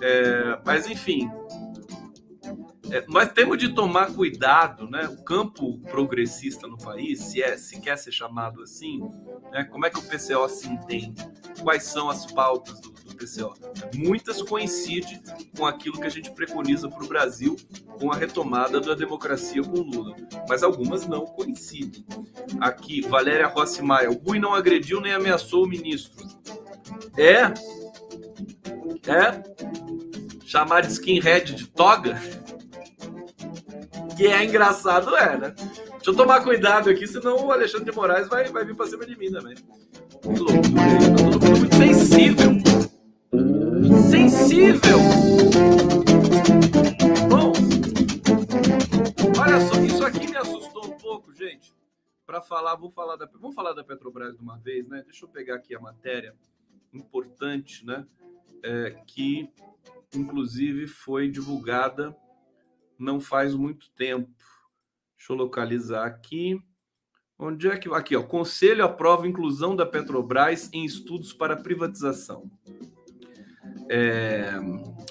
É, 0.01 0.59
mas, 0.65 0.87
enfim, 0.87 1.29
é, 2.91 3.03
nós 3.07 3.31
temos 3.31 3.57
de 3.57 3.69
tomar 3.69 4.13
cuidado, 4.13 4.89
né? 4.89 5.07
O 5.07 5.23
campo 5.23 5.79
progressista 5.79 6.67
no 6.67 6.77
país, 6.77 7.19
se 7.21 7.41
é, 7.41 7.57
se 7.57 7.79
quer 7.79 7.97
ser 7.97 8.11
chamado 8.11 8.61
assim, 8.61 8.99
né? 9.51 9.63
Como 9.63 9.85
é 9.85 9.89
que 9.89 9.99
o 9.99 10.03
PCO 10.03 10.47
se 10.49 10.67
entende? 10.67 11.27
Quais 11.61 11.83
são 11.83 12.09
as 12.09 12.31
pautas 12.31 12.79
do, 12.81 12.93
PCO? 13.15 13.53
Muitas 13.95 14.41
coincidem 14.41 15.21
com 15.57 15.65
aquilo 15.65 15.99
que 15.99 16.07
a 16.07 16.09
gente 16.09 16.31
preconiza 16.31 16.89
para 16.89 17.03
o 17.03 17.07
Brasil, 17.07 17.55
com 17.99 18.11
a 18.11 18.15
retomada 18.15 18.79
da 18.79 18.93
democracia 18.93 19.61
com 19.61 19.81
Lula, 19.81 20.15
mas 20.47 20.63
algumas 20.63 21.07
não 21.07 21.25
coincidem. 21.25 22.05
Aqui, 22.59 23.01
Valéria 23.01 23.47
Rossi 23.47 23.81
Maia, 23.81 24.11
o 24.11 24.15
Rui 24.15 24.39
não 24.39 24.53
agrediu 24.53 25.01
nem 25.01 25.13
ameaçou 25.13 25.63
o 25.63 25.67
ministro. 25.67 26.25
É, 27.17 27.53
é 29.09 29.43
chamar 30.45 30.81
de 30.81 30.91
skinhead 30.91 31.53
de 31.53 31.67
toga 31.67 32.19
que 34.15 34.27
é 34.27 34.43
engraçado, 34.43 35.15
é, 35.15 35.37
né? 35.37 35.53
Deixa 35.57 36.11
eu 36.11 36.15
tomar 36.15 36.41
cuidado 36.41 36.89
aqui, 36.89 37.07
senão 37.07 37.45
o 37.45 37.51
Alexandre 37.51 37.89
de 37.89 37.95
Moraes 37.95 38.27
vai, 38.27 38.45
vai 38.45 38.65
vir 38.65 38.75
pra 38.75 38.85
cima 38.85 39.05
de 39.05 39.17
mim 39.17 39.31
também. 39.31 39.55
Que 39.55 40.27
loucura, 40.27 41.39
tá 41.39 41.49
muito 41.49 41.75
sensível. 41.75 42.52
Sensível! 44.43 44.99
Bom, 47.29 47.53
olha 49.39 49.61
só, 49.61 49.79
isso 49.81 50.05
aqui 50.05 50.27
me 50.29 50.35
assustou 50.35 50.85
um 50.85 50.97
pouco, 50.97 51.33
gente. 51.33 51.73
Para 52.25 52.41
falar, 52.41 52.75
vou 52.75 52.91
falar 52.91 53.15
da, 53.15 53.25
vamos 53.39 53.55
falar 53.55 53.71
da 53.71 53.85
Petrobras 53.85 54.35
de 54.35 54.41
uma 54.41 54.57
vez, 54.57 54.85
né? 54.89 55.01
Deixa 55.05 55.23
eu 55.23 55.29
pegar 55.29 55.55
aqui 55.55 55.73
a 55.73 55.79
matéria 55.79 56.35
importante, 56.93 57.85
né? 57.85 58.05
É, 58.61 58.91
que 59.07 59.49
inclusive 60.13 60.87
foi 60.87 61.29
divulgada 61.29 62.15
não 62.99 63.21
faz 63.21 63.55
muito 63.55 63.89
tempo. 63.91 64.29
Deixa 65.17 65.31
eu 65.31 65.37
localizar 65.37 66.05
aqui. 66.05 66.61
Onde 67.39 67.69
é 67.69 67.77
que. 67.77 67.87
Aqui, 67.93 68.13
ó. 68.15 68.23
Conselho 68.23 68.83
aprova 68.83 69.25
inclusão 69.25 69.73
da 69.73 69.85
Petrobras 69.85 70.69
em 70.73 70.83
estudos 70.83 71.31
para 71.31 71.55
privatização. 71.55 72.51
É, 73.89 74.53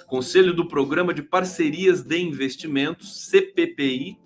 Conselho 0.06 0.54
do 0.54 0.68
Programa 0.68 1.14
de 1.14 1.22
Parcerias 1.22 2.02
de 2.02 2.18
Investimentos, 2.18 3.26
CPPI, 3.26 4.18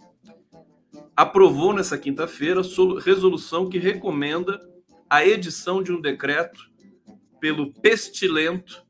aprovou 1.15 1.73
nessa 1.73 1.97
quinta-feira 1.97 2.61
resolução 3.05 3.69
que 3.69 3.79
recomenda 3.79 4.61
a 5.09 5.25
edição 5.25 5.83
de 5.83 5.93
um 5.93 6.01
decreto 6.01 6.71
pelo 7.41 7.73
Pestilento 7.73 8.85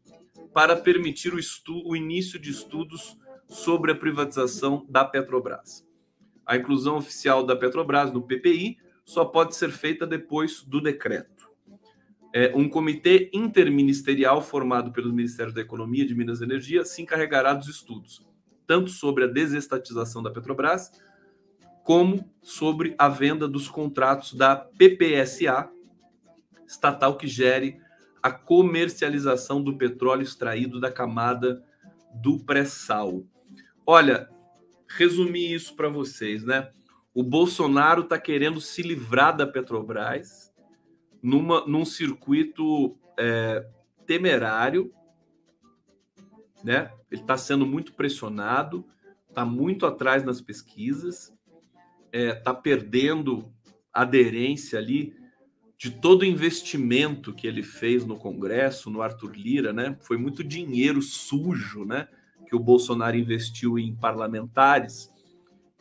para 0.53 0.75
permitir 0.75 1.35
o, 1.35 1.39
o 1.85 1.95
início 1.95 2.39
de 2.39 2.51
estudos 2.51 3.17
sobre 3.49 3.93
a 3.93 3.95
privatização 3.95 4.87
da 4.89 5.05
Petrobras. 5.05 5.87
A 6.47 6.57
inclusão 6.57 6.97
oficial 6.97 7.45
da 7.45 7.55
Petrobras 7.55 8.11
no 8.11 8.23
PPI 8.23 8.79
só 9.05 9.25
pode 9.25 9.55
ser 9.55 9.71
feita 9.71 10.07
depois 10.07 10.63
do 10.63 10.81
decreto. 10.81 11.36
É, 12.39 12.53
um 12.55 12.69
comitê 12.69 13.31
interministerial 13.33 14.43
formado 14.43 14.93
pelos 14.93 15.11
Ministérios 15.11 15.55
da 15.55 15.63
Economia 15.63 16.05
e 16.05 16.07
de 16.07 16.15
Minas 16.15 16.43
e 16.43 16.45
Energia 16.45 16.85
se 16.85 17.01
encarregará 17.01 17.55
dos 17.55 17.67
estudos, 17.67 18.23
tanto 18.67 18.91
sobre 18.91 19.25
a 19.25 19.27
desestatização 19.27 20.23
da 20.23 20.31
Petrobras, 20.31 20.93
como 21.83 22.31
sobre 22.43 22.95
a 22.99 23.09
venda 23.09 23.49
dos 23.49 23.71
contratos 23.71 24.35
da 24.35 24.55
PPSA, 24.55 25.71
estatal 26.69 27.17
que 27.17 27.27
gere 27.27 27.79
a 28.23 28.31
comercialização 28.31 29.65
do 29.65 29.79
petróleo 29.79 30.23
extraído 30.23 30.79
da 30.79 30.93
camada 30.93 31.65
do 32.13 32.39
pré-sal. 32.41 33.25
Olha, 33.87 34.29
resumir 34.87 35.55
isso 35.55 35.75
para 35.75 35.89
vocês, 35.89 36.45
né? 36.45 36.69
O 37.15 37.23
Bolsonaro 37.23 38.03
está 38.03 38.19
querendo 38.19 38.61
se 38.61 38.83
livrar 38.83 39.35
da 39.35 39.47
Petrobras 39.47 40.46
numa, 41.27 41.67
num 41.67 41.85
circuito 41.85 42.97
é, 43.19 43.69
temerário, 44.07 44.93
né? 46.63 46.93
Ele 47.11 47.21
está 47.21 47.37
sendo 47.37 47.67
muito 47.67 47.95
pressionado, 47.95 48.87
está 49.29 49.45
muito 49.45 49.87
atrás 49.87 50.23
nas 50.23 50.41
pesquisas, 50.41 51.33
está 52.13 52.19
é, 52.19 52.33
tá 52.33 52.55
perdendo 52.55 53.53
aderência 53.93 54.79
ali 54.79 55.17
de 55.77 55.91
todo 55.91 56.23
o 56.23 56.25
investimento 56.25 57.35
que 57.35 57.49
ele 57.49 57.65
fez 57.65 58.07
no 58.07 58.17
Congresso, 58.17 58.89
no 58.89 59.03
Arthur 59.03 59.33
Lira, 59.33 59.73
né? 59.73 59.97
Foi 60.03 60.17
muito 60.17 60.45
dinheiro 60.45 61.03
sujo, 61.03 61.85
né? 61.85 62.07
que 62.47 62.55
o 62.55 62.61
Bolsonaro 62.61 63.17
investiu 63.17 63.77
em 63.77 63.97
parlamentares, 63.97 65.11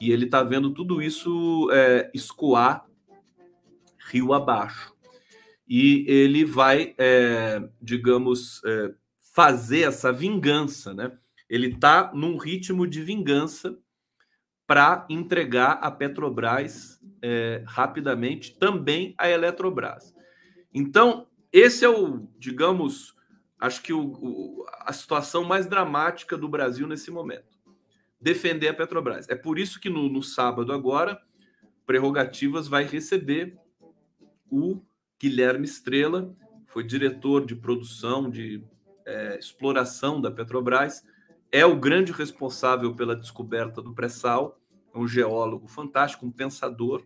e 0.02 0.12
ele 0.12 0.26
está 0.26 0.42
vendo 0.42 0.72
tudo 0.72 1.00
isso 1.00 1.70
é, 1.72 2.10
escoar 2.16 2.84
rio 4.10 4.34
abaixo. 4.34 4.95
E 5.68 6.06
ele 6.08 6.46
vai, 6.46 6.94
é, 6.98 7.62
digamos, 7.82 8.62
é, 8.66 8.94
fazer 9.34 9.82
essa 9.82 10.12
vingança, 10.12 10.94
né? 10.94 11.12
Ele 11.50 11.68
está 11.68 12.12
num 12.14 12.38
ritmo 12.38 12.88
de 12.88 13.02
vingança 13.02 13.78
para 14.68 15.06
entregar 15.10 15.74
a 15.74 15.92
Petrobras 15.92 17.00
é, 17.22 17.64
rapidamente, 17.66 18.58
também 18.58 19.14
a 19.18 19.30
Eletrobras. 19.30 20.14
Então, 20.74 21.28
esse 21.52 21.86
é 21.86 21.90
o, 21.90 22.28
digamos, 22.38 23.16
acho 23.60 23.82
que 23.82 23.94
o, 23.94 24.02
o, 24.02 24.66
a 24.82 24.92
situação 24.92 25.44
mais 25.44 25.68
dramática 25.68 26.38
do 26.38 26.50
Brasil 26.50 26.88
nesse 26.88 27.12
momento. 27.12 27.56
Defender 28.20 28.70
a 28.70 28.74
Petrobras. 28.74 29.30
É 29.30 29.36
por 29.36 29.60
isso 29.60 29.80
que 29.80 29.90
no, 29.90 30.10
no 30.10 30.24
sábado 30.24 30.74
agora, 30.74 31.22
Prerrogativas 31.86 32.68
vai 32.68 32.84
receber 32.84 33.58
o 34.50 34.82
Guilherme 35.20 35.66
Estrela, 35.66 36.36
foi 36.68 36.84
diretor 36.84 37.46
de 37.46 37.56
produção, 37.56 38.30
de 38.30 38.64
é, 39.06 39.38
exploração 39.40 40.20
da 40.20 40.30
Petrobras, 40.30 41.04
é 41.52 41.66
o 41.66 41.76
grande 41.76 42.12
responsável 42.12 42.94
pela 42.96 43.16
descoberta 43.16 43.82
do 43.82 43.94
pré-sal, 43.94 44.60
é 44.94 44.98
um 44.98 45.08
geólogo 45.08 45.68
fantástico, 45.68 46.26
um 46.26 46.32
pensador, 46.32 47.04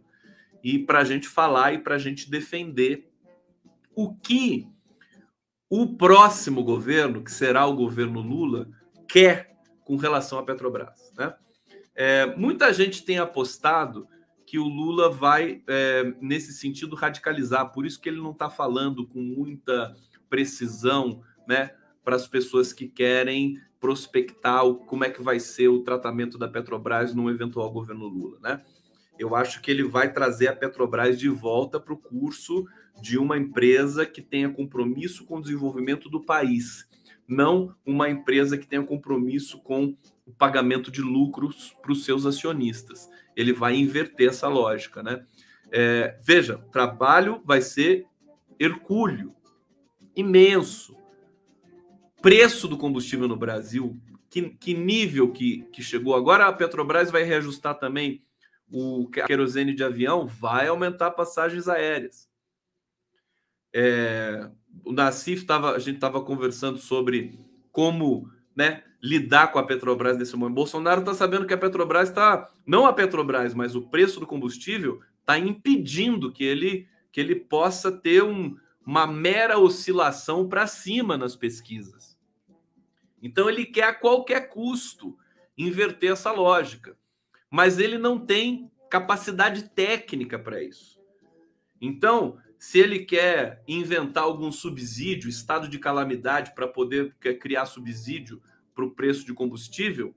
e 0.64 0.80
para 0.80 1.00
a 1.00 1.04
gente 1.04 1.28
falar 1.28 1.74
e 1.74 1.80
para 1.80 1.96
a 1.96 2.00
gente 2.00 2.30
defender 2.30 3.10
o 3.96 4.16
que 4.16 4.68
o 5.70 5.96
próximo 5.96 6.64
governo, 6.64 7.24
que 7.24 7.32
será 7.32 7.66
o 7.66 7.76
governo 7.76 8.22
Lula, 8.22 8.68
quer 9.08 9.56
com 9.84 9.96
relação 9.98 10.40
à 10.40 10.44
Petrobras. 10.44 11.14
Né? 11.16 11.34
É, 11.94 12.26
muita 12.36 12.74
gente 12.74 13.04
tem 13.04 13.20
apostado 13.20 14.08
que 14.50 14.58
o 14.58 14.68
Lula 14.68 15.12
vai, 15.12 15.62
é, 15.68 16.12
nesse 16.20 16.54
sentido, 16.54 16.96
radicalizar. 16.96 17.72
Por 17.72 17.86
isso 17.86 18.02
que 18.02 18.10
ele 18.10 18.20
não 18.20 18.32
está 18.32 18.50
falando 18.50 19.06
com 19.06 19.22
muita 19.22 19.96
precisão 20.28 21.22
né, 21.48 21.70
para 22.04 22.16
as 22.16 22.28
pessoas 22.28 22.74
que 22.74 22.88
querem 22.88 23.62
prospectar 23.80 24.66
o, 24.66 24.74
como 24.74 25.06
é 25.06 25.12
que 25.12 25.22
vai 25.22 25.40
ser 25.40 25.68
o 25.68 25.84
tratamento 25.84 26.36
da 26.36 26.48
Petrobras 26.48 27.14
num 27.14 27.30
eventual 27.30 27.72
governo 27.72 28.08
Lula. 28.08 28.40
Né? 28.42 28.60
Eu 29.20 29.36
acho 29.36 29.62
que 29.62 29.70
ele 29.70 29.84
vai 29.84 30.12
trazer 30.12 30.48
a 30.48 30.56
Petrobras 30.56 31.20
de 31.20 31.30
volta 31.30 31.80
para 31.80 31.94
o 31.94 31.98
curso 31.98 32.66
de 33.00 33.20
uma 33.20 33.38
empresa 33.38 34.04
que 34.04 34.20
tenha 34.20 34.50
compromisso 34.50 35.26
com 35.26 35.38
o 35.38 35.42
desenvolvimento 35.42 36.10
do 36.10 36.26
país, 36.26 36.88
não 37.28 37.76
uma 37.86 38.10
empresa 38.10 38.58
que 38.58 38.66
tenha 38.66 38.82
compromisso 38.82 39.62
com 39.62 39.96
o 40.26 40.32
pagamento 40.32 40.90
de 40.90 41.04
lucros 41.04 41.76
para 41.84 41.92
os 41.92 42.04
seus 42.04 42.26
acionistas 42.26 43.08
ele 43.40 43.54
vai 43.54 43.76
inverter 43.76 44.30
essa 44.30 44.48
lógica, 44.48 45.02
né? 45.02 45.26
É, 45.72 46.18
veja, 46.22 46.58
trabalho 46.72 47.42
vai 47.46 47.62
ser 47.62 48.06
hercúleo, 48.60 49.34
imenso. 50.16 50.98
Preço 52.22 52.68
do 52.68 52.78
combustível 52.78 53.28
no 53.30 53.38
Brasil, 53.38 53.98
que, 54.30 54.50
que 54.50 54.74
nível 54.74 55.32
que, 55.32 55.62
que 55.72 55.82
chegou? 55.82 56.16
Agora 56.16 56.48
a 56.48 56.54
Petrobras 56.54 57.10
vai 57.10 57.24
reajustar 57.24 57.76
também 57.80 58.22
o 58.70 59.08
querosene 59.08 59.74
de 59.74 59.84
avião, 59.84 60.28
vai 60.28 60.68
aumentar 60.68 61.12
passagens 61.12 61.70
aéreas. 61.70 62.30
É, 63.74 64.50
o 64.84 64.92
Nassif 64.92 65.42
estava, 65.42 65.72
a 65.72 65.80
gente 65.80 65.96
estava 65.96 66.22
conversando 66.22 66.78
sobre 66.78 67.40
como 67.72 68.30
né, 68.60 68.84
lidar 69.02 69.54
com 69.54 69.58
a 69.58 69.64
Petrobras 69.64 70.18
nesse 70.18 70.36
momento. 70.36 70.56
Bolsonaro 70.56 71.00
está 71.00 71.14
sabendo 71.14 71.48
que 71.48 71.54
a 71.54 71.58
Petrobras 71.58 72.10
está, 72.10 72.52
não 72.68 72.86
a 72.86 72.92
Petrobras, 72.92 73.54
mas 73.54 73.74
o 73.74 73.84
preço 73.84 74.20
do 74.20 74.28
combustível 74.28 75.00
está 75.22 75.40
impedindo 75.40 76.30
que 76.30 76.44
ele, 76.44 76.86
que 77.10 77.22
ele 77.22 77.38
possa 77.38 77.90
ter 77.90 78.22
um, 78.22 78.58
uma 78.86 79.08
mera 79.08 79.58
oscilação 79.58 80.50
para 80.50 80.68
cima 80.68 81.18
nas 81.18 81.38
pesquisas. 81.38 82.20
Então 83.24 83.50
ele 83.50 83.66
quer 83.66 83.86
a 83.86 83.94
qualquer 83.94 84.50
custo 84.50 85.18
inverter 85.58 86.12
essa 86.12 86.34
lógica, 86.34 86.98
mas 87.50 87.80
ele 87.80 87.98
não 87.98 88.20
tem 88.20 88.70
capacidade 88.90 89.70
técnica 89.70 90.38
para 90.38 90.62
isso. 90.62 91.00
Então, 91.80 92.38
se 92.60 92.78
ele 92.78 93.00
quer 93.00 93.64
inventar 93.66 94.26
algum 94.26 94.52
subsídio, 94.52 95.30
estado 95.30 95.70
de 95.70 95.80
calamidade 95.80 96.54
para 96.54 96.68
poder 96.68 97.16
criar 97.40 97.66
subsídio 97.66 98.42
para 98.76 98.84
o 98.84 98.92
preço 98.92 99.26
de 99.26 99.34
combustível, 99.34 100.14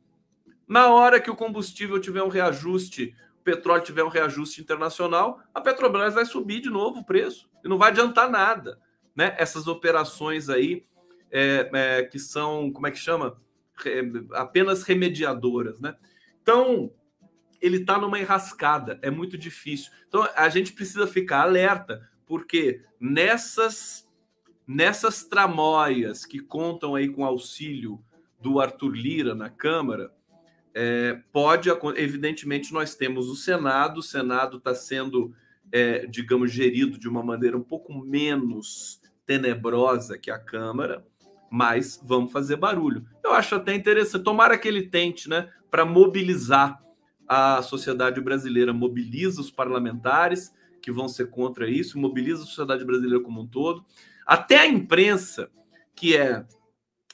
na 0.67 0.89
hora 0.89 1.21
que 1.21 1.31
o 1.31 1.37
combustível 1.37 2.01
tiver 2.01 2.23
um 2.23 2.29
reajuste, 2.29 3.15
o 3.41 3.45
petróleo 3.45 3.85
tiver 3.85 4.03
um 4.03 4.09
reajuste 4.09 4.61
internacional, 4.61 5.41
a 5.55 5.61
Petrobras 5.61 6.15
vai 6.15 6.27
subir 6.27 6.61
de 6.61 6.69
novo 6.69 7.01
o 7.01 7.05
preço 7.05 7.49
e 7.65 7.69
não 7.69 7.79
vai 7.79 7.91
adiantar 7.91 8.29
nada, 8.29 8.79
né? 9.15 9.37
Essas 9.39 9.69
operações 9.69 10.49
aí 10.49 10.85
é, 11.31 11.71
é, 11.73 12.03
que 12.03 12.19
são, 12.19 12.73
como 12.73 12.87
é 12.87 12.91
que 12.91 12.99
chama? 12.99 13.41
apenas 14.33 14.83
remediadoras, 14.83 15.81
né? 15.81 15.97
Então 16.43 16.93
ele 17.61 17.79
está 17.79 17.99
numa 17.99 18.19
enrascada, 18.19 18.99
é 19.03 19.11
muito 19.11 19.39
difícil. 19.39 19.93
Então 20.09 20.29
a 20.37 20.49
gente 20.49 20.73
precisa 20.73 21.07
ficar 21.07 21.43
alerta, 21.43 22.09
porque 22.27 22.83
nessas 23.01 24.09
nessas 24.67 25.25
tramóias 25.25 26.25
que 26.25 26.39
contam 26.39 26.95
aí 26.95 27.09
com 27.09 27.25
auxílio 27.25 28.03
do 28.41 28.61
Arthur 28.61 28.93
Lira 28.93 29.35
na 29.35 29.51
Câmara, 29.51 30.13
é, 30.75 31.21
pode, 31.33 31.69
evidentemente, 31.97 32.73
nós 32.73 32.95
temos 32.95 33.29
o 33.29 33.37
Senado, 33.37 33.99
o 33.99 34.03
Senado 34.03 34.57
está 34.57 34.75
sendo, 34.75 35.35
é, 35.71 36.07
digamos, 36.07 36.51
gerido 36.51 36.99
de 36.99 37.09
uma 37.09 37.23
maneira 37.23 37.57
um 37.57 37.63
pouco 37.63 37.93
menos 37.95 39.01
tenebrosa 39.27 40.19
que 40.19 40.31
a 40.31 40.39
Câmara, 40.39 41.05
mas 41.51 42.01
vamos 42.03 42.33
fazer 42.33 42.57
barulho. 42.57 43.05
Eu 43.23 43.33
acho 43.33 43.55
até 43.55 43.75
interessante, 43.75 44.25
tomara 44.25 44.57
que 44.57 44.67
ele 44.67 44.89
tente, 44.89 45.29
né, 45.29 45.51
para 45.71 45.85
mobilizar 45.85 46.83
a 47.29 47.63
sociedade 47.63 48.21
brasileira, 48.21 48.73
mobiliza 48.73 49.41
os 49.41 49.51
parlamentares 49.51 50.53
que 50.83 50.93
vão 50.93 51.09
ser 51.09 51.31
contra 51.31 51.71
isso, 51.71 51.99
mobiliza 51.99 52.43
a 52.43 52.47
sociedade 52.47 52.85
brasileira 52.85 53.23
como 53.23 53.43
um 53.43 53.47
todo, 53.47 53.85
até 54.27 54.59
a 54.59 54.67
imprensa, 54.67 55.51
que 55.95 56.17
é 56.17 56.45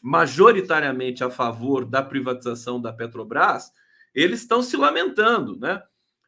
majoritariamente 0.02 1.22
a 1.22 1.30
favor 1.30 1.84
da 1.84 2.02
privatização 2.02 2.80
da 2.80 2.92
Petrobras, 2.92 3.70
eles 4.14 4.40
estão 4.40 4.62
se 4.62 4.76
lamentando, 4.76 5.58
né? 5.58 5.82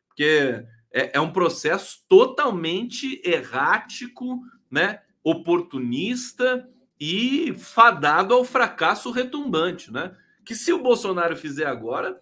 Porque 0.09 0.65
é, 0.93 1.17
é 1.17 1.21
um 1.21 1.33
processo 1.33 2.05
totalmente 2.09 3.21
errático, 3.25 4.41
né? 4.71 5.01
Oportunista 5.23 6.69
e 6.99 7.55
fadado 7.55 8.35
ao 8.35 8.45
fracasso 8.45 9.11
retumbante, 9.11 9.93
né? 9.93 10.15
Que 10.45 10.55
se 10.55 10.73
o 10.73 10.83
Bolsonaro 10.83 11.37
fizer 11.37 11.67
agora, 11.67 12.21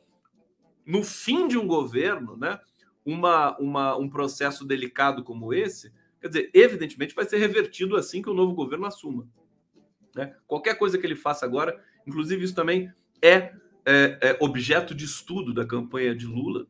no 0.87 1.03
fim 1.03 1.49
de 1.49 1.59
um 1.59 1.67
governo, 1.67 2.37
né? 2.37 2.61
Uma, 3.09 3.57
uma, 3.59 3.97
um 3.97 4.09
processo 4.09 4.67
delicado 4.67 5.25
como 5.25 5.55
esse, 5.55 5.91
quer 6.21 6.29
dizer, 6.29 6.51
evidentemente 6.53 7.15
vai 7.15 7.25
ser 7.25 7.39
revertido 7.39 7.97
assim 7.97 8.21
que 8.21 8.29
o 8.29 8.35
novo 8.35 8.53
governo 8.53 8.85
assuma. 8.85 9.27
Né? 10.15 10.35
Qualquer 10.47 10.75
coisa 10.75 10.99
que 10.99 11.07
ele 11.07 11.17
faça 11.17 11.47
agora, 11.47 11.83
inclusive 12.07 12.45
isso 12.45 12.55
também 12.55 12.93
é, 13.23 13.53
é, 13.87 14.19
é 14.21 14.37
objeto 14.41 14.95
de 14.95 15.05
estudo 15.05 15.55
da 15.55 15.65
campanha 15.65 16.15
de 16.15 16.27
Lula, 16.27 16.67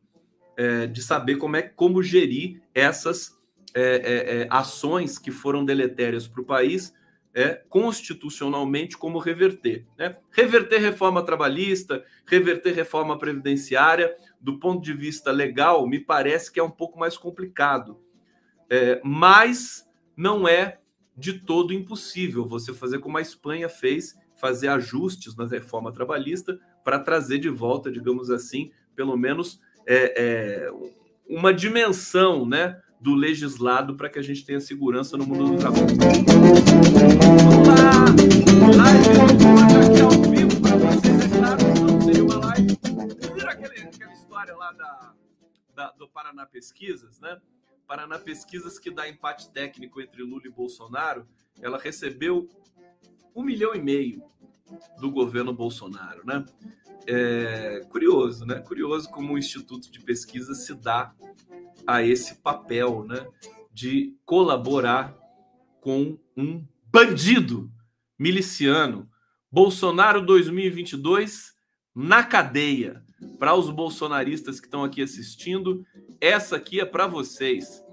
é, 0.55 0.87
de 0.87 1.01
saber 1.01 1.35
como 1.35 1.55
é 1.55 1.61
como 1.61 2.01
gerir 2.01 2.61
essas 2.73 3.37
é, 3.73 3.81
é, 3.81 4.41
é, 4.41 4.47
ações 4.49 5.17
que 5.17 5.31
foram 5.31 5.65
deletérias 5.65 6.27
para 6.27 6.41
o 6.41 6.45
país, 6.45 6.93
constitucionalmente, 7.69 8.97
como 8.97 9.17
reverter. 9.17 9.85
Né? 9.97 10.17
Reverter 10.31 10.81
reforma 10.81 11.23
trabalhista, 11.23 12.03
reverter 12.25 12.73
reforma 12.73 13.17
previdenciária, 13.17 14.13
do 14.39 14.57
ponto 14.59 14.81
de 14.81 14.93
vista 14.93 15.31
legal, 15.31 15.87
me 15.87 15.99
parece 15.99 16.51
que 16.51 16.59
é 16.59 16.63
um 16.63 16.71
pouco 16.71 16.99
mais 16.99 17.17
complicado. 17.17 17.99
mas 19.03 19.87
não 20.15 20.47
é 20.47 20.79
de 21.15 21.33
todo 21.33 21.73
impossível 21.73 22.45
você 22.45 22.73
fazer 22.73 22.99
como 22.99 23.17
a 23.17 23.21
Espanha 23.21 23.67
fez, 23.67 24.15
fazer 24.39 24.69
ajustes 24.69 25.35
na 25.35 25.45
reforma 25.45 25.91
trabalhista 25.91 26.57
para 26.83 26.97
trazer 26.97 27.39
de 27.39 27.49
volta, 27.49 27.91
digamos 27.91 28.29
assim, 28.29 28.71
pelo 28.95 29.17
menos 29.17 29.59
é, 29.85 30.13
é, 30.17 30.71
uma 31.27 31.53
dimensão 31.53 32.45
né, 32.45 32.79
do 32.99 33.13
legislado 33.15 33.95
para 33.95 34.09
que 34.09 34.19
a 34.19 34.21
gente 34.21 34.45
tenha 34.45 34.59
segurança 34.59 35.17
no 35.17 35.25
mundo 35.25 35.51
do 35.51 35.57
trabalho. 35.57 35.87
Vamos 37.49 37.67
lá! 37.67 38.05
Live 38.75 40.09
aqui 40.11 40.18
história 44.39 44.55
lá 44.55 44.71
da, 44.71 45.13
da, 45.75 45.91
do 45.91 46.07
Paraná 46.07 46.45
Pesquisas, 46.45 47.19
né? 47.19 47.41
Paraná 47.85 48.17
Pesquisas, 48.17 48.79
que 48.79 48.89
dá 48.89 49.09
empate 49.09 49.51
técnico 49.51 49.99
entre 49.99 50.23
Lula 50.23 50.43
e 50.45 50.49
Bolsonaro, 50.49 51.27
ela 51.61 51.77
recebeu 51.77 52.47
um 53.35 53.43
milhão 53.43 53.75
e 53.75 53.81
meio 53.81 54.23
do 54.97 55.11
governo 55.11 55.51
Bolsonaro, 55.51 56.25
né? 56.25 56.45
É 57.05 57.85
curioso, 57.89 58.45
né? 58.45 58.61
Curioso 58.61 59.09
como 59.09 59.33
o 59.33 59.37
Instituto 59.37 59.91
de 59.91 59.99
Pesquisa 59.99 60.53
se 60.53 60.73
dá 60.73 61.13
a 61.85 62.01
esse 62.01 62.35
papel, 62.35 63.03
né? 63.03 63.27
De 63.73 64.15
colaborar 64.25 65.17
com 65.81 66.17
um 66.37 66.65
bandido 66.85 67.69
miliciano. 68.17 69.09
Bolsonaro 69.51 70.25
2022 70.25 71.53
na 71.93 72.23
cadeia. 72.23 73.03
Para 73.37 73.55
os 73.55 73.69
bolsonaristas 73.69 74.59
que 74.59 74.67
estão 74.67 74.83
aqui 74.83 75.01
assistindo, 75.01 75.85
essa 76.19 76.55
aqui 76.55 76.79
é 76.79 76.85
para 76.85 77.07
vocês. 77.07 77.83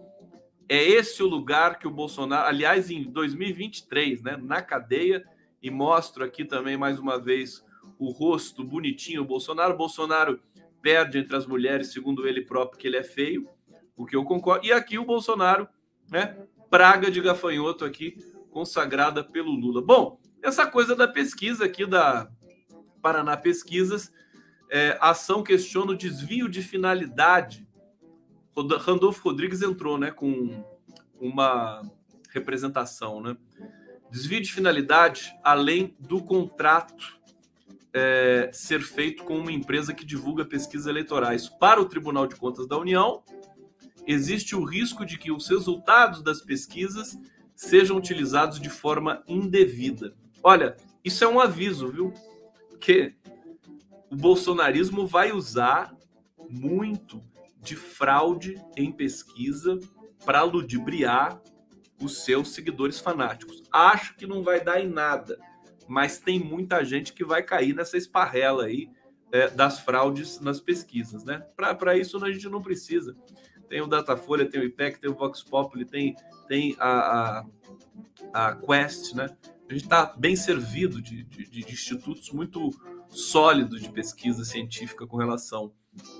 É 0.68 0.82
esse 0.82 1.22
o 1.22 1.26
lugar 1.26 1.78
que 1.78 1.86
o 1.86 1.90
Bolsonaro, 1.90 2.48
aliás, 2.48 2.90
em 2.90 3.04
2023, 3.04 4.22
né, 4.22 4.36
na 4.36 4.60
cadeia, 4.60 5.24
e 5.62 5.70
mostro 5.70 6.24
aqui 6.24 6.44
também 6.44 6.76
mais 6.76 6.98
uma 6.98 7.20
vez 7.20 7.64
o 7.98 8.10
rosto 8.10 8.64
bonitinho 8.64 9.22
do 9.22 9.28
Bolsonaro. 9.28 9.76
Bolsonaro 9.76 10.40
perde 10.82 11.18
entre 11.18 11.36
as 11.36 11.46
mulheres, 11.46 11.92
segundo 11.92 12.26
ele 12.26 12.42
próprio, 12.42 12.78
que 12.78 12.86
ele 12.86 12.96
é 12.96 13.02
feio, 13.02 13.48
o 13.96 14.04
que 14.04 14.16
eu 14.16 14.24
concordo. 14.24 14.66
E 14.66 14.72
aqui 14.72 14.98
o 14.98 15.04
Bolsonaro, 15.04 15.68
né, 16.10 16.36
praga 16.70 17.10
de 17.10 17.20
gafanhoto 17.20 17.84
aqui, 17.84 18.16
consagrada 18.50 19.22
pelo 19.22 19.50
Lula. 19.50 19.82
Bom, 19.82 20.20
essa 20.42 20.66
coisa 20.66 20.94
da 20.94 21.08
pesquisa 21.08 21.64
aqui 21.64 21.86
da 21.86 22.30
Paraná 23.02 23.36
Pesquisas, 23.36 24.12
é, 24.70 24.98
a 25.00 25.10
ação 25.10 25.42
questiona 25.42 25.92
o 25.92 25.96
desvio 25.96 26.48
de 26.48 26.62
finalidade 26.62 27.66
Randolfo 28.78 29.22
Rodrigues 29.22 29.62
entrou 29.62 29.98
né, 29.98 30.10
com 30.10 30.64
uma 31.20 31.82
representação. 32.30 33.20
Né? 33.20 33.36
Desvio 34.10 34.40
de 34.40 34.52
finalidade 34.52 35.34
além 35.42 35.94
do 35.98 36.22
contrato 36.22 37.18
é, 37.92 38.50
ser 38.52 38.80
feito 38.82 39.24
com 39.24 39.38
uma 39.38 39.52
empresa 39.52 39.92
que 39.92 40.04
divulga 40.04 40.44
pesquisas 40.44 40.86
eleitorais 40.86 41.48
para 41.48 41.80
o 41.80 41.86
Tribunal 41.86 42.26
de 42.26 42.36
Contas 42.36 42.66
da 42.66 42.78
União, 42.78 43.22
existe 44.06 44.54
o 44.54 44.64
risco 44.64 45.04
de 45.04 45.18
que 45.18 45.32
os 45.32 45.48
resultados 45.48 46.22
das 46.22 46.40
pesquisas 46.40 47.18
sejam 47.54 47.96
utilizados 47.96 48.60
de 48.60 48.68
forma 48.68 49.22
indevida. 49.26 50.14
Olha, 50.42 50.76
isso 51.02 51.24
é 51.24 51.28
um 51.28 51.40
aviso, 51.40 51.88
viu? 51.88 52.12
Que 52.78 53.14
o 54.16 54.18
bolsonarismo 54.18 55.06
vai 55.06 55.30
usar 55.30 55.94
muito 56.48 57.22
de 57.60 57.76
fraude 57.76 58.54
em 58.74 58.90
pesquisa 58.90 59.78
para 60.24 60.42
ludibriar 60.42 61.38
os 62.00 62.24
seus 62.24 62.54
seguidores 62.54 62.98
fanáticos. 62.98 63.62
Acho 63.70 64.16
que 64.16 64.26
não 64.26 64.42
vai 64.42 64.64
dar 64.64 64.80
em 64.80 64.88
nada, 64.88 65.38
mas 65.86 66.18
tem 66.18 66.40
muita 66.40 66.82
gente 66.82 67.12
que 67.12 67.26
vai 67.26 67.42
cair 67.42 67.74
nessa 67.74 67.98
esparrela 67.98 68.64
aí 68.64 68.88
é, 69.30 69.50
das 69.50 69.80
fraudes 69.80 70.40
nas 70.40 70.60
pesquisas, 70.60 71.22
né? 71.22 71.46
Para 71.54 71.98
isso 71.98 72.24
a 72.24 72.32
gente 72.32 72.48
não 72.48 72.62
precisa. 72.62 73.14
Tem 73.68 73.82
o 73.82 73.86
Datafolha, 73.86 74.48
tem 74.48 74.62
o 74.62 74.64
IPEC, 74.64 74.98
tem 74.98 75.10
o 75.10 75.14
Vox 75.14 75.42
Populi, 75.42 75.84
tem, 75.84 76.16
tem 76.48 76.74
a, 76.78 77.44
a, 78.32 78.48
a 78.48 78.56
Quest, 78.56 79.14
né? 79.14 79.28
A 79.68 79.74
gente 79.74 79.84
está 79.84 80.06
bem 80.16 80.34
servido 80.36 81.02
de, 81.02 81.22
de, 81.24 81.50
de 81.50 81.70
institutos 81.70 82.30
muito 82.30 82.70
sólidos 83.08 83.80
de 83.80 83.90
pesquisa 83.90 84.44
científica 84.44 85.06
com 85.06 85.16
relação 85.16 85.72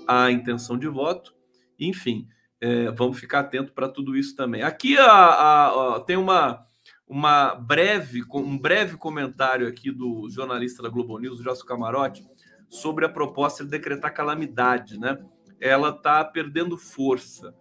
à 0.07 0.31
intenção 0.31 0.77
de 0.77 0.87
voto. 0.87 1.35
Enfim, 1.79 2.27
é, 2.59 2.91
vamos 2.91 3.19
ficar 3.19 3.41
atento 3.41 3.73
para 3.73 3.89
tudo 3.89 4.15
isso 4.15 4.35
também. 4.35 4.63
Aqui 4.63 4.97
a, 4.97 5.05
a, 5.05 5.95
a, 5.95 5.99
tem 5.99 6.17
uma, 6.17 6.65
uma 7.07 7.55
breve, 7.55 8.23
um 8.33 8.57
breve 8.57 8.97
comentário 8.97 9.67
aqui 9.67 9.91
do 9.91 10.29
jornalista 10.29 10.81
da 10.81 10.89
Globo 10.89 11.17
News, 11.19 11.39
Josso 11.39 11.65
Camarote, 11.65 12.25
sobre 12.69 13.05
a 13.05 13.09
proposta 13.09 13.63
de 13.63 13.69
decretar 13.69 14.13
calamidade, 14.13 14.99
né? 14.99 15.17
Ela 15.59 15.89
está 15.89 16.23
perdendo 16.23 16.77
força, 16.77 17.53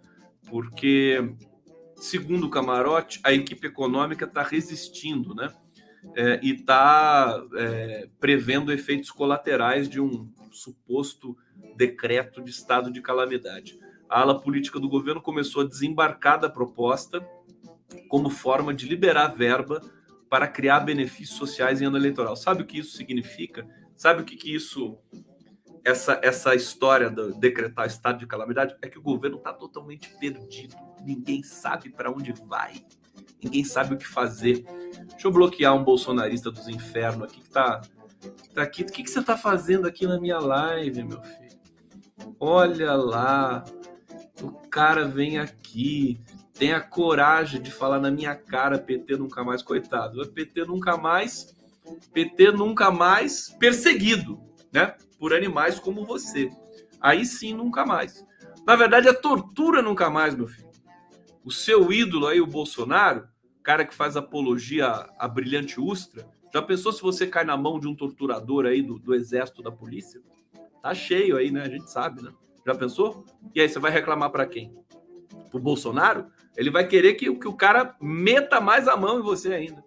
porque, 0.49 1.35
segundo 1.97 2.47
o 2.47 2.51
Camarote, 2.51 3.21
a 3.23 3.33
equipe 3.33 3.67
econômica 3.67 4.25
está 4.25 4.43
resistindo, 4.43 5.35
né? 5.35 5.53
É, 6.15 6.41
e 6.43 6.53
está 6.53 7.43
é, 7.57 8.09
prevendo 8.21 8.73
efeitos 8.73 9.11
colaterais 9.11 9.89
de 9.89 10.01
um 10.01 10.31
suposto 10.51 11.37
decreto 11.77 12.43
de 12.43 12.51
estado 12.51 12.91
de 12.91 13.03
calamidade 13.03 13.79
a 14.09 14.21
ala 14.21 14.41
política 14.41 14.79
do 14.79 14.89
governo 14.89 15.21
começou 15.21 15.63
a 15.63 15.67
desembarcar 15.67 16.39
da 16.39 16.49
proposta 16.49 17.27
como 18.09 18.31
forma 18.31 18.73
de 18.73 18.89
liberar 18.89 19.29
verba 19.29 19.81
para 20.29 20.49
criar 20.49 20.81
benefícios 20.81 21.39
sociais 21.39 21.81
em 21.81 21.87
ano 21.87 21.97
eleitoral. 21.97 22.37
Sabe 22.37 22.63
o 22.63 22.67
que 22.67 22.79
isso 22.79 22.97
significa? 22.97 23.67
Sabe 23.97 24.23
o 24.23 24.25
que, 24.25 24.37
que 24.37 24.55
isso, 24.55 24.99
essa, 25.85 26.21
essa 26.23 26.55
história 26.55 27.11
de 27.11 27.39
decretar 27.39 27.87
estado 27.87 28.19
de 28.19 28.27
calamidade? 28.27 28.77
É 28.83 28.89
que 28.89 28.99
o 28.99 29.03
governo 29.03 29.39
está 29.39 29.53
totalmente 29.53 30.09
perdido. 30.19 30.77
Ninguém 31.05 31.43
sabe 31.43 31.91
para 31.91 32.11
onde 32.11 32.33
vai. 32.33 32.85
Ninguém 33.43 33.65
sabe 33.65 33.95
o 33.95 33.99
que 33.99 34.07
fazer. 34.07 34.65
Deixa 35.11 35.27
eu 35.27 35.33
bloquear 35.33 35.75
um 35.75 35.85
bolsonarista 35.85 36.51
dos 36.51 36.69
infernos 36.69 37.25
aqui 37.25 37.41
que 37.41 37.47
está 37.47 37.83
tá 38.55 38.63
aqui. 38.63 38.83
O 38.83 38.87
que, 38.87 39.03
que 39.03 39.11
você 39.11 39.21
está 39.21 39.37
fazendo 39.37 39.87
aqui 39.87 40.07
na 40.07 40.21
minha 40.21 40.39
live, 40.39 41.05
meu 41.05 41.23
filho? 41.23 41.47
Olha 42.41 42.95
lá, 42.95 43.65
o 44.43 44.51
cara 44.69 45.07
vem 45.07 45.39
aqui, 45.39 46.21
tem 46.55 46.73
a 46.73 46.81
coragem 46.81 47.61
de 47.61 47.71
falar 47.71 48.01
na 48.01 48.11
minha 48.11 48.35
cara 48.35 48.79
PT 48.79 49.17
nunca 49.17 49.45
mais, 49.45 49.63
coitado. 49.63 50.23
É 50.23 50.27
PT 50.27 50.65
nunca 50.65 50.97
mais, 50.97 51.55
PT 52.13 52.53
nunca 52.53 52.91
mais 52.91 53.51
perseguido, 53.51 54.41
né? 54.73 54.95
Por 55.19 55.33
animais 55.33 55.79
como 55.79 56.05
você. 56.05 56.51
Aí 57.01 57.25
sim, 57.25 57.55
nunca 57.55 57.85
mais. 57.85 58.25
Na 58.67 58.75
verdade, 58.75 59.09
é 59.09 59.13
tortura 59.13 59.81
nunca 59.81 60.11
mais, 60.11 60.35
meu 60.35 60.49
filho. 60.49 60.66
O 61.47 61.53
seu 61.53 61.93
ídolo 61.93 62.27
aí, 62.27 62.41
o 62.41 62.47
Bolsonaro, 62.47 63.29
cara 63.63 63.87
que 63.87 63.95
faz 63.95 64.17
apologia 64.17 64.89
à 65.17 65.29
brilhante 65.29 65.81
Ustra, 65.81 66.29
já 66.53 66.61
pensou 66.61 66.93
se 66.93 67.01
você 67.01 67.25
cai 67.25 67.45
na 67.45 67.57
mão 67.57 67.79
de 67.79 67.87
um 67.87 67.95
torturador 67.95 68.67
aí 68.67 68.83
do, 68.83 68.99
do 68.99 69.15
exército 69.15 69.63
da 69.63 69.71
polícia? 69.71 70.21
Tá 70.83 70.93
cheio 70.93 71.37
aí, 71.37 71.53
né? 71.53 71.63
A 71.63 71.69
gente 71.69 71.89
sabe, 71.89 72.21
né? 72.21 72.33
Já 72.67 72.75
pensou? 72.75 73.25
E 73.55 73.61
aí 73.61 73.69
você 73.69 73.79
vai 73.79 73.93
reclamar 73.93 74.31
para 74.31 74.45
quem? 74.45 74.77
Pro 75.49 75.61
Bolsonaro? 75.61 76.27
Ele 76.57 76.69
vai 76.69 76.85
querer 76.85 77.15
que, 77.15 77.33
que 77.37 77.47
o 77.47 77.55
cara 77.55 77.95
meta 78.01 78.61
mais 78.61 78.89
a 78.89 78.97
mão 78.97 79.21
em 79.21 79.23
você 79.23 79.55
ainda. 79.55 79.85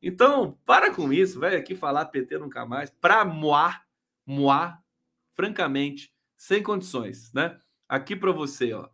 Então, 0.00 0.56
para 0.64 0.94
com 0.94 1.12
isso, 1.12 1.40
vai 1.40 1.56
aqui 1.56 1.74
falar 1.74 2.04
PT 2.04 2.38
nunca 2.38 2.64
mais. 2.64 2.90
Para 3.00 3.24
moar, 3.24 3.84
moar, 4.24 4.80
francamente, 5.32 6.12
sem 6.36 6.62
condições, 6.62 7.32
né? 7.32 7.58
Aqui 7.88 8.14
para 8.14 8.30
você, 8.30 8.72
ó. 8.72 8.93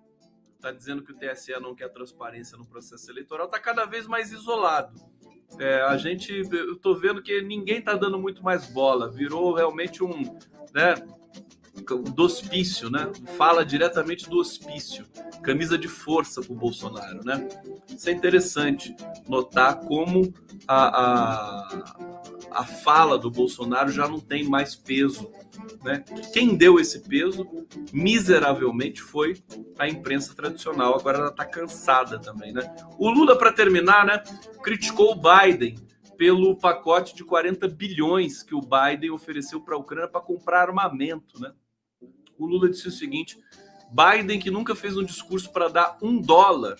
Está 0.61 0.71
dizendo 0.71 1.01
que 1.01 1.11
o 1.11 1.15
TSE 1.15 1.51
não 1.59 1.73
quer 1.73 1.89
transparência 1.89 2.55
no 2.55 2.63
processo 2.63 3.09
eleitoral. 3.09 3.47
Está 3.47 3.59
cada 3.59 3.83
vez 3.83 4.05
mais 4.05 4.31
isolado. 4.31 4.93
É, 5.57 5.81
a 5.81 5.97
gente, 5.97 6.31
eu 6.31 6.73
estou 6.73 6.95
vendo 6.95 7.19
que 7.19 7.41
ninguém 7.41 7.79
está 7.79 7.95
dando 7.95 8.19
muito 8.19 8.43
mais 8.43 8.67
bola. 8.67 9.09
Virou 9.09 9.55
realmente 9.55 10.03
um, 10.03 10.21
né, 10.71 10.93
do 12.13 12.23
hospício, 12.23 12.91
né? 12.91 13.11
Fala 13.35 13.65
diretamente 13.65 14.29
do 14.29 14.37
hospício, 14.37 15.03
camisa 15.41 15.79
de 15.79 15.87
força 15.87 16.41
para 16.43 16.53
o 16.53 16.55
Bolsonaro, 16.55 17.25
né? 17.25 17.49
Isso 17.89 18.07
é 18.07 18.11
interessante 18.11 18.95
notar 19.27 19.79
como 19.79 20.31
a, 20.67 21.01
a, 21.01 22.20
a 22.51 22.63
fala 22.63 23.17
do 23.17 23.31
Bolsonaro 23.31 23.91
já 23.91 24.07
não 24.07 24.19
tem 24.19 24.43
mais 24.43 24.75
peso, 24.75 25.31
né? 25.83 26.03
Quem 26.33 26.55
deu 26.55 26.79
esse 26.79 26.99
peso 26.99 27.47
miseravelmente 27.93 29.01
foi 29.01 29.41
a 29.79 29.87
imprensa 29.87 30.35
tradicional. 30.35 30.95
Agora 30.95 31.17
ela 31.17 31.29
está 31.29 31.45
cansada 31.45 32.19
também, 32.19 32.53
né? 32.53 32.75
O 32.97 33.09
Lula, 33.09 33.37
para 33.37 33.51
terminar, 33.51 34.05
né? 34.05 34.21
Criticou 34.63 35.13
o 35.13 35.15
Biden 35.15 35.75
pelo 36.17 36.55
pacote 36.55 37.15
de 37.15 37.23
40 37.23 37.67
bilhões 37.67 38.43
que 38.43 38.53
o 38.53 38.61
Biden 38.61 39.11
ofereceu 39.11 39.61
para 39.61 39.75
a 39.75 39.79
Ucrânia 39.79 40.07
para 40.07 40.21
comprar 40.21 40.67
armamento, 40.67 41.39
né? 41.41 41.51
o 42.41 42.47
Lula 42.47 42.69
disse 42.69 42.87
o 42.87 42.91
seguinte: 42.91 43.39
Biden, 43.91 44.39
que 44.39 44.51
nunca 44.51 44.75
fez 44.75 44.97
um 44.97 45.03
discurso 45.03 45.51
para 45.51 45.69
dar 45.69 45.97
um 46.01 46.19
dólar 46.19 46.77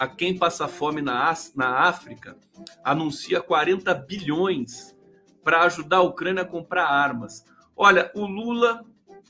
a 0.00 0.08
quem 0.08 0.34
passa 0.34 0.66
fome 0.66 1.02
na, 1.02 1.30
na 1.54 1.80
África, 1.80 2.34
anuncia 2.82 3.42
40 3.42 3.92
bilhões 3.94 4.96
para 5.44 5.60
ajudar 5.64 5.98
a 5.98 6.02
Ucrânia 6.02 6.42
a 6.42 6.46
comprar 6.46 6.86
armas. 6.86 7.44
Olha, 7.76 8.10
o 8.14 8.24
Lula 8.24 8.82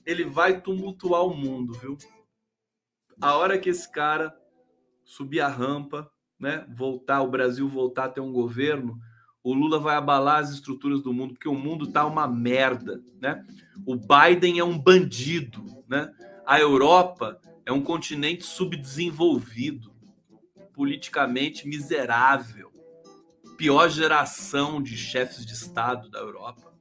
ele 0.06 0.24
vai 0.24 0.60
tumultuar 0.60 1.26
o 1.26 1.34
mundo, 1.34 1.72
viu? 1.72 1.98
A 3.20 3.34
hora 3.34 3.58
que 3.58 3.68
esse 3.68 3.90
cara 3.90 4.32
subir 5.04 5.40
a 5.40 5.48
rampa, 5.48 6.08
né, 6.38 6.64
voltar, 6.68 7.20
o 7.20 7.30
Brasil 7.30 7.68
voltar 7.68 8.04
a 8.04 8.08
ter 8.08 8.20
um 8.20 8.32
governo, 8.32 8.96
o 9.42 9.52
Lula 9.52 9.80
vai 9.80 9.96
abalar 9.96 10.38
as 10.38 10.50
estruturas 10.50 11.02
do 11.02 11.12
mundo, 11.12 11.34
porque 11.34 11.48
o 11.48 11.54
mundo 11.54 11.88
tá 11.88 12.06
uma 12.06 12.28
merda, 12.28 13.02
né? 13.20 13.44
O 13.84 13.96
Biden 13.96 14.60
é 14.60 14.64
um 14.64 14.78
bandido, 14.78 15.64
né? 15.88 16.12
A 16.46 16.60
Europa 16.60 17.40
é 17.66 17.72
um 17.72 17.82
continente 17.82 18.44
subdesenvolvido, 18.44 19.98
politicamente 20.80 21.68
miserável, 21.68 22.72
pior 23.58 23.90
geração 23.90 24.82
de 24.82 24.96
chefes 24.96 25.44
de 25.44 25.52
Estado 25.52 26.08
da 26.08 26.20
Europa. 26.20 26.72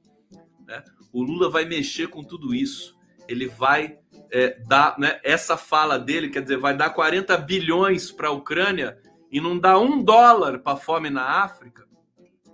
Né? 0.66 0.82
O 1.12 1.22
Lula 1.22 1.50
vai 1.50 1.66
mexer 1.66 2.08
com 2.08 2.24
tudo 2.24 2.54
isso. 2.54 2.96
Ele 3.28 3.46
vai 3.46 3.98
é, 4.30 4.58
dar, 4.66 4.98
né, 4.98 5.20
essa 5.22 5.54
fala 5.54 5.98
dele, 5.98 6.30
quer 6.30 6.40
dizer, 6.40 6.56
vai 6.56 6.74
dar 6.74 6.88
40 6.88 7.36
bilhões 7.36 8.10
para 8.10 8.28
a 8.28 8.32
Ucrânia 8.32 8.98
e 9.30 9.38
não 9.38 9.58
dá 9.58 9.78
um 9.78 10.02
dólar 10.02 10.60
para 10.60 10.78
fome 10.78 11.10
na 11.10 11.42
África 11.44 11.86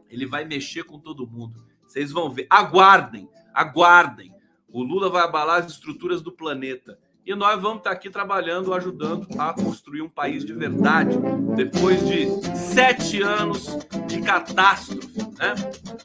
ele 0.09 0.27
vai 0.27 0.45
mexer 0.45 0.83
com 0.83 0.99
todo 0.99 1.27
mundo. 1.27 1.65
Vocês 1.87 2.11
vão 2.11 2.29
ver. 2.29 2.49
Aguardem, 2.51 3.29
aguardem. 3.55 4.33
O 4.69 4.83
Lula 4.83 5.09
vai 5.09 5.23
abalar 5.23 5.61
as 5.61 5.71
estruturas 5.71 6.23
do 6.23 6.33
planeta. 6.33 6.99
E 7.27 7.35
nós 7.35 7.61
vamos 7.61 7.79
estar 7.79 7.91
aqui 7.91 8.09
trabalhando, 8.09 8.73
ajudando 8.73 9.27
a 9.37 9.53
construir 9.53 10.01
um 10.01 10.09
país 10.09 10.45
de 10.45 10.53
verdade. 10.53 11.19
Depois 11.57 12.07
de 12.07 12.29
sete 12.57 13.21
anos 13.21 13.77
de 14.07 14.23
catástrofe, 14.23 15.19
né? 15.37 15.55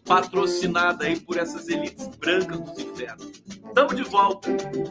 patrocinada 0.03 1.05
aí 1.05 1.19
por 1.19 1.37
essas 1.37 1.69
elites 1.69 2.07
brancas 2.17 2.59
dos 2.59 2.79
infernos. 2.79 3.43
Tamo 3.75 3.93
de 3.93 4.01
volta, 4.01 4.49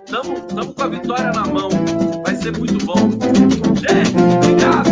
tamo, 0.09 0.41
tamo 0.43 0.73
com 0.73 0.83
a 0.85 0.87
vitória 0.87 1.33
na 1.33 1.45
mão, 1.45 1.69
vai 2.25 2.37
ser 2.37 2.57
muito 2.57 2.79
bom. 2.87 3.11
Gente, 3.75 4.15
obrigado. 4.37 4.90